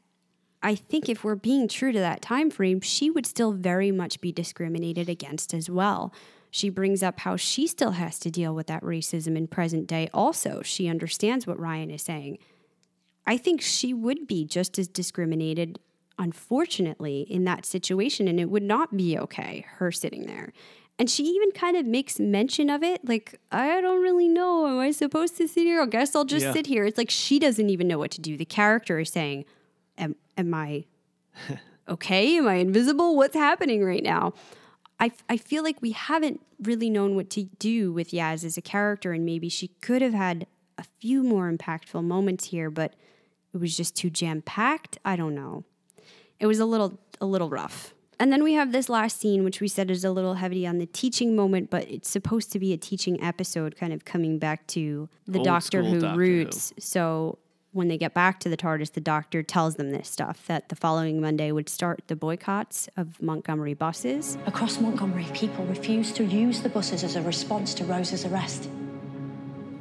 I 0.62 0.76
think 0.76 1.10
if 1.10 1.24
we're 1.24 1.36
being 1.36 1.68
true 1.68 1.92
to 1.92 2.00
that 2.00 2.22
time 2.22 2.52
frame, 2.52 2.80
she 2.80 3.10
would 3.10 3.26
still 3.26 3.52
very 3.52 3.92
much 3.92 4.22
be 4.22 4.32
discriminated 4.32 5.10
against 5.10 5.52
as 5.54 5.68
well. 5.68 6.14
She 6.52 6.70
brings 6.70 7.02
up 7.02 7.22
how 7.22 7.36
she 7.36 7.66
still 7.66 7.92
has 7.92 8.20
to 8.20 8.30
deal 8.30 8.54
with 8.54 8.68
that 8.68 8.84
racism 8.84 9.36
in 9.36 9.48
present 9.48 9.88
day 9.88 10.08
also. 10.14 10.62
She 10.62 10.88
understands 10.88 11.48
what 11.48 11.60
Ryan 11.60 11.90
is 11.90 12.04
saying. 12.04 12.38
I 13.26 13.38
think 13.38 13.62
she 13.62 13.96
would 13.96 14.28
be 14.28 14.46
just 14.46 14.78
as 14.78 14.88
discriminated, 14.88 15.80
unfortunately, 16.20 17.22
in 17.22 17.46
that 17.46 17.66
situation, 17.66 18.28
and 18.28 18.40
it 18.40 18.52
would 18.52 18.62
not 18.62 18.96
be 18.96 19.18
okay, 19.18 19.66
her 19.78 19.92
sitting 19.92 20.28
there. 20.28 20.54
And 21.04 21.10
she 21.10 21.24
even 21.26 21.52
kind 21.52 21.76
of 21.76 21.86
makes 21.86 22.18
mention 22.18 22.70
of 22.70 22.82
it, 22.82 23.06
like, 23.06 23.38
I 23.52 23.82
don't 23.82 24.02
really 24.02 24.30
know. 24.30 24.66
Am 24.68 24.80
I 24.80 24.92
supposed 24.92 25.36
to 25.36 25.50
sit 25.50 25.64
here? 25.64 25.82
I 25.82 25.86
guess 25.86 26.16
I'll 26.16 26.24
just 26.24 26.46
Yeah. 26.46 26.54
sit 26.54 26.66
here. 26.68 26.86
It's 26.86 26.98
like 26.98 27.10
she 27.10 27.40
doesn't 27.40 27.70
even 27.70 27.90
know 27.90 27.98
what 27.98 28.10
to 28.12 28.22
do. 28.22 28.38
The 28.38 28.46
character 28.46 29.00
is 29.00 29.10
saying, 29.10 29.44
Am, 29.98 30.16
am 30.38 30.54
I 30.54 30.86
okay? 31.90 32.38
Am 32.38 32.48
I 32.48 32.54
invisible? 32.54 33.18
What's 33.18 33.36
happening 33.36 33.84
right 33.84 34.02
now? 34.02 34.32
I, 34.98 35.12
I 35.28 35.36
feel 35.36 35.62
like 35.62 35.82
we 35.82 35.92
haven't 35.92 36.40
really 36.62 36.90
known 36.90 37.18
what 37.18 37.30
to 37.32 37.50
do 37.60 37.92
with 37.92 38.12
Yaz 38.12 38.46
as 38.46 38.56
a 38.58 38.62
character, 38.62 39.12
and 39.12 39.26
maybe 39.26 39.50
she 39.50 39.68
could 39.82 40.02
have 40.02 40.14
had 40.14 40.48
a 40.78 40.86
few 41.02 41.22
more 41.22 41.52
impactful 41.52 42.02
moments 42.02 42.46
here, 42.46 42.70
but 42.70 42.94
it 43.54 43.58
was 43.58 43.76
just 43.76 43.98
too 43.98 44.10
jam 44.10 44.42
packed. 44.42 45.00
I 45.04 45.18
don't 45.18 45.36
know. 45.36 45.66
It 46.40 46.46
was 46.46 46.60
a 46.60 46.66
little 46.66 46.98
a 47.20 47.26
little 47.26 47.50
rough. 47.50 47.94
And 48.20 48.32
then 48.32 48.44
we 48.44 48.54
have 48.54 48.72
this 48.72 48.90
last 48.90 49.20
scene, 49.20 49.44
which 49.44 49.60
we 49.60 49.68
said 49.68 49.90
is 49.90 50.04
a 50.04 50.12
little 50.12 50.36
heavy 50.36 50.66
on 50.68 50.78
the 50.78 50.86
teaching 50.86 51.36
moment, 51.36 51.70
but 51.70 51.90
it's 51.90 52.10
supposed 52.10 52.52
to 52.54 52.60
be 52.60 52.74
a 52.74 52.78
teaching 52.78 53.22
episode, 53.22 53.76
kind 53.76 53.94
of 53.94 54.06
coming 54.06 54.40
back 54.40 54.68
to 54.68 55.10
the 55.28 55.40
Old 55.40 55.46
Doctor 55.46 55.84
Who 55.84 56.00
Doctor 56.00 56.14
Who. 56.14 56.18
roots. 56.18 56.74
So 56.80 57.40
when 57.72 57.88
they 57.88 57.98
get 57.98 58.14
back 58.14 58.40
to 58.42 58.50
the 58.50 58.58
TARDIS, 58.58 58.94
the 58.94 59.02
Doctor 59.02 59.42
tells 59.42 59.76
them 59.76 59.92
this 59.92 60.08
stuff 60.08 60.46
that 60.48 60.70
the 60.70 60.76
following 60.76 61.20
Monday 61.20 61.52
would 61.52 61.68
start 61.68 62.04
the 62.08 62.16
boycotts 62.16 62.88
of 62.96 63.22
Montgomery 63.22 63.74
buses. 63.74 64.38
Across 64.46 64.80
Montgomery, 64.80 65.26
people 65.34 65.66
refused 65.66 66.16
to 66.18 66.24
use 66.24 66.62
the 66.62 66.70
buses 66.70 67.04
as 67.04 67.16
a 67.16 67.22
response 67.24 67.74
to 67.76 67.84
Rosa's 67.84 68.26
arrest. 68.26 68.70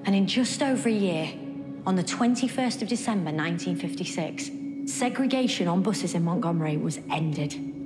And 0.05 0.17
in 0.17 0.27
just 0.27 0.63
over 0.63 0.89
a 0.89 0.93
year, 0.93 1.33
on 1.85 1.97
the 1.97 2.03
21st 2.03 2.83
of 2.83 2.89
December 2.89 3.31
1956, 3.31 4.51
segregation 4.87 5.69
on 5.69 5.83
buses 5.83 6.15
in 6.15 6.25
Montgomery 6.25 6.77
was 6.77 6.99
ended. 7.11 7.82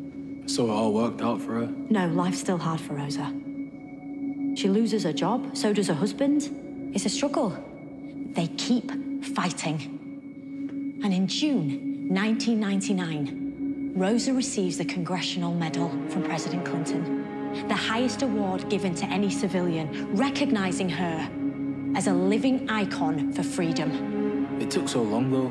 So 0.47 0.67
it 0.67 0.71
all 0.71 0.93
worked 0.93 1.21
out 1.23 1.41
for 1.41 1.55
her. 1.55 1.69
No, 1.91 2.07
life's 2.09 2.39
still 2.39 2.59
hard 2.59 2.81
for 2.81 2.95
Rosa. 2.95 3.33
She 4.57 4.69
loses 4.69 5.03
her 5.05 5.13
job, 5.13 5.57
so 5.57 5.73
does 5.73 5.89
her 5.89 5.95
husband. 5.95 6.91
It's 6.95 7.05
a 7.05 7.11
struggle. 7.11 7.57
They 8.33 8.47
keep 8.57 8.91
fighting. 9.25 11.01
And 11.03 11.13
in 11.13 11.27
June 11.27 12.09
1999, 12.09 13.93
Rosa 13.97 14.33
receives 14.33 14.79
the 14.79 14.85
Congressional 14.85 15.53
Medal 15.53 15.89
from 16.09 16.23
President 16.23 16.65
Clinton, 16.65 17.67
the 17.69 17.75
highest 17.75 18.23
award 18.23 18.69
given 18.69 18.95
to 18.95 19.07
any 19.07 19.31
civilian, 19.31 20.15
recognizing 20.15 20.89
her 20.89 21.29
as 21.97 22.07
a 22.07 22.13
living 22.13 22.69
icon 22.71 23.33
for 23.33 23.43
freedom. 23.43 24.59
It 24.61 24.71
took 24.71 24.89
so 24.89 25.03
long 25.03 25.31
though. 25.31 25.51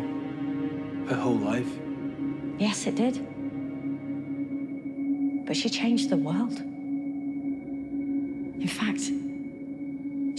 Her 1.13 1.21
whole 1.21 1.37
life. 1.37 1.69
Yes, 2.57 2.87
it 2.87 2.95
did. 2.95 3.34
But 5.45 5.55
she 5.55 5.69
changed 5.69 6.09
the 6.09 6.17
world. 6.17 6.59
In 8.59 8.67
fact, 8.67 9.01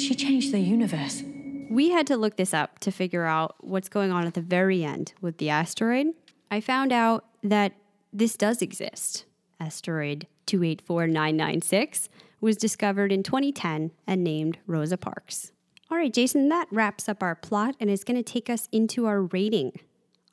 she 0.01 0.15
changed 0.15 0.53
the 0.53 0.61
universe. 0.61 1.23
We 1.71 1.91
had 1.91 2.07
to 2.09 2.17
look 2.17 2.37
this 2.37 2.53
up 2.55 2.79
to 2.81 2.91
figure 2.91 3.25
out 3.25 3.57
what's 3.61 3.89
going 3.89 4.11
on 4.11 4.27
at 4.27 4.35
the 4.35 4.41
very 4.41 4.85
end 4.85 5.13
with 5.21 5.39
the 5.39 5.51
asteroid. 5.51 6.09
I 6.51 6.61
found 6.61 6.93
out 6.93 7.25
that 7.43 7.73
this 8.13 8.37
does 8.37 8.63
exist. 8.63 9.25
Asteroid 9.61 10.27
284996 10.47 12.09
was 12.41 12.57
discovered 12.57 13.13
in 13.13 13.23
2010 13.23 13.91
and 14.07 14.25
named 14.25 14.59
Rosa 14.67 14.97
Parks. 14.97 15.53
All 15.91 15.97
right, 15.97 16.13
Jason, 16.13 16.49
that 16.49 16.69
wraps 16.71 17.09
up 17.09 17.23
our 17.23 17.35
plot 17.35 17.77
and 17.79 17.89
is 17.89 18.05
going 18.05 18.17
to 18.17 18.23
take 18.23 18.51
us 18.51 18.69
into 18.73 19.07
our 19.07 19.23
rating. 19.23 19.73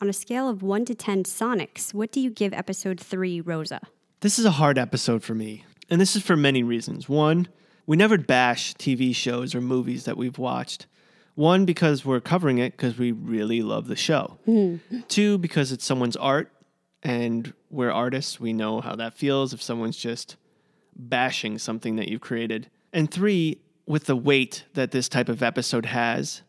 On 0.02 0.10
a 0.10 0.14
scale 0.14 0.50
of 0.50 0.64
1 0.64 0.86
to 0.86 0.96
10 0.96 1.24
Sonics, 1.24 1.94
what 1.94 2.12
do 2.12 2.20
you 2.20 2.30
give 2.30 2.54
episode 2.54 3.00
3 3.00 3.42
Rosa? 3.42 3.82
This 4.24 4.40
is 4.40 4.46
a 4.46 4.52
hard 4.52 4.78
episode 4.78 5.22
for 5.22 5.36
me, 5.36 5.66
and 5.90 6.00
this 6.00 6.16
is 6.16 6.24
for 6.24 6.38
many 6.38 6.64
reasons. 6.64 7.10
One, 7.10 7.50
we 7.86 7.98
never 7.98 8.18
bash 8.18 8.74
TV 8.76 9.14
shows 9.14 9.54
or 9.54 9.60
movies 9.60 10.06
that 10.06 10.16
we've 10.16 10.38
watched. 10.38 10.88
One, 11.36 11.66
because 11.66 12.06
we're 12.06 12.22
covering 12.22 12.58
it 12.58 12.72
because 12.72 12.98
we 12.98 13.12
really 13.12 13.62
love 13.62 13.88
the 13.88 13.98
show. 13.98 14.38
Hmm. 14.46 14.78
Two, 15.10 15.38
because 15.38 15.74
it's 15.74 15.84
someone's 15.84 16.16
art, 16.16 16.54
and 17.04 17.52
we're 17.70 17.92
artists. 17.92 18.40
We 18.40 18.54
know 18.54 18.80
how 18.80 18.96
that 18.96 19.14
feels 19.14 19.52
if 19.52 19.62
someone's 19.62 19.98
just 19.98 20.38
bashing 20.96 21.58
something 21.58 21.98
that 21.98 22.08
you've 22.08 22.22
created. 22.22 22.70
And 22.94 23.12
three, 23.12 23.60
with 23.86 24.06
the 24.06 24.16
weight 24.16 24.64
that 24.74 24.92
this 24.92 25.10
type 25.10 25.28
of 25.28 25.44
episode 25.44 25.88
has, 25.88 26.44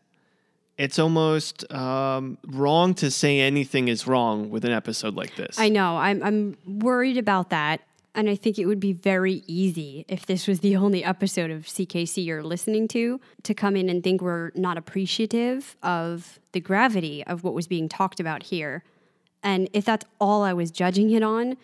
it's 0.77 0.99
almost 0.99 1.71
um, 1.73 2.37
wrong 2.47 2.93
to 2.95 3.09
say 3.09 3.39
anything 3.39 3.87
is 3.87 4.07
wrong 4.07 4.49
with 4.49 4.65
an 4.65 4.71
episode 4.71 5.15
like 5.15 5.35
this. 5.35 5.57
I 5.57 5.69
know. 5.69 5.97
I'm 5.97 6.21
I'm 6.23 6.57
worried 6.65 7.17
about 7.17 7.49
that. 7.49 7.81
And 8.17 8.29
I 8.29 8.35
think 8.35 8.57
it 8.57 8.65
would 8.65 8.79
be 8.79 8.93
very 8.93 9.43
easy 9.45 10.05
if 10.07 10.25
this 10.25 10.47
was 10.47 10.61
the 10.61 10.77
only 10.77 11.03
episode 11.03 11.51
of 11.51 11.63
CKC 11.63 12.25
you're 12.25 12.43
listening 12.43 12.87
to 12.89 13.19
to 13.43 13.53
come 13.53 13.75
in 13.75 13.89
and 13.89 14.01
think 14.01 14.21
we're 14.21 14.51
not 14.55 14.77
appreciative 14.77 15.75
of 15.83 16.39
the 16.53 16.61
gravity 16.61 17.25
of 17.25 17.43
what 17.43 17.53
was 17.53 17.67
being 17.67 17.89
talked 17.89 18.21
about 18.21 18.43
here. 18.43 18.83
And 19.43 19.69
if 19.73 19.83
that's 19.83 20.05
all 20.19 20.43
I 20.43 20.53
was 20.53 20.71
judging 20.71 21.11
it 21.11 21.23
on, 21.23 21.57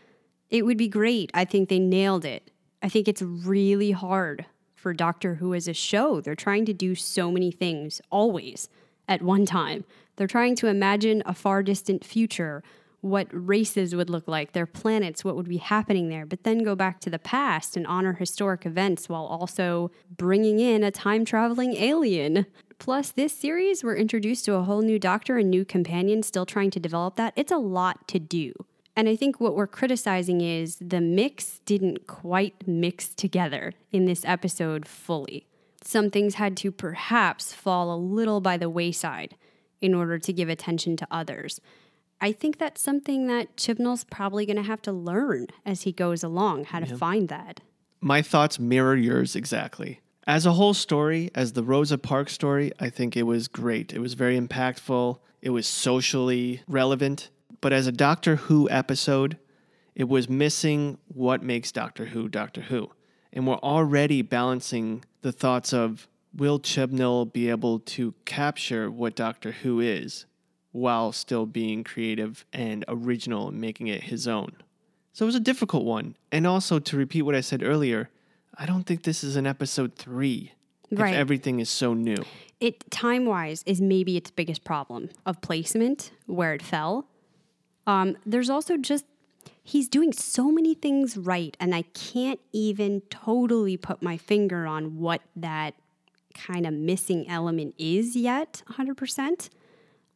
it 0.50 0.66
would 0.66 0.78
be 0.78 0.90
great. 0.90 1.32
I 1.34 1.46
think 1.46 1.70
they 1.70 1.80
nailed 1.80 2.26
it. 2.26 2.52
I 2.84 2.90
think 2.90 3.08
it's 3.08 3.22
really 3.22 3.92
hard 3.92 4.46
for 4.76 4.94
Doctor 4.94 5.36
Who 5.36 5.54
as 5.54 5.70
a 5.70 5.74
show. 5.74 6.20
They're 6.20 6.36
trying 6.36 6.66
to 6.66 6.74
do 6.74 6.96
so 6.96 7.32
many 7.32 7.52
things 7.52 8.02
always 8.10 8.68
at 9.12 9.22
one 9.22 9.46
time. 9.46 9.84
They're 10.16 10.26
trying 10.26 10.56
to 10.58 10.68
imagine 10.68 11.22
a 11.26 11.34
far 11.34 11.64
distant 11.64 12.06
future, 12.06 12.64
what 13.02 13.28
races 13.32 13.94
would 13.94 14.10
look 14.10 14.28
like, 14.28 14.54
their 14.54 14.66
planets, 14.66 15.26
what 15.26 15.36
would 15.36 15.50
be 15.50 15.58
happening 15.58 16.08
there, 16.08 16.26
but 16.26 16.44
then 16.44 16.64
go 16.64 16.76
back 16.76 17.00
to 17.02 17.10
the 17.10 17.20
past 17.20 17.76
and 17.76 17.86
honor 17.88 18.14
historic 18.14 18.66
events 18.66 19.10
while 19.10 19.26
also 19.26 19.92
bringing 20.16 20.60
in 20.60 20.84
a 20.84 20.92
time 20.92 21.26
traveling 21.26 21.76
alien. 21.76 22.46
Plus, 22.80 23.12
this 23.12 23.34
series, 23.34 23.84
we're 23.84 23.96
introduced 23.96 24.46
to 24.46 24.56
a 24.56 24.64
whole 24.64 24.82
new 24.82 24.98
doctor 24.98 25.38
and 25.38 25.50
new 25.50 25.66
companion, 25.66 26.24
still 26.24 26.46
trying 26.46 26.72
to 26.72 26.80
develop 26.80 27.16
that. 27.18 27.34
It's 27.36 27.52
a 27.52 27.58
lot 27.58 28.08
to 28.10 28.20
do. 28.20 28.54
And 28.96 29.10
I 29.10 29.16
think 29.16 29.40
what 29.40 29.56
we're 29.56 29.68
criticizing 29.68 30.42
is 30.42 30.78
the 30.80 31.02
mix 31.02 31.60
didn't 31.66 32.08
quite 32.08 32.68
mix 32.68 33.10
together 33.14 33.74
in 33.92 34.06
this 34.06 34.24
episode 34.26 34.88
fully. 34.88 35.48
Some 35.84 36.10
things 36.10 36.36
had 36.36 36.56
to 36.58 36.72
perhaps 36.72 37.54
fall 37.54 37.94
a 37.94 37.98
little 37.98 38.40
by 38.42 38.58
the 38.58 38.70
wayside 38.70 39.36
in 39.80 39.94
order 39.94 40.20
to 40.20 40.34
give 40.34 40.48
attention 40.50 40.96
to 40.98 41.08
others. 41.10 41.60
I 42.20 42.32
think 42.32 42.60
that's 42.60 42.82
something 42.82 43.26
that 43.28 43.58
Chibnall's 43.58 44.04
probably 44.04 44.46
going 44.46 44.58
to 44.58 44.64
have 44.64 44.82
to 44.84 44.92
learn 44.92 45.48
as 45.66 45.82
he 45.84 45.92
goes 45.92 46.24
along 46.24 46.66
how 46.66 46.80
to 46.80 46.96
find 46.98 47.30
that. 47.30 47.62
my 48.00 48.22
thoughts 48.22 48.60
mirror 48.60 48.96
yours 48.96 49.36
exactly. 49.36 50.02
As 50.28 50.46
a 50.46 50.54
whole 50.54 50.76
story, 50.76 51.32
as 51.34 51.54
the 51.54 51.64
Rosa 51.64 51.98
Parks 51.98 52.34
story, 52.34 52.72
I 52.80 52.90
think 52.92 53.18
it 53.18 53.24
was 53.24 53.48
great. 53.48 53.92
It 53.92 54.00
was 54.00 54.14
very 54.14 54.40
impactful. 54.40 55.18
It 55.42 55.50
was 55.50 55.66
socially 55.66 56.62
relevant. 56.68 57.30
But 57.60 57.74
as 57.74 57.88
a 57.88 57.92
Doctor 57.92 58.36
Who 58.36 58.70
episode, 58.70 59.40
it 59.96 60.08
was 60.08 60.30
missing 60.30 61.00
what 61.08 61.42
makes 61.42 61.72
Doctor 61.72 62.06
Who 62.06 62.30
Doctor 62.30 62.62
Who. 62.62 62.92
And 63.34 63.48
we're 63.48 63.56
already 63.56 64.22
balancing 64.22 65.04
the 65.22 65.32
thoughts 65.32 65.74
of 65.74 66.08
will 66.34 66.60
Chibnall 66.60 67.32
be 67.32 67.50
able 67.50 67.80
to 67.80 68.14
capture 68.26 68.90
what 68.90 69.16
Doctor 69.16 69.52
Who 69.52 69.80
is 69.80 70.26
while 70.72 71.12
still 71.12 71.46
being 71.46 71.84
creative 71.84 72.46
and 72.54 72.86
original 72.88 73.50
and 73.50 73.60
making 73.60 73.88
it 73.88 74.04
his 74.04 74.28
own. 74.28 74.52
So 75.14 75.26
it 75.26 75.28
was 75.28 75.36
a 75.36 75.42
difficult 75.42 75.84
one. 75.84 76.16
And 76.32 76.48
also, 76.48 76.80
to 76.80 76.98
repeat 76.98 77.24
what 77.24 77.36
I 77.36 77.42
said 77.42 77.62
earlier, 77.64 78.10
I 78.58 78.66
don't 78.66 78.84
think 78.84 79.04
this 79.04 79.24
is 79.24 79.36
an 79.36 79.46
episode 79.46 79.96
three. 79.96 80.54
Right. 80.94 81.14
if 81.14 81.20
everything 81.20 81.62
is 81.62 81.70
so 81.70 81.94
new. 81.94 82.26
it 82.60 82.92
time 82.92 83.26
wise 83.26 83.64
is 83.66 83.80
maybe 83.80 84.18
its 84.18 84.30
biggest 84.30 84.66
problem 84.66 85.10
of 85.26 85.40
placement 85.40 86.12
where 86.26 86.54
it 86.54 86.62
fell. 86.62 87.08
Um, 87.88 88.18
there's 88.26 88.50
also 88.50 88.76
just 88.76 89.06
he's 89.64 89.88
doing 89.88 90.14
so 90.14 90.52
many 90.52 90.74
things 90.74 91.18
right, 91.18 91.56
and 91.60 91.74
I 91.76 91.84
can't 91.94 92.40
even 92.52 93.02
totally 93.10 93.78
put 93.78 94.02
my 94.02 94.18
finger 94.18 94.66
on 94.66 94.98
what 94.98 95.22
that 95.36 95.76
kind 96.34 96.66
of 96.66 96.74
missing 96.74 97.28
element 97.30 97.76
is 97.78 98.16
yet. 98.16 98.64
100%. 98.72 99.50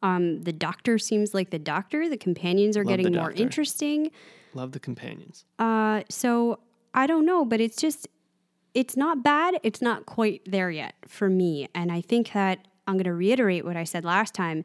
Um, 0.02 0.42
the 0.44 0.52
doctor 0.52 0.98
seems 0.98 1.34
like 1.34 1.50
the 1.50 1.58
doctor. 1.58 2.08
The 2.08 2.16
companions 2.16 2.76
are 2.76 2.84
Love 2.84 2.96
getting 2.96 3.14
more 3.14 3.32
interesting. 3.32 4.10
Love 4.54 4.72
the 4.72 4.80
companions. 4.80 5.44
Uh, 5.58 6.02
so 6.08 6.60
I 6.94 7.06
don't 7.06 7.26
know, 7.26 7.44
but 7.44 7.60
it's 7.60 7.76
just 7.76 8.08
it's 8.74 8.96
not 8.96 9.22
bad. 9.22 9.58
It's 9.62 9.80
not 9.80 10.04
quite 10.04 10.42
there 10.44 10.70
yet 10.70 10.94
for 11.06 11.30
me. 11.30 11.66
And 11.74 11.90
I 11.90 12.02
think 12.02 12.32
that 12.32 12.68
I'm 12.86 12.94
going 12.94 13.04
to 13.04 13.14
reiterate 13.14 13.64
what 13.64 13.76
I 13.76 13.84
said 13.84 14.04
last 14.04 14.34
time. 14.34 14.64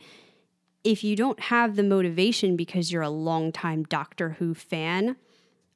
If 0.83 1.03
you 1.03 1.15
don't 1.15 1.39
have 1.39 1.75
the 1.75 1.83
motivation 1.83 2.55
because 2.55 2.91
you're 2.91 3.01
a 3.03 3.09
longtime 3.09 3.83
Doctor 3.83 4.31
Who 4.39 4.53
fan, 4.53 5.15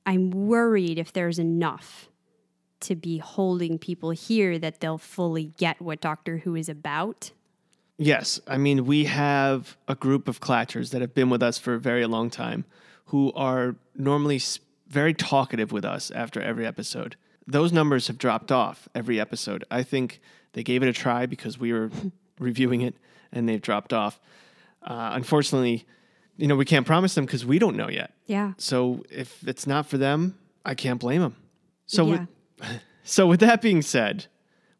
I'm 0.06 0.32
worried 0.32 0.97
if 0.97 1.14
there's 1.14 1.39
enough 1.39 2.10
to 2.82 2.95
be 2.95 3.20
holding 3.20 3.78
people 3.78 4.12
here 4.12 4.60
that 4.60 4.80
they'll 4.80 4.97
fully 4.97 5.53
get 5.58 5.82
what 5.82 6.01
Doctor 6.01 6.39
Who 6.39 6.56
is 6.56 6.70
about. 6.70 7.32
Yes, 7.97 8.39
I 8.47 8.58
mean 8.58 8.86
we 8.86 9.06
have 9.06 9.78
a 9.88 9.95
group 9.95 10.28
of 10.28 10.41
clatchers 10.41 10.91
that 10.91 11.01
have 11.01 11.14
been 11.14 11.30
with 11.30 11.41
us 11.41 11.58
for 11.58 11.76
a 11.76 11.80
very 11.80 12.06
long 12.06 12.30
time, 12.30 12.66
who 13.06 13.32
are 13.34 13.76
normally 13.95 14.41
very 14.88 15.14
talkative 15.14 15.72
with 15.72 15.86
us 15.86 16.12
after 16.12 16.41
every 16.41 16.66
episode. 16.66 17.16
Those 17.47 17.72
numbers 17.72 18.08
have 18.08 18.18
dropped 18.18 18.51
off 18.51 18.89
every 18.95 19.20
episode. 19.20 19.64
I 19.70 19.84
think 19.84 20.20
they 20.53 20.64
gave 20.64 20.84
it 20.84 20.89
a 20.89 20.93
try 20.93 21.26
because 21.26 21.60
we 21.60 21.72
were 21.72 21.91
reviewing 22.39 22.82
it, 22.82 22.95
and 23.32 23.47
they've 23.47 23.62
dropped 23.62 23.93
off. 23.93 24.20
Uh, 24.86 25.09
unfortunately, 25.13 25.86
you 26.38 26.47
know 26.47 26.55
we 26.55 26.65
can't 26.65 26.86
promise 26.86 27.15
them 27.15 27.25
because 27.25 27.45
we 27.45 27.59
don't 27.59 27.75
know 27.75 27.89
yet. 27.89 28.13
Yeah. 28.27 28.53
So 28.57 29.03
if 29.09 29.45
it's 29.47 29.65
not 29.67 29.86
for 29.88 29.97
them, 29.97 30.38
I 30.63 30.75
can't 30.75 30.99
blame 30.99 31.21
them. 31.21 31.36
So 31.88 32.05
Yeah. 32.05 32.25
with, 32.59 32.81
so 33.03 33.27
with 33.27 33.39
that 33.41 33.61
being 33.61 33.81
said, 33.81 34.27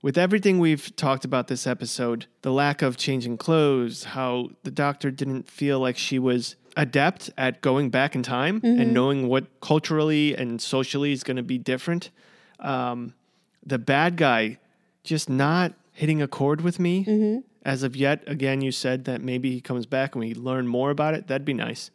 with 0.02 0.18
everything 0.18 0.60
we've 0.60 0.96
talked 0.96 1.26
about 1.26 1.48
this 1.48 1.66
episode, 1.66 2.28
the 2.44 2.52
lack 2.52 2.82
of 2.84 2.96
changing 2.98 3.38
clothes, 3.38 4.04
how 4.04 4.50
the 4.64 4.70
doctor 4.72 5.10
didn't 5.10 5.50
feel 5.50 5.80
like 5.80 5.98
she 5.98 6.20
was 6.20 6.56
adept 6.78 7.32
at 7.38 7.62
going 7.62 7.90
back 7.90 8.16
in 8.16 8.22
time 8.22 8.60
and 8.64 8.94
knowing 8.94 9.28
what 9.28 9.46
culturally 9.62 10.36
and 10.36 10.62
socially 10.62 11.12
is 11.12 11.24
going 11.24 11.38
to 11.38 11.44
be 11.44 11.58
different. 11.58 12.12
Um, 12.60 13.14
the 13.66 13.80
bad 13.80 14.18
guy 14.18 14.60
just 15.04 15.30
not 15.30 15.74
hitting 15.94 16.22
a 16.22 16.28
chord 16.28 16.62
with 16.62 16.80
me 16.80 17.42
as 17.66 17.84
of 17.84 17.96
yet. 17.96 18.24
Again, 18.28 18.62
you 18.62 18.72
said 18.72 19.06
that 19.06 19.22
maybe 19.22 19.52
he 19.52 19.60
comes 19.60 19.86
back 19.86 20.16
and 20.16 20.24
we 20.24 20.34
learn 20.34 20.68
more 20.68 20.92
about 20.92 21.16
it. 21.16 21.28
That'd 21.28 21.44
be 21.44 21.54
nice. 21.54 21.92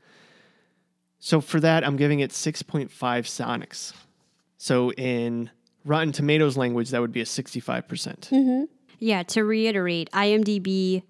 So 1.21 1.41
for 1.41 1.61
that, 1.61 1.87
I'm 1.87 1.97
giving 1.97 2.21
it 2.21 2.31
6.5 2.31 2.89
Sonics. 2.91 3.95
So 4.59 4.93
in 4.93 5.51
Rotten 5.85 6.13
Tomatoes 6.13 6.57
language, 6.57 6.91
that 6.91 7.01
would 7.01 7.13
be 7.13 7.21
a 7.21 7.25
65%. 7.25 7.89
percent 7.89 8.29
mm-hmm. 8.33 8.65
Yeah, 8.99 9.23
to 9.23 9.45
reiterate, 9.45 10.11
IMDb 10.13 11.03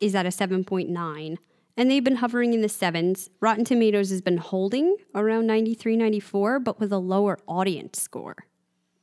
is 0.00 0.14
at 0.14 0.26
a 0.26 0.28
7.9, 0.28 1.38
and 1.76 1.90
they've 1.90 2.04
been 2.04 2.16
hovering 2.16 2.52
in 2.52 2.60
the 2.60 2.68
sevens. 2.68 3.30
Rotten 3.40 3.64
Tomatoes 3.64 4.10
has 4.10 4.20
been 4.20 4.36
holding 4.36 4.96
around 5.14 5.46
93, 5.46 5.96
94, 5.96 6.60
but 6.60 6.78
with 6.78 6.92
a 6.92 6.98
lower 6.98 7.38
audience 7.46 8.02
score, 8.02 8.36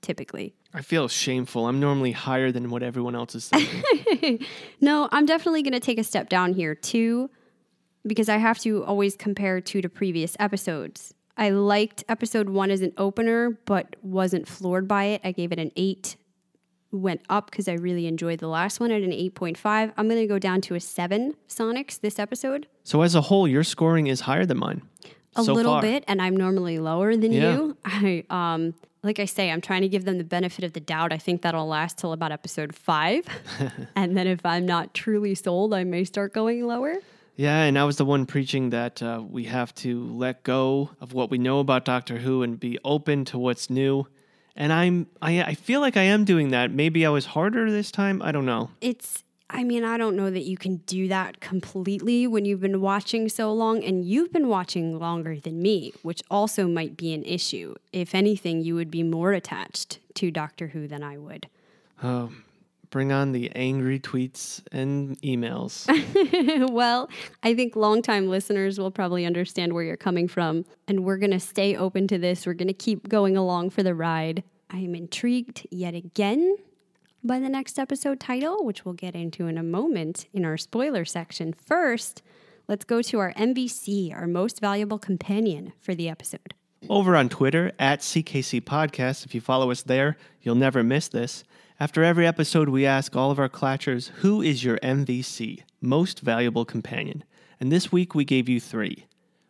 typically. 0.01 0.53
I 0.73 0.81
feel 0.81 1.07
shameful. 1.07 1.67
I'm 1.67 1.79
normally 1.79 2.11
higher 2.11 2.51
than 2.51 2.69
what 2.69 2.81
everyone 2.83 3.15
else 3.15 3.35
is 3.35 3.45
saying. 3.45 4.45
No, 4.81 5.09
I'm 5.11 5.25
definitely 5.25 5.61
going 5.63 5.73
to 5.73 5.79
take 5.79 5.99
a 5.99 6.03
step 6.03 6.27
down 6.29 6.53
here 6.53 6.73
too, 6.75 7.29
because 8.05 8.29
I 8.29 8.37
have 8.37 8.57
to 8.59 8.83
always 8.83 9.15
compare 9.15 9.61
two 9.61 9.81
to 9.81 9.89
previous 9.89 10.35
episodes. 10.39 11.13
I 11.37 11.49
liked 11.49 12.03
episode 12.09 12.49
one 12.49 12.71
as 12.71 12.81
an 12.81 12.93
opener, 12.97 13.59
but 13.65 13.95
wasn't 14.01 14.47
floored 14.47 14.87
by 14.87 15.05
it. 15.05 15.21
I 15.23 15.31
gave 15.31 15.51
it 15.51 15.59
an 15.59 15.71
eight. 15.75 16.15
Went 16.91 17.21
up 17.29 17.49
because 17.49 17.69
I 17.69 17.73
really 17.73 18.05
enjoyed 18.05 18.39
the 18.39 18.47
last 18.49 18.79
one 18.81 18.91
at 18.91 19.01
an 19.01 19.11
8.5. 19.11 19.93
I'm 19.95 20.09
going 20.09 20.19
to 20.19 20.27
go 20.27 20.37
down 20.39 20.59
to 20.61 20.75
a 20.75 20.79
seven 20.81 21.35
Sonics 21.47 22.01
this 22.01 22.19
episode. 22.19 22.67
so 22.83 23.01
as 23.01 23.15
a 23.15 23.21
whole, 23.21 23.47
your 23.47 23.63
scoring 23.63 24.07
is 24.07 24.19
higher 24.21 24.45
than 24.45 24.57
mine. 24.59 24.81
A 25.37 25.43
so 25.45 25.53
little 25.53 25.75
far. 25.75 25.81
bit, 25.81 26.03
and 26.09 26.21
I'm 26.21 26.35
normally 26.35 26.79
lower 26.79 27.15
than 27.15 27.31
Yeah. 27.31 27.53
you. 27.55 27.77
I, 27.85 28.25
um, 28.29 28.73
like 29.03 29.19
I 29.19 29.25
say, 29.25 29.49
I'm 29.51 29.61
trying 29.61 29.81
to 29.81 29.89
give 29.89 30.05
them 30.05 30.17
the 30.17 30.23
benefit 30.23 30.63
of 30.63 30.73
the 30.73 30.79
doubt. 30.79 31.11
I 31.11 31.17
think 31.17 31.41
that'll 31.41 31.67
last 31.67 31.97
till 31.97 32.13
about 32.13 32.31
episode 32.31 32.75
five. 32.75 33.25
and 33.95 34.15
then 34.15 34.27
if 34.27 34.45
I'm 34.45 34.65
not 34.65 34.93
truly 34.93 35.33
sold, 35.35 35.73
I 35.73 35.83
may 35.83 36.03
start 36.03 36.33
going 36.33 36.65
lower. 36.65 36.97
Yeah, 37.35 37.63
and 37.63 37.79
I 37.79 37.85
was 37.85 37.97
the 37.97 38.05
one 38.05 38.25
preaching 38.25 38.69
that 38.69 39.01
uh, 39.01 39.23
we 39.27 39.45
have 39.45 39.73
to 39.75 40.05
let 40.13 40.43
go 40.43 40.91
of 40.99 41.13
what 41.13 41.31
we 41.31 41.39
know 41.39 41.59
about 41.59 41.85
Doctor 41.85 42.19
Who 42.19 42.43
and 42.43 42.59
be 42.59 42.77
open 42.83 43.25
to 43.25 43.39
what's 43.39 43.69
new. 43.69 44.05
And 44.55 44.71
I'm 44.71 45.07
I, 45.21 45.41
I 45.41 45.53
feel 45.55 45.79
like 45.79 45.97
I 45.97 46.03
am 46.03 46.25
doing 46.25 46.49
that. 46.49 46.71
Maybe 46.71 47.05
I 47.05 47.09
was 47.09 47.27
harder 47.27 47.71
this 47.71 47.89
time. 47.89 48.21
I 48.21 48.31
don't 48.31 48.45
know. 48.45 48.69
It's, 48.81 49.23
I 49.53 49.65
mean, 49.65 49.83
I 49.83 49.97
don't 49.97 50.15
know 50.15 50.31
that 50.31 50.43
you 50.43 50.55
can 50.55 50.77
do 50.77 51.09
that 51.09 51.41
completely 51.41 52.25
when 52.25 52.45
you've 52.45 52.61
been 52.61 52.79
watching 52.79 53.27
so 53.27 53.53
long, 53.53 53.83
and 53.83 54.05
you've 54.05 54.31
been 54.31 54.47
watching 54.47 54.97
longer 54.97 55.37
than 55.37 55.61
me, 55.61 55.93
which 56.03 56.23
also 56.31 56.67
might 56.67 56.95
be 56.95 57.13
an 57.13 57.23
issue. 57.23 57.75
If 57.91 58.15
anything, 58.15 58.61
you 58.61 58.75
would 58.75 58.89
be 58.89 59.03
more 59.03 59.33
attached 59.33 59.99
to 60.15 60.31
Doctor 60.31 60.67
Who 60.67 60.87
than 60.87 61.03
I 61.03 61.17
would. 61.17 61.47
Oh, 62.01 62.31
bring 62.91 63.11
on 63.11 63.33
the 63.33 63.51
angry 63.53 63.99
tweets 63.99 64.61
and 64.71 65.21
emails. 65.21 65.85
well, 66.71 67.09
I 67.43 67.53
think 67.53 67.75
longtime 67.75 68.29
listeners 68.29 68.79
will 68.79 68.91
probably 68.91 69.25
understand 69.25 69.73
where 69.73 69.83
you're 69.83 69.97
coming 69.97 70.29
from, 70.29 70.63
and 70.87 71.03
we're 71.03 71.17
going 71.17 71.31
to 71.31 71.41
stay 71.41 71.75
open 71.75 72.07
to 72.07 72.17
this. 72.17 72.45
We're 72.45 72.53
going 72.53 72.69
to 72.69 72.73
keep 72.73 73.09
going 73.09 73.35
along 73.35 73.71
for 73.71 73.83
the 73.83 73.93
ride. 73.93 74.43
I 74.69 74.77
am 74.77 74.95
intrigued 74.95 75.67
yet 75.71 75.93
again 75.93 76.55
by 77.23 77.39
the 77.39 77.49
next 77.49 77.77
episode 77.77 78.19
title, 78.19 78.65
which 78.65 78.85
we'll 78.85 78.93
get 78.93 79.15
into 79.15 79.47
in 79.47 79.57
a 79.57 79.63
moment 79.63 80.27
in 80.33 80.45
our 80.45 80.57
spoiler 80.57 81.05
section. 81.05 81.53
First, 81.53 82.21
let's 82.67 82.85
go 82.85 83.01
to 83.01 83.19
our 83.19 83.33
MVC, 83.33 84.13
our 84.13 84.27
most 84.27 84.59
valuable 84.59 84.99
companion 84.99 85.73
for 85.79 85.93
the 85.93 86.09
episode. 86.09 86.53
Over 86.89 87.15
on 87.15 87.29
Twitter 87.29 87.71
at 87.77 87.99
CKC 87.99 88.61
Podcast. 88.61 89.25
If 89.25 89.35
you 89.35 89.41
follow 89.41 89.69
us 89.69 89.83
there, 89.83 90.17
you'll 90.41 90.55
never 90.55 90.83
miss 90.83 91.07
this. 91.07 91.43
After 91.79 92.03
every 92.03 92.25
episode, 92.25 92.69
we 92.69 92.85
ask 92.85 93.15
all 93.15 93.31
of 93.31 93.39
our 93.39 93.49
clatchers, 93.49 94.09
who 94.09 94.41
is 94.41 94.63
your 94.63 94.77
MVC, 94.79 95.61
most 95.79 96.21
valuable 96.21 96.65
companion? 96.65 97.23
And 97.59 97.71
this 97.71 97.91
week 97.91 98.15
we 98.15 98.25
gave 98.25 98.49
you 98.49 98.59
three 98.59 99.05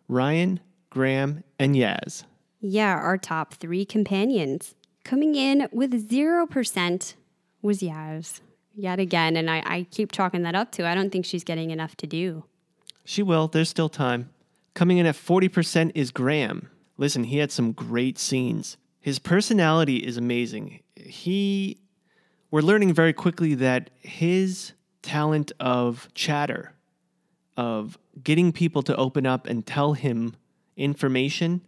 Ryan, 0.09 0.59
Graham, 0.89 1.43
and 1.57 1.75
Yaz. 1.75 2.25
Yeah, 2.59 2.93
our 2.93 3.17
top 3.17 3.53
three 3.55 3.85
companions. 3.85 4.75
Coming 5.03 5.35
in 5.35 5.67
with 5.71 6.09
0% 6.09 7.15
was 7.61 7.79
Yaz. 7.79 8.41
Yet 8.73 8.99
again, 8.99 9.35
and 9.35 9.49
I, 9.49 9.63
I 9.65 9.87
keep 9.91 10.11
chalking 10.11 10.43
that 10.43 10.55
up 10.55 10.71
to 10.73 10.87
I 10.87 10.95
don't 10.95 11.11
think 11.11 11.25
she's 11.25 11.43
getting 11.43 11.71
enough 11.71 11.95
to 11.97 12.07
do. 12.07 12.45
She 13.03 13.21
will, 13.21 13.47
there's 13.47 13.69
still 13.69 13.89
time. 13.89 14.29
Coming 14.73 14.97
in 14.97 15.05
at 15.05 15.15
40% 15.15 15.91
is 15.95 16.11
Graham. 16.11 16.69
Listen, 16.97 17.25
he 17.25 17.37
had 17.37 17.51
some 17.51 17.73
great 17.73 18.17
scenes. 18.17 18.77
His 19.01 19.19
personality 19.19 19.97
is 19.97 20.17
amazing. 20.17 20.79
He, 20.95 21.79
we're 22.51 22.61
learning 22.61 22.93
very 22.93 23.11
quickly 23.11 23.55
that 23.55 23.89
his 23.99 24.73
talent 25.01 25.51
of 25.59 26.07
chatter, 26.13 26.73
of 27.57 27.97
getting 28.23 28.51
people 28.51 28.83
to 28.83 28.95
open 28.95 29.25
up 29.25 29.47
and 29.47 29.65
tell 29.65 29.93
him 29.93 30.35
information, 30.77 31.61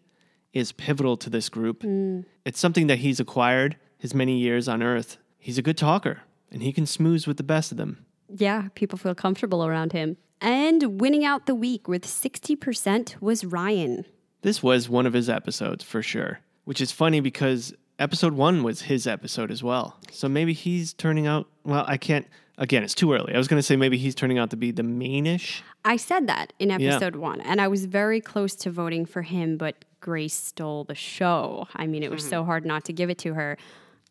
is 0.53 0.71
pivotal 0.71 1.17
to 1.17 1.29
this 1.29 1.49
group. 1.49 1.81
Mm. 1.81 2.25
It's 2.45 2.59
something 2.59 2.87
that 2.87 2.99
he's 2.99 3.19
acquired 3.19 3.75
his 3.97 4.13
many 4.13 4.37
years 4.37 4.67
on 4.67 4.83
Earth. 4.83 5.17
He's 5.43 5.57
a 5.57 5.61
good 5.61 5.77
talker, 5.77 6.21
and 6.53 6.63
he 6.63 6.71
can 6.71 6.85
smooze 6.85 7.27
with 7.27 7.35
the 7.35 7.43
best 7.43 7.73
of 7.73 7.77
them. 7.77 8.05
Yeah, 8.29 8.69
people 8.75 8.97
feel 8.97 9.13
comfortable 9.13 9.65
around 9.65 9.91
him. 9.91 10.15
And 10.39 11.01
winning 11.01 11.25
out 11.25 11.47
the 11.47 11.53
week 11.53 11.85
with 11.85 12.05
60% 12.05 13.19
was 13.19 13.43
Ryan. 13.43 14.05
This 14.41 14.63
was 14.63 14.87
one 14.87 15.05
of 15.05 15.11
his 15.11 15.29
episodes 15.29 15.83
for 15.83 16.01
sure, 16.01 16.39
which 16.63 16.79
is 16.79 16.93
funny 16.93 17.19
because 17.19 17.73
episode 17.99 18.31
one 18.31 18.63
was 18.63 18.83
his 18.83 19.05
episode 19.05 19.51
as 19.51 19.61
well. 19.61 19.99
So 20.11 20.29
maybe 20.29 20.53
he's 20.53 20.93
turning 20.93 21.27
out, 21.27 21.49
well, 21.65 21.83
I 21.89 21.97
can't, 21.97 22.25
again, 22.57 22.81
it's 22.81 22.95
too 22.95 23.11
early. 23.11 23.33
I 23.35 23.37
was 23.37 23.49
going 23.49 23.59
to 23.59 23.63
say 23.63 23.75
maybe 23.75 23.97
he's 23.97 24.15
turning 24.15 24.37
out 24.37 24.49
to 24.51 24.55
be 24.55 24.71
the 24.71 24.81
mainish. 24.81 25.61
I 25.83 25.97
said 25.97 26.27
that 26.27 26.53
in 26.57 26.71
episode 26.71 27.17
one, 27.17 27.41
and 27.41 27.59
I 27.59 27.67
was 27.67 27.83
very 27.83 28.21
close 28.21 28.55
to 28.55 28.71
voting 28.71 29.05
for 29.05 29.23
him, 29.23 29.57
but 29.57 29.83
Grace 29.99 30.35
stole 30.35 30.85
the 30.85 30.95
show. 30.95 31.67
I 31.75 31.85
mean, 31.85 32.01
it 32.01 32.11
was 32.11 32.21
mm-hmm. 32.21 32.29
so 32.29 32.45
hard 32.45 32.65
not 32.65 32.85
to 32.85 32.93
give 32.93 33.09
it 33.09 33.17
to 33.19 33.33
her. 33.33 33.57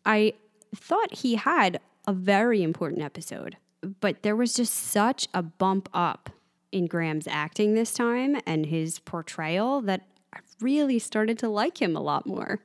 I 0.05 0.33
thought 0.75 1.13
he 1.15 1.35
had 1.35 1.79
a 2.07 2.13
very 2.13 2.63
important 2.63 3.01
episode, 3.01 3.57
but 3.81 4.23
there 4.23 4.35
was 4.35 4.53
just 4.53 4.73
such 4.73 5.27
a 5.33 5.41
bump 5.41 5.89
up 5.93 6.29
in 6.71 6.87
Graham's 6.87 7.27
acting 7.27 7.75
this 7.75 7.93
time 7.93 8.37
and 8.45 8.65
his 8.65 8.99
portrayal 8.99 9.81
that 9.81 10.01
I 10.33 10.39
really 10.59 10.99
started 10.99 11.37
to 11.39 11.49
like 11.49 11.81
him 11.81 11.95
a 11.95 12.01
lot 12.01 12.25
more. 12.25 12.59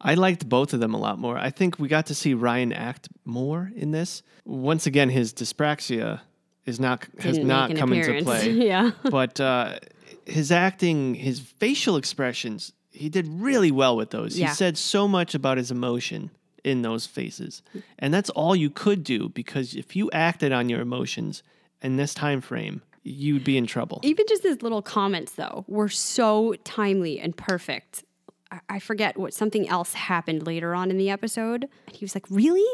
I 0.00 0.14
liked 0.14 0.48
both 0.48 0.74
of 0.74 0.80
them 0.80 0.94
a 0.94 0.98
lot 0.98 1.18
more. 1.18 1.38
I 1.38 1.50
think 1.50 1.78
we 1.78 1.88
got 1.88 2.06
to 2.06 2.14
see 2.14 2.34
Ryan 2.34 2.72
act 2.72 3.08
more 3.24 3.72
in 3.76 3.92
this. 3.92 4.22
Once 4.44 4.86
again, 4.86 5.08
his 5.08 5.32
dyspraxia 5.32 6.20
is 6.66 6.80
not 6.80 7.06
has 7.20 7.36
Didn't 7.36 7.48
not 7.48 7.74
come 7.76 7.92
into 7.92 8.22
play. 8.22 8.50
yeah. 8.50 8.90
but 9.10 9.40
uh, 9.40 9.78
his 10.26 10.50
acting, 10.50 11.14
his 11.14 11.40
facial 11.40 11.96
expressions, 11.96 12.72
he 12.90 13.08
did 13.08 13.26
really 13.28 13.70
well 13.70 13.96
with 13.96 14.10
those. 14.10 14.38
Yeah. 14.38 14.48
He 14.48 14.54
said 14.54 14.76
so 14.76 15.06
much 15.06 15.34
about 15.34 15.56
his 15.56 15.70
emotion 15.70 16.30
in 16.64 16.82
those 16.82 17.06
faces, 17.06 17.62
and 17.98 18.12
that's 18.14 18.30
all 18.30 18.54
you 18.54 18.70
could 18.70 19.02
do 19.04 19.28
because 19.28 19.74
if 19.74 19.96
you 19.96 20.10
acted 20.12 20.52
on 20.52 20.68
your 20.68 20.80
emotions 20.80 21.42
in 21.80 21.96
this 21.96 22.14
time 22.14 22.40
frame, 22.40 22.82
you'd 23.02 23.44
be 23.44 23.56
in 23.56 23.66
trouble. 23.66 24.00
Even 24.02 24.26
just 24.28 24.42
his 24.42 24.62
little 24.62 24.82
comments, 24.82 25.32
though, 25.32 25.64
were 25.66 25.88
so 25.88 26.54
timely 26.64 27.18
and 27.18 27.36
perfect. 27.36 28.04
I- 28.68 28.78
forget 28.78 29.16
what 29.18 29.32
something 29.34 29.68
else 29.68 29.94
happened 29.94 30.46
later 30.46 30.74
on 30.74 30.90
in 30.90 30.98
the 30.98 31.08
episode. 31.10 31.68
And 31.86 31.96
he 31.96 32.04
was 32.04 32.14
like, 32.14 32.26
Really? 32.30 32.66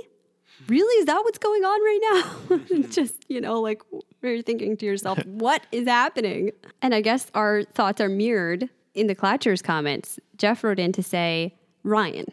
Really? 0.67 0.93
Is 1.01 1.07
that 1.07 1.21
what's 1.23 1.39
going 1.39 1.63
on 1.63 1.81
right 1.81 2.59
now? 2.73 2.79
just, 2.91 3.25
you 3.29 3.41
know, 3.41 3.61
like 3.61 3.81
you're 4.23 4.43
thinking 4.43 4.77
to 4.79 4.87
yourself, 4.87 5.19
What 5.27 5.63
is 5.71 5.87
happening? 5.87 6.51
And 6.83 6.95
I 6.95 7.01
guess 7.01 7.31
our 7.35 7.63
thoughts 7.63 8.01
are 8.01 8.09
mirrored 8.09 8.69
in 8.95 9.07
the 9.07 9.15
Clatchers 9.15 9.63
comments. 9.63 10.19
Jeff 10.37 10.65
wrote 10.65 10.81
in 10.81 10.93
to 10.93 11.03
say, 11.03 11.55
Ryan, 11.85 12.27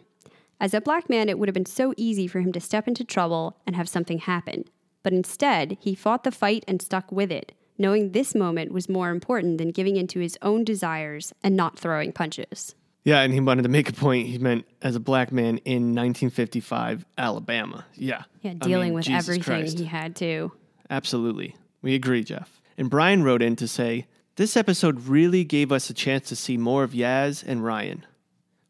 as 0.59 0.73
a 0.73 0.81
black 0.81 1.09
man, 1.09 1.29
it 1.29 1.37
would 1.37 1.49
have 1.49 1.53
been 1.53 1.65
so 1.65 1.93
easy 1.97 2.27
for 2.27 2.39
him 2.39 2.51
to 2.53 2.59
step 2.59 2.87
into 2.87 3.03
trouble 3.03 3.57
and 3.65 3.75
have 3.75 3.89
something 3.89 4.19
happen. 4.19 4.65
But 5.03 5.13
instead, 5.13 5.77
he 5.81 5.95
fought 5.95 6.23
the 6.23 6.31
fight 6.31 6.63
and 6.67 6.81
stuck 6.81 7.11
with 7.11 7.31
it, 7.31 7.51
knowing 7.77 8.11
this 8.11 8.33
moment 8.33 8.71
was 8.71 8.89
more 8.89 9.09
important 9.09 9.57
than 9.57 9.69
giving 9.71 9.97
in 9.97 10.07
to 10.07 10.19
his 10.19 10.37
own 10.41 10.63
desires 10.63 11.33
and 11.43 11.55
not 11.55 11.77
throwing 11.77 12.11
punches. 12.11 12.73
Yeah, 13.03 13.21
and 13.21 13.31
he 13.31 13.39
wanted 13.39 13.61
to 13.63 13.69
make 13.69 13.87
a 13.87 13.93
point. 13.93 14.27
He 14.27 14.39
meant 14.39 14.65
as 14.81 14.95
a 14.95 14.99
black 14.99 15.31
man 15.31 15.59
in 15.59 15.93
1955 15.93 17.05
Alabama. 17.17 17.85
Yeah. 17.93 18.23
Yeah, 18.41 18.51
I 18.51 18.53
dealing 18.55 18.87
mean, 18.87 18.93
with 18.95 19.05
Jesus 19.05 19.27
everything 19.29 19.43
Christ. 19.43 19.77
he 19.77 19.85
had 19.85 20.15
to. 20.17 20.51
Absolutely. 20.89 21.55
We 21.83 21.93
agree, 21.93 22.23
Jeff. 22.23 22.59
And 22.77 22.89
Brian 22.89 23.23
wrote 23.23 23.43
in 23.43 23.55
to 23.57 23.67
say, 23.67 24.07
This 24.37 24.57
episode 24.57 25.05
really 25.07 25.43
gave 25.43 25.71
us 25.71 25.89
a 25.91 25.93
chance 25.93 26.27
to 26.29 26.35
see 26.35 26.57
more 26.57 26.83
of 26.83 26.91
Yaz 26.93 27.43
and 27.45 27.63
Ryan. 27.63 28.05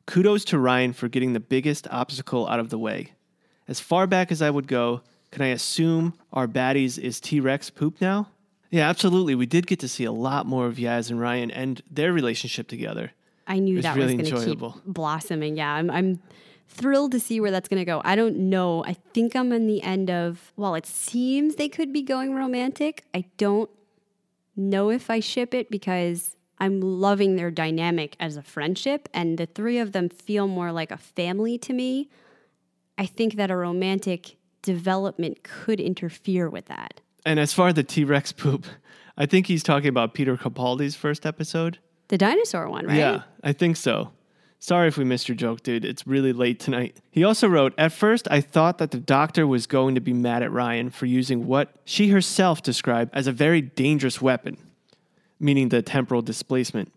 Kudos 0.05 0.45
to 0.45 0.59
Ryan 0.59 0.93
for 0.93 1.07
getting 1.07 1.33
the 1.33 1.39
biggest 1.39 1.87
obstacle 1.89 2.47
out 2.47 2.59
of 2.59 2.69
the 2.69 2.77
way. 2.77 3.13
As 3.67 3.79
far 3.79 4.05
back 4.05 4.31
as 4.31 4.41
I 4.41 4.49
would 4.49 4.67
go, 4.67 5.01
can 5.31 5.41
I 5.41 5.47
assume 5.47 6.13
our 6.31 6.47
baddies 6.47 6.97
is 6.99 7.19
T 7.19 7.39
Rex 7.39 7.69
poop 7.69 7.99
now? 7.99 8.29
Yeah, 8.69 8.89
absolutely. 8.89 9.35
We 9.35 9.45
did 9.45 9.67
get 9.67 9.79
to 9.79 9.87
see 9.87 10.03
a 10.03 10.11
lot 10.11 10.45
more 10.45 10.67
of 10.67 10.75
Yaz 10.75 11.09
and 11.09 11.19
Ryan 11.19 11.49
and 11.51 11.81
their 11.89 12.11
relationship 12.13 12.67
together. 12.67 13.11
I 13.47 13.59
knew 13.59 13.75
was 13.75 13.83
that 13.83 13.95
really 13.95 14.17
was 14.17 14.31
going 14.31 14.43
to 14.43 14.55
keep 14.55 14.83
blossoming. 14.85 15.57
Yeah, 15.57 15.71
I'm, 15.71 15.89
I'm 15.89 16.19
thrilled 16.67 17.11
to 17.11 17.19
see 17.19 17.39
where 17.39 17.51
that's 17.51 17.69
going 17.69 17.79
to 17.79 17.85
go. 17.85 18.01
I 18.03 18.15
don't 18.15 18.49
know. 18.49 18.83
I 18.85 18.93
think 19.13 19.35
I'm 19.35 19.51
in 19.51 19.67
the 19.67 19.81
end 19.83 20.09
of, 20.09 20.51
well, 20.55 20.75
it 20.75 20.85
seems 20.85 21.55
they 21.55 21.69
could 21.69 21.93
be 21.93 22.01
going 22.01 22.33
romantic. 22.33 23.05
I 23.13 23.25
don't 23.37 23.69
know 24.55 24.89
if 24.89 25.09
I 25.09 25.19
ship 25.19 25.53
it 25.53 25.69
because 25.69 26.35
I'm 26.59 26.81
loving 26.81 27.35
their 27.35 27.51
dynamic 27.51 28.15
as 28.19 28.37
a 28.37 28.41
friendship, 28.41 29.09
and 29.13 29.37
the 29.37 29.45
three 29.45 29.77
of 29.77 29.91
them 29.91 30.09
feel 30.09 30.47
more 30.47 30.71
like 30.71 30.91
a 30.91 30.97
family 30.97 31.57
to 31.59 31.73
me. 31.73 32.09
I 32.97 33.05
think 33.05 33.35
that 33.35 33.51
a 33.51 33.55
romantic 33.55 34.37
development 34.61 35.43
could 35.43 35.79
interfere 35.79 36.49
with 36.49 36.65
that. 36.65 37.01
And 37.25 37.39
as 37.39 37.53
far 37.53 37.69
as 37.69 37.73
the 37.73 37.83
T 37.83 38.03
Rex 38.03 38.31
poop, 38.31 38.65
I 39.17 39.25
think 39.25 39.47
he's 39.47 39.63
talking 39.63 39.89
about 39.89 40.13
Peter 40.13 40.37
Capaldi's 40.37 40.95
first 40.95 41.25
episode. 41.25 41.79
The 42.07 42.17
dinosaur 42.17 42.69
one, 42.69 42.85
right? 42.85 42.97
Yeah, 42.97 43.23
I 43.43 43.53
think 43.53 43.77
so. 43.77 44.11
Sorry 44.59 44.87
if 44.87 44.97
we 44.97 45.03
missed 45.03 45.27
your 45.27 45.35
joke, 45.35 45.61
dude. 45.61 45.85
It's 45.85 46.07
really 46.07 46.33
late 46.33 46.59
tonight. 46.59 46.97
He 47.11 47.23
also 47.23 47.47
wrote 47.47 47.73
At 47.77 47.91
first, 47.91 48.27
I 48.31 48.41
thought 48.41 48.77
that 48.79 48.91
the 48.91 48.99
doctor 48.99 49.45
was 49.45 49.67
going 49.67 49.95
to 49.95 50.01
be 50.01 50.13
mad 50.13 50.43
at 50.43 50.51
Ryan 50.51 50.89
for 50.89 51.05
using 51.05 51.45
what 51.45 51.75
she 51.85 52.09
herself 52.09 52.63
described 52.63 53.11
as 53.13 53.27
a 53.27 53.31
very 53.31 53.61
dangerous 53.61 54.21
weapon, 54.21 54.57
meaning 55.39 55.69
the 55.69 55.81
temporal 55.81 56.21
displacement. 56.21 56.91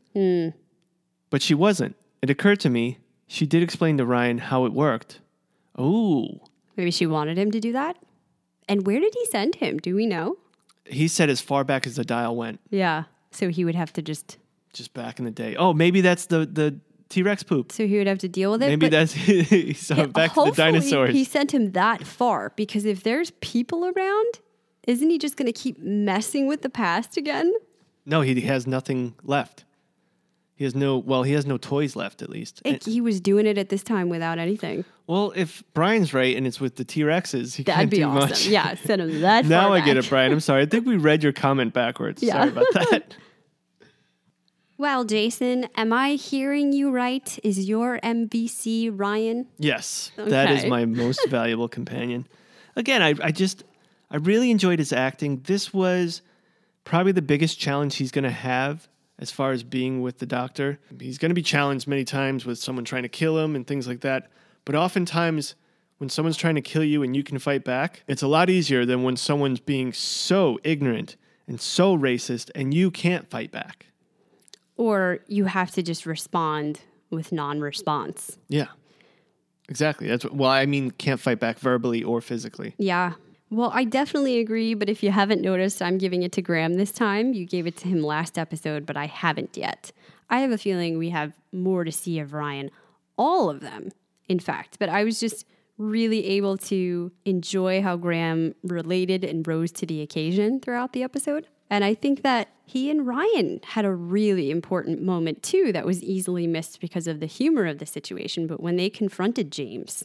But 1.30 1.42
she 1.42 1.54
wasn't. 1.54 1.96
It 2.22 2.30
occurred 2.30 2.60
to 2.60 2.70
me 2.70 2.98
she 3.26 3.46
did 3.46 3.62
explain 3.62 3.98
to 3.98 4.06
Ryan 4.06 4.38
how 4.38 4.64
it 4.64 4.72
worked. 4.72 5.20
Oh, 5.76 6.40
Maybe 6.76 6.90
she 6.90 7.06
wanted 7.06 7.36
him 7.36 7.50
to 7.50 7.60
do 7.60 7.72
that. 7.72 7.96
And 8.68 8.86
where 8.86 9.00
did 9.00 9.12
he 9.14 9.26
send 9.26 9.56
him? 9.56 9.78
Do 9.78 9.94
we 9.94 10.06
know? 10.06 10.36
he 10.90 11.06
said 11.06 11.28
as 11.28 11.40
far 11.42 11.64
back 11.64 11.86
as 11.86 11.96
the 11.96 12.04
dial 12.04 12.34
went, 12.34 12.60
Yeah. 12.70 13.04
So 13.30 13.50
he 13.50 13.64
would 13.64 13.74
have 13.74 13.92
to 13.92 14.02
just. 14.02 14.38
just 14.72 14.94
back 14.94 15.18
in 15.18 15.26
the 15.26 15.30
day. 15.30 15.54
Oh, 15.56 15.74
maybe 15.74 16.00
that's 16.00 16.26
the, 16.26 16.46
the 16.46 16.80
T 17.10 17.22
Rex 17.22 17.42
poop. 17.42 17.72
So 17.72 17.86
he 17.86 17.98
would 17.98 18.06
have 18.06 18.18
to 18.20 18.28
deal 18.28 18.52
with 18.52 18.62
it. 18.62 18.68
Maybe 18.68 18.88
that's 18.88 19.12
so 19.78 19.94
yeah, 19.94 20.06
back 20.06 20.32
to 20.34 20.44
the 20.46 20.52
dinosaurs. 20.56 21.12
He 21.14 21.24
sent 21.24 21.52
him 21.52 21.72
that 21.72 22.06
far 22.06 22.52
because 22.56 22.86
if 22.86 23.02
there's 23.02 23.32
people 23.40 23.84
around, 23.84 24.40
isn't 24.86 25.10
he 25.10 25.18
just 25.18 25.36
going 25.36 25.46
to 25.46 25.52
keep 25.52 25.78
messing 25.78 26.46
with 26.46 26.62
the 26.62 26.70
past 26.70 27.18
again? 27.18 27.52
No, 28.08 28.22
he 28.22 28.40
has 28.40 28.66
nothing 28.66 29.14
left. 29.22 29.64
He 30.54 30.64
has 30.64 30.74
no, 30.74 30.98
well, 30.98 31.22
he 31.22 31.34
has 31.34 31.46
no 31.46 31.56
toys 31.56 31.94
left 31.94 32.20
at 32.20 32.30
least. 32.30 32.62
Like 32.64 32.82
he 32.82 33.00
was 33.00 33.20
doing 33.20 33.46
it 33.46 33.58
at 33.58 33.68
this 33.68 33.84
time 33.84 34.08
without 34.08 34.38
anything. 34.38 34.84
well, 35.06 35.32
if 35.36 35.62
Brian's 35.72 36.12
right 36.12 36.36
and 36.36 36.46
it's 36.46 36.58
with 36.58 36.74
the 36.74 36.84
T 36.84 37.02
Rexes, 37.02 37.54
he 37.54 37.62
That'd 37.62 37.78
can't 37.78 37.90
be 37.90 37.98
do 37.98 38.04
awesome. 38.04 38.28
much. 38.30 38.46
Yeah, 38.46 38.74
send 38.74 39.02
him 39.02 39.20
that. 39.20 39.44
now 39.46 39.68
far 39.68 39.76
I 39.76 39.80
get 39.80 39.96
it, 39.96 40.08
Brian. 40.08 40.32
I'm 40.32 40.40
sorry. 40.40 40.62
I 40.62 40.66
think 40.66 40.84
we 40.84 40.96
read 40.96 41.22
your 41.22 41.32
comment 41.32 41.74
backwards. 41.74 42.22
Yeah. 42.22 42.32
Sorry 42.32 42.48
about 42.48 42.66
that. 42.72 43.14
Well, 44.80 45.04
Jason, 45.04 45.66
am 45.74 45.92
I 45.92 46.10
hearing 46.10 46.72
you 46.72 46.92
right? 46.92 47.36
Is 47.42 47.68
your 47.68 47.98
MVC 47.98 48.92
Ryan? 48.94 49.48
yes, 49.58 50.12
that 50.14 50.52
is 50.52 50.66
my 50.66 50.84
most 50.84 51.28
valuable 51.28 51.66
companion. 51.68 52.28
Again, 52.76 53.02
I, 53.02 53.14
I 53.20 53.32
just, 53.32 53.64
I 54.08 54.18
really 54.18 54.52
enjoyed 54.52 54.78
his 54.78 54.92
acting. 54.92 55.40
This 55.40 55.74
was 55.74 56.22
probably 56.88 57.12
the 57.12 57.22
biggest 57.22 57.58
challenge 57.58 57.96
he's 57.96 58.10
going 58.10 58.24
to 58.24 58.30
have 58.30 58.88
as 59.18 59.30
far 59.30 59.52
as 59.52 59.62
being 59.62 60.00
with 60.00 60.18
the 60.18 60.26
doctor. 60.26 60.78
He's 60.98 61.18
going 61.18 61.28
to 61.28 61.34
be 61.34 61.42
challenged 61.42 61.86
many 61.86 62.04
times 62.04 62.46
with 62.46 62.58
someone 62.58 62.84
trying 62.84 63.02
to 63.02 63.08
kill 63.10 63.38
him 63.38 63.54
and 63.54 63.66
things 63.66 63.86
like 63.86 64.00
that. 64.00 64.30
But 64.64 64.74
oftentimes, 64.74 65.54
when 65.98 66.08
someone's 66.08 66.38
trying 66.38 66.54
to 66.54 66.62
kill 66.62 66.82
you 66.82 67.02
and 67.02 67.14
you 67.14 67.22
can 67.22 67.38
fight 67.38 67.62
back, 67.62 68.04
it's 68.08 68.22
a 68.22 68.26
lot 68.26 68.48
easier 68.48 68.86
than 68.86 69.02
when 69.02 69.16
someone's 69.16 69.60
being 69.60 69.92
so 69.92 70.58
ignorant 70.64 71.16
and 71.46 71.60
so 71.60 71.96
racist 71.96 72.50
and 72.54 72.72
you 72.72 72.90
can't 72.90 73.28
fight 73.28 73.52
back. 73.52 73.86
Or 74.76 75.18
you 75.26 75.44
have 75.44 75.70
to 75.72 75.82
just 75.82 76.06
respond 76.06 76.80
with 77.10 77.32
non 77.32 77.60
response? 77.60 78.38
Yeah. 78.48 78.68
Exactly. 79.68 80.06
That's 80.08 80.24
what, 80.24 80.34
well, 80.34 80.50
I 80.50 80.64
mean, 80.64 80.90
can't 80.92 81.20
fight 81.20 81.38
back 81.38 81.58
verbally 81.58 82.02
or 82.02 82.22
physically. 82.22 82.74
Yeah. 82.78 83.12
Well, 83.50 83.70
I 83.72 83.84
definitely 83.84 84.38
agree, 84.40 84.74
but 84.74 84.90
if 84.90 85.02
you 85.02 85.10
haven't 85.10 85.40
noticed, 85.40 85.80
I'm 85.80 85.96
giving 85.96 86.22
it 86.22 86.32
to 86.32 86.42
Graham 86.42 86.74
this 86.74 86.92
time. 86.92 87.32
You 87.32 87.46
gave 87.46 87.66
it 87.66 87.76
to 87.78 87.88
him 87.88 88.02
last 88.02 88.36
episode, 88.38 88.84
but 88.84 88.96
I 88.96 89.06
haven't 89.06 89.56
yet. 89.56 89.90
I 90.28 90.40
have 90.40 90.50
a 90.50 90.58
feeling 90.58 90.98
we 90.98 91.10
have 91.10 91.32
more 91.50 91.84
to 91.84 91.92
see 91.92 92.18
of 92.18 92.34
Ryan. 92.34 92.70
All 93.16 93.48
of 93.48 93.60
them, 93.60 93.90
in 94.28 94.38
fact. 94.38 94.78
But 94.78 94.90
I 94.90 95.02
was 95.02 95.18
just 95.18 95.46
really 95.78 96.26
able 96.26 96.58
to 96.58 97.10
enjoy 97.24 97.80
how 97.80 97.96
Graham 97.96 98.54
related 98.62 99.24
and 99.24 99.46
rose 99.46 99.72
to 99.72 99.86
the 99.86 100.02
occasion 100.02 100.60
throughout 100.60 100.92
the 100.92 101.02
episode. 101.02 101.46
And 101.70 101.84
I 101.84 101.94
think 101.94 102.22
that 102.22 102.48
he 102.66 102.90
and 102.90 103.06
Ryan 103.06 103.60
had 103.62 103.84
a 103.84 103.92
really 103.92 104.50
important 104.50 105.00
moment 105.00 105.42
too 105.42 105.72
that 105.72 105.86
was 105.86 106.02
easily 106.02 106.46
missed 106.46 106.80
because 106.80 107.06
of 107.06 107.20
the 107.20 107.26
humor 107.26 107.66
of 107.66 107.78
the 107.78 107.86
situation. 107.86 108.46
But 108.46 108.60
when 108.60 108.76
they 108.76 108.90
confronted 108.90 109.50
James 109.52 110.04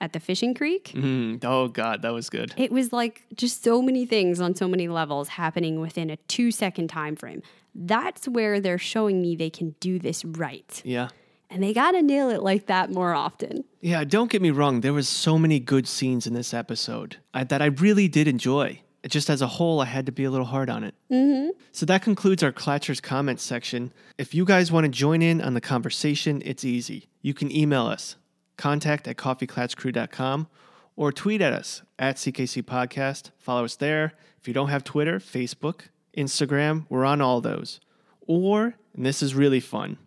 at 0.00 0.12
the 0.12 0.20
fishing 0.20 0.54
creek, 0.54 0.92
Mm, 0.94 1.44
oh, 1.44 1.68
God, 1.68 2.02
that 2.02 2.12
was 2.12 2.30
good. 2.30 2.54
it 2.56 2.72
was 2.72 2.92
like 2.92 3.24
just 3.34 3.62
so 3.62 3.82
many 3.82 4.06
things 4.06 4.40
on 4.40 4.54
so 4.54 4.66
many 4.68 4.88
levels 4.88 5.28
happening 5.28 5.80
within 5.80 6.10
a 6.10 6.16
two 6.28 6.50
second 6.50 6.88
time 6.88 7.16
frame. 7.16 7.42
That's 7.74 8.26
where 8.26 8.60
they're 8.60 8.78
showing 8.78 9.20
me 9.22 9.36
they 9.36 9.50
can 9.50 9.74
do 9.80 9.98
this 9.98 10.24
right. 10.24 10.80
Yeah. 10.84 11.08
And 11.50 11.62
they 11.62 11.72
got 11.74 11.92
to 11.92 12.02
nail 12.02 12.30
it 12.30 12.42
like 12.42 12.66
that 12.66 12.90
more 12.92 13.12
often. 13.12 13.64
Yeah, 13.80 14.04
don't 14.04 14.30
get 14.30 14.40
me 14.40 14.50
wrong. 14.50 14.80
There 14.82 14.92
was 14.92 15.08
so 15.08 15.36
many 15.38 15.58
good 15.58 15.86
scenes 15.88 16.26
in 16.26 16.32
this 16.34 16.54
episode 16.54 17.16
I, 17.34 17.44
that 17.44 17.60
I 17.60 17.66
really 17.66 18.06
did 18.08 18.28
enjoy. 18.28 18.80
Just 19.08 19.30
as 19.30 19.40
a 19.40 19.46
whole, 19.46 19.80
I 19.80 19.86
had 19.86 20.06
to 20.06 20.12
be 20.12 20.24
a 20.24 20.30
little 20.30 20.46
hard 20.46 20.68
on 20.70 20.84
it. 20.84 20.94
Mm-hmm. 21.10 21.50
So 21.72 21.86
that 21.86 22.02
concludes 22.02 22.42
our 22.42 22.52
Clatchers 22.52 23.00
comments 23.02 23.42
section. 23.42 23.92
If 24.18 24.34
you 24.34 24.44
guys 24.44 24.70
want 24.70 24.84
to 24.84 24.90
join 24.90 25.22
in 25.22 25.40
on 25.40 25.54
the 25.54 25.60
conversation, 25.60 26.42
it's 26.44 26.64
easy. 26.64 27.08
You 27.22 27.32
can 27.34 27.50
email 27.54 27.86
us, 27.86 28.16
contact 28.60 29.08
at 29.08 29.16
coffeeklatchcrew.com, 29.16 30.46
or 30.96 31.12
tweet 31.12 31.40
at 31.40 31.52
us 31.52 31.82
at 31.98 32.16
CKC 32.16 32.62
Podcast. 32.62 33.30
Follow 33.38 33.64
us 33.64 33.76
there. 33.76 34.12
If 34.40 34.46
you 34.46 34.54
don't 34.54 34.68
have 34.68 34.84
Twitter, 34.84 35.18
Facebook, 35.18 35.86
Instagram, 36.16 36.86
we're 36.88 37.04
on 37.04 37.20
all 37.20 37.40
those. 37.40 37.80
Or, 38.26 38.76
and 38.94 39.04
this 39.06 39.22
is 39.22 39.34
really 39.34 39.60
fun, 39.60 39.98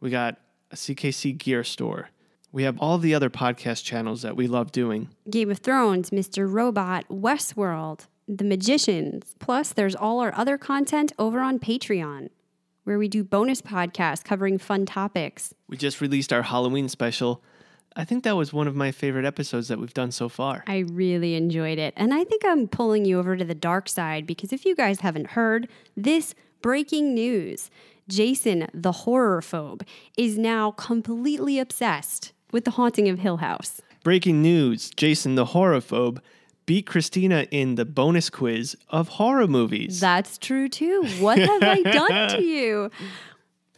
We 0.00 0.10
got 0.10 0.38
a 0.70 0.76
CKC 0.76 1.36
gear 1.38 1.64
store. 1.64 2.10
We 2.52 2.62
have 2.62 2.78
all 2.78 2.98
the 2.98 3.14
other 3.14 3.28
podcast 3.30 3.84
channels 3.84 4.22
that 4.22 4.36
we 4.36 4.46
love 4.46 4.72
doing. 4.72 5.08
Game 5.28 5.50
of 5.50 5.58
Thrones, 5.58 6.10
Mr. 6.10 6.50
Robot, 6.50 7.06
Westworld, 7.08 8.06
The 8.26 8.44
Magicians. 8.44 9.34
Plus, 9.38 9.72
there's 9.72 9.94
all 9.94 10.20
our 10.20 10.34
other 10.34 10.56
content 10.56 11.12
over 11.18 11.40
on 11.40 11.58
Patreon, 11.58 12.28
where 12.84 12.98
we 12.98 13.08
do 13.08 13.22
bonus 13.24 13.60
podcasts 13.60 14.24
covering 14.24 14.58
fun 14.58 14.86
topics. 14.86 15.52
We 15.68 15.76
just 15.76 16.00
released 16.00 16.32
our 16.32 16.42
Halloween 16.42 16.88
special. 16.88 17.42
I 17.96 18.04
think 18.04 18.24
that 18.24 18.36
was 18.36 18.52
one 18.52 18.68
of 18.68 18.76
my 18.76 18.92
favorite 18.92 19.24
episodes 19.24 19.68
that 19.68 19.78
we've 19.78 19.94
done 19.94 20.12
so 20.12 20.28
far. 20.28 20.62
I 20.66 20.78
really 20.78 21.34
enjoyed 21.34 21.78
it. 21.78 21.94
And 21.96 22.14
I 22.14 22.24
think 22.24 22.44
I'm 22.44 22.68
pulling 22.68 23.04
you 23.04 23.18
over 23.18 23.36
to 23.36 23.44
the 23.44 23.54
dark 23.54 23.88
side 23.88 24.26
because 24.26 24.52
if 24.52 24.64
you 24.64 24.76
guys 24.76 25.00
haven't 25.00 25.28
heard, 25.28 25.68
this 25.96 26.34
breaking 26.62 27.14
news 27.14 27.70
Jason, 28.08 28.68
the 28.72 28.92
horror 28.92 29.40
phobe, 29.42 29.82
is 30.16 30.38
now 30.38 30.70
completely 30.70 31.58
obsessed 31.58 32.32
with 32.52 32.64
the 32.64 32.70
haunting 32.72 33.08
of 33.08 33.18
Hill 33.18 33.38
House. 33.38 33.82
Breaking 34.02 34.40
news 34.40 34.90
Jason 34.90 35.34
the 35.34 35.46
horror 35.46 35.80
phobe, 35.80 36.20
beat 36.64 36.86
Christina 36.86 37.46
in 37.50 37.74
the 37.74 37.84
bonus 37.84 38.30
quiz 38.30 38.76
of 38.88 39.08
horror 39.08 39.46
movies. 39.46 40.00
That's 40.00 40.38
true 40.38 40.68
too. 40.68 41.04
What 41.18 41.38
have 41.38 41.62
I 41.62 41.82
done 41.82 42.28
to 42.30 42.42
you? 42.44 42.90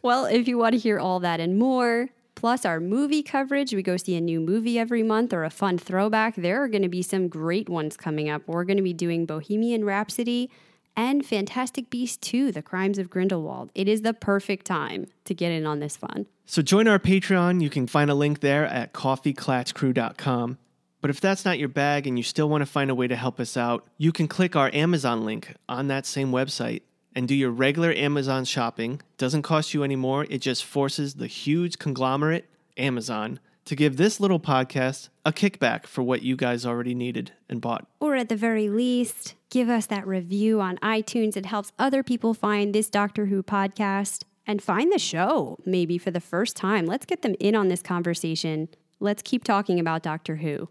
Well, 0.02 0.26
if 0.26 0.46
you 0.46 0.58
want 0.58 0.74
to 0.74 0.78
hear 0.78 0.98
all 0.98 1.20
that 1.20 1.40
and 1.40 1.58
more, 1.58 2.08
plus 2.40 2.64
our 2.64 2.80
movie 2.80 3.22
coverage, 3.22 3.74
we 3.74 3.82
go 3.82 3.98
see 3.98 4.16
a 4.16 4.20
new 4.20 4.40
movie 4.40 4.78
every 4.78 5.02
month 5.02 5.34
or 5.34 5.44
a 5.44 5.50
fun 5.50 5.76
throwback. 5.76 6.36
There 6.36 6.62
are 6.62 6.68
going 6.68 6.80
to 6.80 6.88
be 6.88 7.02
some 7.02 7.28
great 7.28 7.68
ones 7.68 7.98
coming 7.98 8.30
up. 8.30 8.40
We're 8.46 8.64
going 8.64 8.78
to 8.78 8.82
be 8.82 8.94
doing 8.94 9.26
Bohemian 9.26 9.84
Rhapsody 9.84 10.50
and 10.96 11.24
Fantastic 11.24 11.90
Beasts 11.90 12.16
2, 12.16 12.50
The 12.50 12.62
Crimes 12.62 12.98
of 12.98 13.10
Grindelwald. 13.10 13.70
It 13.74 13.88
is 13.88 14.00
the 14.00 14.14
perfect 14.14 14.64
time 14.64 15.06
to 15.26 15.34
get 15.34 15.52
in 15.52 15.66
on 15.66 15.80
this 15.80 15.98
fun. 15.98 16.24
So 16.46 16.62
join 16.62 16.88
our 16.88 16.98
Patreon. 16.98 17.60
You 17.60 17.68
can 17.68 17.86
find 17.86 18.10
a 18.10 18.14
link 18.14 18.40
there 18.40 18.64
at 18.64 18.94
coffeeklatchcrew.com. 18.94 20.56
But 21.02 21.10
if 21.10 21.20
that's 21.20 21.44
not 21.44 21.58
your 21.58 21.68
bag 21.68 22.06
and 22.06 22.18
you 22.18 22.22
still 22.22 22.48
want 22.48 22.62
to 22.62 22.66
find 22.66 22.90
a 22.90 22.94
way 22.94 23.06
to 23.06 23.16
help 23.16 23.38
us 23.38 23.58
out, 23.58 23.86
you 23.98 24.12
can 24.12 24.28
click 24.28 24.56
our 24.56 24.70
Amazon 24.72 25.26
link 25.26 25.54
on 25.68 25.88
that 25.88 26.06
same 26.06 26.32
website 26.32 26.82
and 27.14 27.26
do 27.26 27.34
your 27.34 27.50
regular 27.50 27.92
Amazon 27.92 28.44
shopping. 28.44 29.00
Doesn't 29.18 29.42
cost 29.42 29.74
you 29.74 29.82
any 29.82 29.96
more. 29.96 30.26
It 30.30 30.38
just 30.38 30.64
forces 30.64 31.14
the 31.14 31.26
huge 31.26 31.78
conglomerate, 31.78 32.48
Amazon, 32.76 33.40
to 33.64 33.76
give 33.76 33.96
this 33.96 34.20
little 34.20 34.40
podcast 34.40 35.08
a 35.24 35.32
kickback 35.32 35.86
for 35.86 36.02
what 36.02 36.22
you 36.22 36.36
guys 36.36 36.64
already 36.64 36.94
needed 36.94 37.32
and 37.48 37.60
bought. 37.60 37.86
Or 38.00 38.14
at 38.16 38.28
the 38.28 38.36
very 38.36 38.68
least, 38.68 39.34
give 39.50 39.68
us 39.68 39.86
that 39.86 40.06
review 40.06 40.60
on 40.60 40.78
iTunes. 40.78 41.36
It 41.36 41.46
helps 41.46 41.72
other 41.78 42.02
people 42.02 42.34
find 42.34 42.74
this 42.74 42.88
Doctor 42.88 43.26
Who 43.26 43.42
podcast 43.42 44.22
and 44.46 44.62
find 44.62 44.92
the 44.92 44.98
show 44.98 45.58
maybe 45.64 45.98
for 45.98 46.10
the 46.10 46.20
first 46.20 46.56
time. 46.56 46.86
Let's 46.86 47.06
get 47.06 47.22
them 47.22 47.34
in 47.38 47.54
on 47.54 47.68
this 47.68 47.82
conversation. 47.82 48.68
Let's 48.98 49.22
keep 49.22 49.44
talking 49.44 49.78
about 49.78 50.02
Doctor 50.02 50.36
Who. 50.36 50.68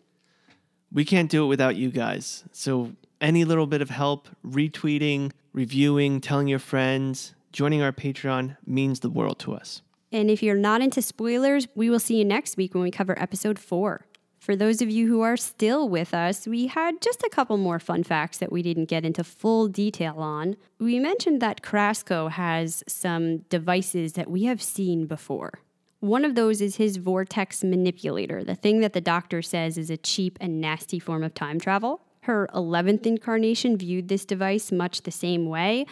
We 0.91 1.05
can't 1.05 1.29
do 1.29 1.45
it 1.45 1.47
without 1.47 1.75
you 1.75 1.91
guys. 1.91 2.43
So, 2.51 2.93
any 3.21 3.43
little 3.43 3.67
bit 3.67 3.81
of 3.81 3.89
help, 3.89 4.27
retweeting, 4.45 5.31
reviewing, 5.59 6.21
telling 6.21 6.47
your 6.47 6.57
friends, 6.57 7.35
joining 7.51 7.81
our 7.81 7.91
Patreon 7.91 8.55
means 8.65 9.01
the 9.01 9.09
world 9.09 9.39
to 9.39 9.53
us. 9.53 9.81
And 10.09 10.31
if 10.31 10.41
you're 10.41 10.55
not 10.55 10.81
into 10.81 11.01
spoilers, 11.01 11.67
we 11.75 11.89
will 11.89 11.99
see 11.99 12.15
you 12.15 12.23
next 12.23 12.55
week 12.55 12.73
when 12.73 12.81
we 12.81 12.91
cover 12.91 13.21
episode 13.21 13.59
four. 13.59 14.05
For 14.39 14.55
those 14.55 14.81
of 14.81 14.89
you 14.89 15.09
who 15.09 15.19
are 15.19 15.35
still 15.35 15.89
with 15.89 16.13
us, 16.13 16.47
we 16.47 16.67
had 16.67 17.01
just 17.01 17.23
a 17.23 17.29
couple 17.29 17.57
more 17.57 17.77
fun 17.77 18.03
facts 18.05 18.37
that 18.37 18.53
we 18.53 18.61
didn't 18.61 18.85
get 18.85 19.03
into 19.03 19.21
full 19.21 19.67
detail 19.67 20.15
on. 20.19 20.55
We 20.79 20.97
mentioned 20.97 21.41
that 21.41 21.61
Krasko 21.61 22.31
has 22.31 22.81
some 22.87 23.39
devices 23.49 24.13
that 24.13 24.31
we 24.31 24.45
have 24.45 24.61
seen 24.61 25.07
before. 25.07 25.59
One 25.99 26.23
of 26.23 26.35
those 26.35 26.61
is 26.61 26.77
his 26.77 26.95
vortex 26.95 27.65
manipulator, 27.65 28.45
the 28.45 28.55
thing 28.55 28.79
that 28.79 28.93
the 28.93 29.01
doctor 29.01 29.41
says 29.41 29.77
is 29.77 29.89
a 29.89 29.97
cheap 29.97 30.37
and 30.39 30.61
nasty 30.61 30.99
form 30.99 31.21
of 31.21 31.33
time 31.33 31.59
travel. 31.59 31.99
Her 32.21 32.47
11th 32.53 33.05
incarnation 33.05 33.77
viewed 33.77 34.07
this 34.07 34.25
device 34.25 34.71
much 34.71 35.01
the 35.01 35.11
same 35.11 35.47
way. 35.47 35.85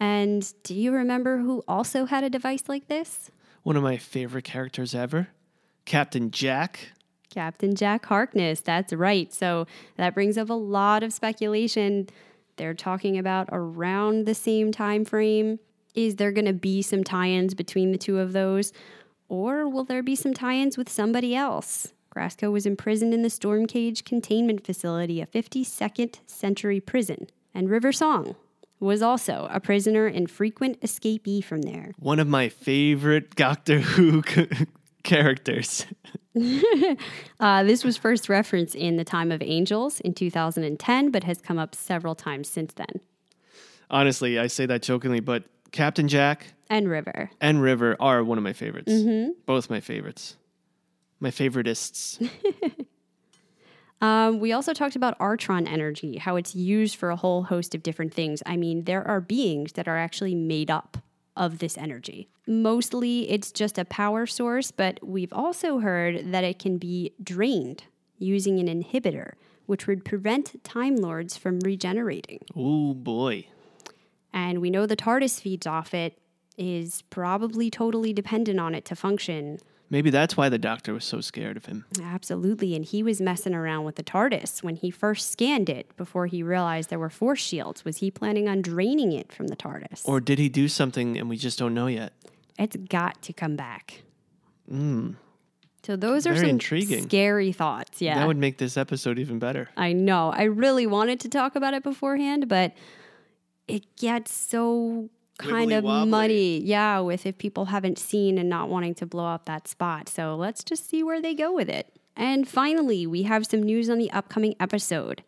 And 0.00 0.52
do 0.62 0.74
you 0.74 0.92
remember 0.92 1.38
who 1.38 1.62
also 1.68 2.06
had 2.06 2.24
a 2.24 2.30
device 2.30 2.64
like 2.68 2.88
this? 2.88 3.30
One 3.62 3.76
of 3.76 3.82
my 3.82 3.96
favorite 3.96 4.44
characters 4.44 4.94
ever, 4.94 5.28
Captain 5.84 6.30
Jack. 6.30 6.88
Captain 7.30 7.74
Jack 7.74 8.04
Harkness, 8.06 8.60
that's 8.60 8.92
right. 8.92 9.32
So 9.32 9.66
that 9.96 10.14
brings 10.14 10.36
up 10.36 10.50
a 10.50 10.54
lot 10.54 11.02
of 11.02 11.12
speculation. 11.12 12.08
They're 12.56 12.74
talking 12.74 13.16
about 13.16 13.48
around 13.52 14.26
the 14.26 14.34
same 14.34 14.72
time 14.72 15.04
frame. 15.04 15.58
Is 15.94 16.16
there 16.16 16.32
going 16.32 16.46
to 16.46 16.52
be 16.52 16.82
some 16.82 17.04
tie-ins 17.04 17.54
between 17.54 17.92
the 17.92 17.98
two 17.98 18.18
of 18.18 18.32
those? 18.32 18.72
Or 19.28 19.68
will 19.68 19.84
there 19.84 20.02
be 20.02 20.16
some 20.16 20.34
tie 20.34 20.56
ins 20.56 20.76
with 20.76 20.88
somebody 20.88 21.34
else? 21.34 21.91
Krasko 22.14 22.52
was 22.52 22.66
imprisoned 22.66 23.14
in 23.14 23.22
the 23.22 23.28
Stormcage 23.28 24.04
Containment 24.04 24.64
Facility, 24.64 25.20
a 25.20 25.26
52nd 25.26 26.18
century 26.26 26.80
prison. 26.80 27.28
And 27.54 27.70
River 27.70 27.92
Song 27.92 28.36
was 28.80 29.00
also 29.00 29.48
a 29.50 29.60
prisoner 29.60 30.06
and 30.06 30.30
frequent 30.30 30.80
escapee 30.80 31.42
from 31.42 31.62
there. 31.62 31.92
One 31.98 32.18
of 32.18 32.26
my 32.26 32.48
favorite 32.48 33.34
Doctor 33.36 33.78
Who 33.80 34.22
characters. 35.02 35.86
uh, 37.40 37.62
this 37.64 37.84
was 37.84 37.96
first 37.96 38.28
referenced 38.28 38.74
in 38.74 38.96
The 38.96 39.04
Time 39.04 39.30
of 39.30 39.40
Angels 39.42 40.00
in 40.00 40.14
2010, 40.14 41.10
but 41.10 41.24
has 41.24 41.40
come 41.40 41.58
up 41.58 41.74
several 41.74 42.14
times 42.14 42.48
since 42.48 42.74
then. 42.74 43.00
Honestly, 43.90 44.38
I 44.38 44.46
say 44.48 44.66
that 44.66 44.82
jokingly, 44.82 45.20
but 45.20 45.44
Captain 45.70 46.08
Jack 46.08 46.54
and 46.68 46.88
River 46.88 47.30
and 47.40 47.62
River 47.62 47.96
are 48.00 48.24
one 48.24 48.38
of 48.38 48.44
my 48.44 48.52
favorites. 48.52 48.92
Mm-hmm. 48.92 49.32
Both 49.46 49.70
my 49.70 49.80
favorites. 49.80 50.36
My 51.22 51.30
favoritists. 51.30 52.28
um, 54.00 54.40
we 54.40 54.50
also 54.50 54.74
talked 54.74 54.96
about 54.96 55.16
Artron 55.20 55.70
energy, 55.70 56.18
how 56.18 56.34
it's 56.34 56.56
used 56.56 56.96
for 56.96 57.10
a 57.10 57.16
whole 57.16 57.44
host 57.44 57.76
of 57.76 57.84
different 57.84 58.12
things. 58.12 58.42
I 58.44 58.56
mean, 58.56 58.84
there 58.84 59.06
are 59.06 59.20
beings 59.20 59.74
that 59.74 59.86
are 59.86 59.96
actually 59.96 60.34
made 60.34 60.68
up 60.68 60.98
of 61.36 61.60
this 61.60 61.78
energy. 61.78 62.28
Mostly 62.48 63.30
it's 63.30 63.52
just 63.52 63.78
a 63.78 63.84
power 63.84 64.26
source, 64.26 64.72
but 64.72 64.98
we've 65.00 65.32
also 65.32 65.78
heard 65.78 66.32
that 66.32 66.42
it 66.42 66.58
can 66.58 66.76
be 66.76 67.12
drained 67.22 67.84
using 68.18 68.58
an 68.58 68.66
inhibitor, 68.66 69.34
which 69.66 69.86
would 69.86 70.04
prevent 70.04 70.62
Time 70.64 70.96
Lords 70.96 71.36
from 71.36 71.60
regenerating. 71.60 72.40
Oh 72.56 72.94
boy. 72.94 73.46
And 74.32 74.60
we 74.60 74.70
know 74.70 74.86
the 74.86 74.96
TARDIS 74.96 75.40
feeds 75.40 75.68
off 75.68 75.94
it, 75.94 76.18
is 76.58 77.02
probably 77.10 77.70
totally 77.70 78.12
dependent 78.12 78.58
on 78.58 78.74
it 78.74 78.84
to 78.86 78.96
function. 78.96 79.60
Maybe 79.92 80.08
that's 80.08 80.38
why 80.38 80.48
the 80.48 80.58
doctor 80.58 80.94
was 80.94 81.04
so 81.04 81.20
scared 81.20 81.58
of 81.58 81.66
him. 81.66 81.84
Absolutely. 82.02 82.74
And 82.74 82.82
he 82.82 83.02
was 83.02 83.20
messing 83.20 83.54
around 83.54 83.84
with 83.84 83.96
the 83.96 84.02
TARDIS 84.02 84.62
when 84.62 84.76
he 84.76 84.90
first 84.90 85.30
scanned 85.30 85.68
it 85.68 85.94
before 85.98 86.24
he 86.26 86.42
realized 86.42 86.88
there 86.88 86.98
were 86.98 87.10
force 87.10 87.40
shields. 87.40 87.84
Was 87.84 87.98
he 87.98 88.10
planning 88.10 88.48
on 88.48 88.62
draining 88.62 89.12
it 89.12 89.30
from 89.30 89.48
the 89.48 89.56
TARDIS? 89.56 90.00
Or 90.06 90.18
did 90.18 90.38
he 90.38 90.48
do 90.48 90.66
something 90.66 91.18
and 91.18 91.28
we 91.28 91.36
just 91.36 91.58
don't 91.58 91.74
know 91.74 91.88
yet? 91.88 92.14
It's 92.58 92.74
got 92.74 93.20
to 93.20 93.34
come 93.34 93.54
back. 93.54 94.02
Mm. 94.72 95.16
So 95.82 95.96
those 95.96 96.26
are 96.26 96.36
some 96.36 96.46
intriguing. 96.46 97.02
scary 97.02 97.52
thoughts. 97.52 98.00
Yeah. 98.00 98.14
That 98.14 98.26
would 98.26 98.38
make 98.38 98.56
this 98.56 98.78
episode 98.78 99.18
even 99.18 99.38
better. 99.38 99.68
I 99.76 99.92
know. 99.92 100.32
I 100.34 100.44
really 100.44 100.86
wanted 100.86 101.20
to 101.20 101.28
talk 101.28 101.54
about 101.54 101.74
it 101.74 101.82
beforehand, 101.82 102.48
but 102.48 102.72
it 103.68 103.84
gets 103.96 104.32
so 104.32 105.10
kind 105.38 105.72
of 105.72 105.84
wobbly. 105.84 106.10
muddy. 106.10 106.62
Yeah, 106.64 107.00
with 107.00 107.26
if 107.26 107.38
people 107.38 107.66
haven't 107.66 107.98
seen 107.98 108.38
and 108.38 108.48
not 108.48 108.68
wanting 108.68 108.94
to 108.96 109.06
blow 109.06 109.26
up 109.26 109.46
that 109.46 109.68
spot. 109.68 110.08
So 110.08 110.34
let's 110.36 110.64
just 110.64 110.88
see 110.88 111.02
where 111.02 111.20
they 111.20 111.34
go 111.34 111.52
with 111.52 111.68
it. 111.68 111.88
And 112.16 112.46
finally, 112.46 113.06
we 113.06 113.22
have 113.22 113.46
some 113.46 113.62
news 113.62 113.88
on 113.88 113.98
the 113.98 114.10
upcoming 114.10 114.54
episode. 114.60 115.22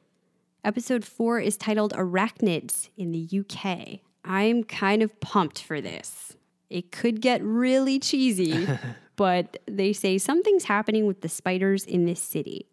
Episode 0.65 1.05
4 1.05 1.41
is 1.41 1.57
titled 1.57 1.93
Arachnids 1.95 2.89
in 2.97 3.13
the 3.13 3.29
UK. 3.41 4.01
I'm 4.25 4.65
kind 4.65 5.03
of 5.03 5.19
pumped 5.21 5.63
for 5.63 5.81
this. 5.81 6.37
It 6.71 6.91
could 6.91 7.21
get 7.21 7.43
really 7.43 7.99
cheesy, 7.99 8.67
but 9.17 9.59
they 9.67 9.93
say 9.93 10.19
something's 10.19 10.65
happening 10.65 11.07
with 11.07 11.21
the 11.21 11.29
spiders 11.29 11.85
in 11.85 12.07
this 12.07 12.23
city. 12.23 12.69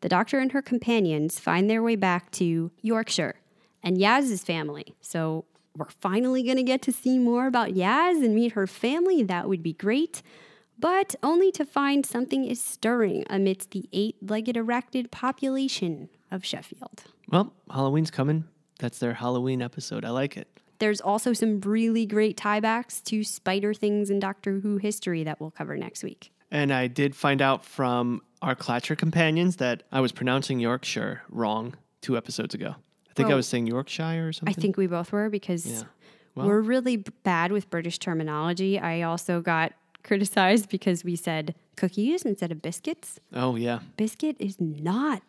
The 0.00 0.08
doctor 0.08 0.38
and 0.38 0.52
her 0.52 0.62
companions 0.62 1.40
find 1.40 1.68
their 1.68 1.82
way 1.82 1.96
back 1.96 2.30
to 2.32 2.70
Yorkshire 2.82 3.36
and 3.82 3.98
Yaz's 3.98 4.42
family. 4.42 4.94
So 5.00 5.44
we're 5.76 5.88
finally 5.88 6.42
going 6.42 6.56
to 6.56 6.62
get 6.62 6.82
to 6.82 6.92
see 6.92 7.18
more 7.18 7.46
about 7.46 7.70
Yaz 7.70 8.24
and 8.24 8.34
meet 8.34 8.52
her 8.52 8.66
family. 8.66 9.22
That 9.22 9.48
would 9.48 9.62
be 9.62 9.72
great. 9.72 10.22
But 10.78 11.14
only 11.22 11.52
to 11.52 11.64
find 11.64 12.04
something 12.04 12.44
is 12.44 12.60
stirring 12.60 13.24
amidst 13.30 13.70
the 13.70 13.88
eight 13.92 14.16
legged 14.20 14.56
arachnid 14.56 15.10
population 15.10 16.08
of 16.30 16.44
Sheffield. 16.44 17.04
Well, 17.28 17.52
Halloween's 17.70 18.10
coming. 18.10 18.44
That's 18.78 18.98
their 18.98 19.14
Halloween 19.14 19.62
episode. 19.62 20.04
I 20.04 20.10
like 20.10 20.36
it. 20.36 20.48
There's 20.80 21.00
also 21.00 21.32
some 21.32 21.60
really 21.60 22.06
great 22.06 22.36
tiebacks 22.36 23.02
to 23.04 23.22
spider 23.22 23.72
things 23.72 24.10
in 24.10 24.18
Doctor 24.18 24.58
Who 24.58 24.78
history 24.78 25.22
that 25.24 25.40
we'll 25.40 25.52
cover 25.52 25.76
next 25.76 26.02
week. 26.02 26.32
And 26.50 26.72
I 26.72 26.88
did 26.88 27.14
find 27.14 27.40
out 27.40 27.64
from 27.64 28.20
our 28.42 28.54
Clatcher 28.54 28.96
companions 28.96 29.56
that 29.56 29.84
I 29.90 30.00
was 30.00 30.12
pronouncing 30.12 30.60
Yorkshire 30.60 31.22
wrong 31.28 31.74
two 32.00 32.16
episodes 32.16 32.54
ago. 32.54 32.74
I 33.14 33.22
think 33.22 33.30
I 33.30 33.34
was 33.36 33.46
saying 33.46 33.66
Yorkshire 33.68 34.28
or 34.28 34.32
something. 34.32 34.54
I 34.56 34.60
think 34.60 34.76
we 34.76 34.86
both 34.86 35.12
were 35.12 35.30
because 35.30 35.66
Yeah. 35.66 35.82
Well- 36.34 36.48
we're 36.48 36.60
really 36.60 36.96
bad 37.22 37.52
with 37.52 37.70
British 37.70 37.98
terminology. 37.98 38.78
I 38.78 39.02
also 39.02 39.40
got 39.40 39.72
criticized 40.02 40.68
because 40.68 41.04
we 41.04 41.14
said 41.16 41.54
cookies 41.76 42.22
instead 42.24 42.50
of 42.52 42.60
biscuits. 42.60 43.20
Oh 43.32 43.54
yeah, 43.56 43.80
Biscuit 43.96 44.36
is 44.38 44.60
not 44.60 45.22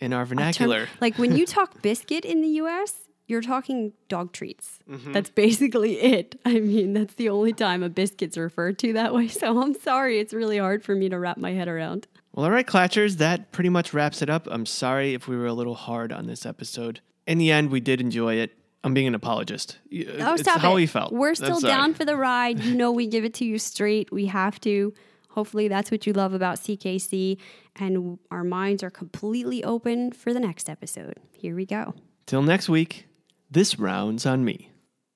in 0.00 0.12
our 0.12 0.22
a 0.22 0.26
term- 0.26 0.38
vernacular. 0.38 0.88
like 1.00 1.16
when 1.18 1.36
you 1.36 1.44
talk 1.46 1.82
biscuit 1.82 2.24
in 2.24 2.40
the 2.40 2.48
US, 2.62 2.94
you're 3.26 3.42
talking 3.42 3.92
dog 4.08 4.32
treats. 4.32 4.78
Mm-hmm. 4.88 5.12
That's 5.12 5.30
basically 5.30 6.00
it. 6.00 6.40
I 6.44 6.58
mean, 6.60 6.92
that's 6.94 7.14
the 7.14 7.28
only 7.28 7.52
time 7.52 7.82
a 7.82 7.88
biscuit's 7.90 8.38
referred 8.38 8.78
to 8.80 8.92
that 8.94 9.12
way. 9.14 9.28
So 9.36 9.60
I'm 9.60 9.74
sorry, 9.74 10.18
it's 10.20 10.32
really 10.32 10.58
hard 10.58 10.82
for 10.82 10.94
me 10.94 11.08
to 11.10 11.18
wrap 11.18 11.36
my 11.36 11.52
head 11.52 11.68
around. 11.68 12.06
Well, 12.32 12.44
all 12.46 12.50
right, 12.52 12.66
Clatchers, 12.66 13.16
that 13.18 13.52
pretty 13.52 13.70
much 13.70 13.92
wraps 13.94 14.22
it 14.22 14.28
up. 14.30 14.46
I'm 14.50 14.66
sorry 14.66 15.14
if 15.14 15.26
we 15.28 15.36
were 15.36 15.46
a 15.46 15.52
little 15.54 15.74
hard 15.74 16.12
on 16.12 16.26
this 16.26 16.44
episode. 16.46 17.00
In 17.26 17.38
the 17.38 17.50
end, 17.50 17.70
we 17.70 17.80
did 17.80 18.00
enjoy 18.00 18.34
it. 18.34 18.52
I'm 18.84 18.94
being 18.94 19.08
an 19.08 19.14
apologist. 19.14 19.78
Oh, 20.20 20.34
it's 20.34 20.42
stop 20.42 20.60
how 20.60 20.72
it. 20.72 20.76
we 20.76 20.86
felt. 20.86 21.12
We're 21.12 21.34
still 21.34 21.60
sorry. 21.60 21.72
Uh, 21.72 21.76
down 21.76 21.94
for 21.94 22.04
the 22.04 22.16
ride. 22.16 22.60
You 22.60 22.74
know, 22.76 22.92
we 22.92 23.08
give 23.08 23.24
it 23.24 23.34
to 23.34 23.44
you 23.44 23.58
straight. 23.58 24.12
We 24.12 24.26
have 24.26 24.60
to. 24.60 24.94
Hopefully, 25.30 25.66
that's 25.68 25.90
what 25.90 26.06
you 26.06 26.12
love 26.12 26.32
about 26.32 26.56
CKC. 26.58 27.38
And 27.74 28.18
our 28.30 28.44
minds 28.44 28.82
are 28.84 28.90
completely 28.90 29.64
open 29.64 30.12
for 30.12 30.32
the 30.32 30.40
next 30.40 30.70
episode. 30.70 31.16
Here 31.36 31.56
we 31.56 31.66
go. 31.66 31.94
Till 32.26 32.42
next 32.42 32.68
week, 32.68 33.08
this 33.50 33.78
round's 33.78 34.24
on 34.24 34.44
me. 34.44 34.70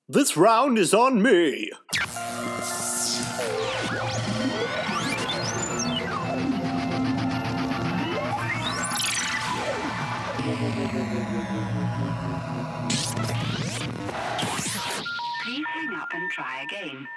This 0.09 0.35
round 0.35 0.77
is 0.77 0.93
on 0.93 1.21
me. 1.23 1.71
Try 16.31 16.61
again. 16.63 17.07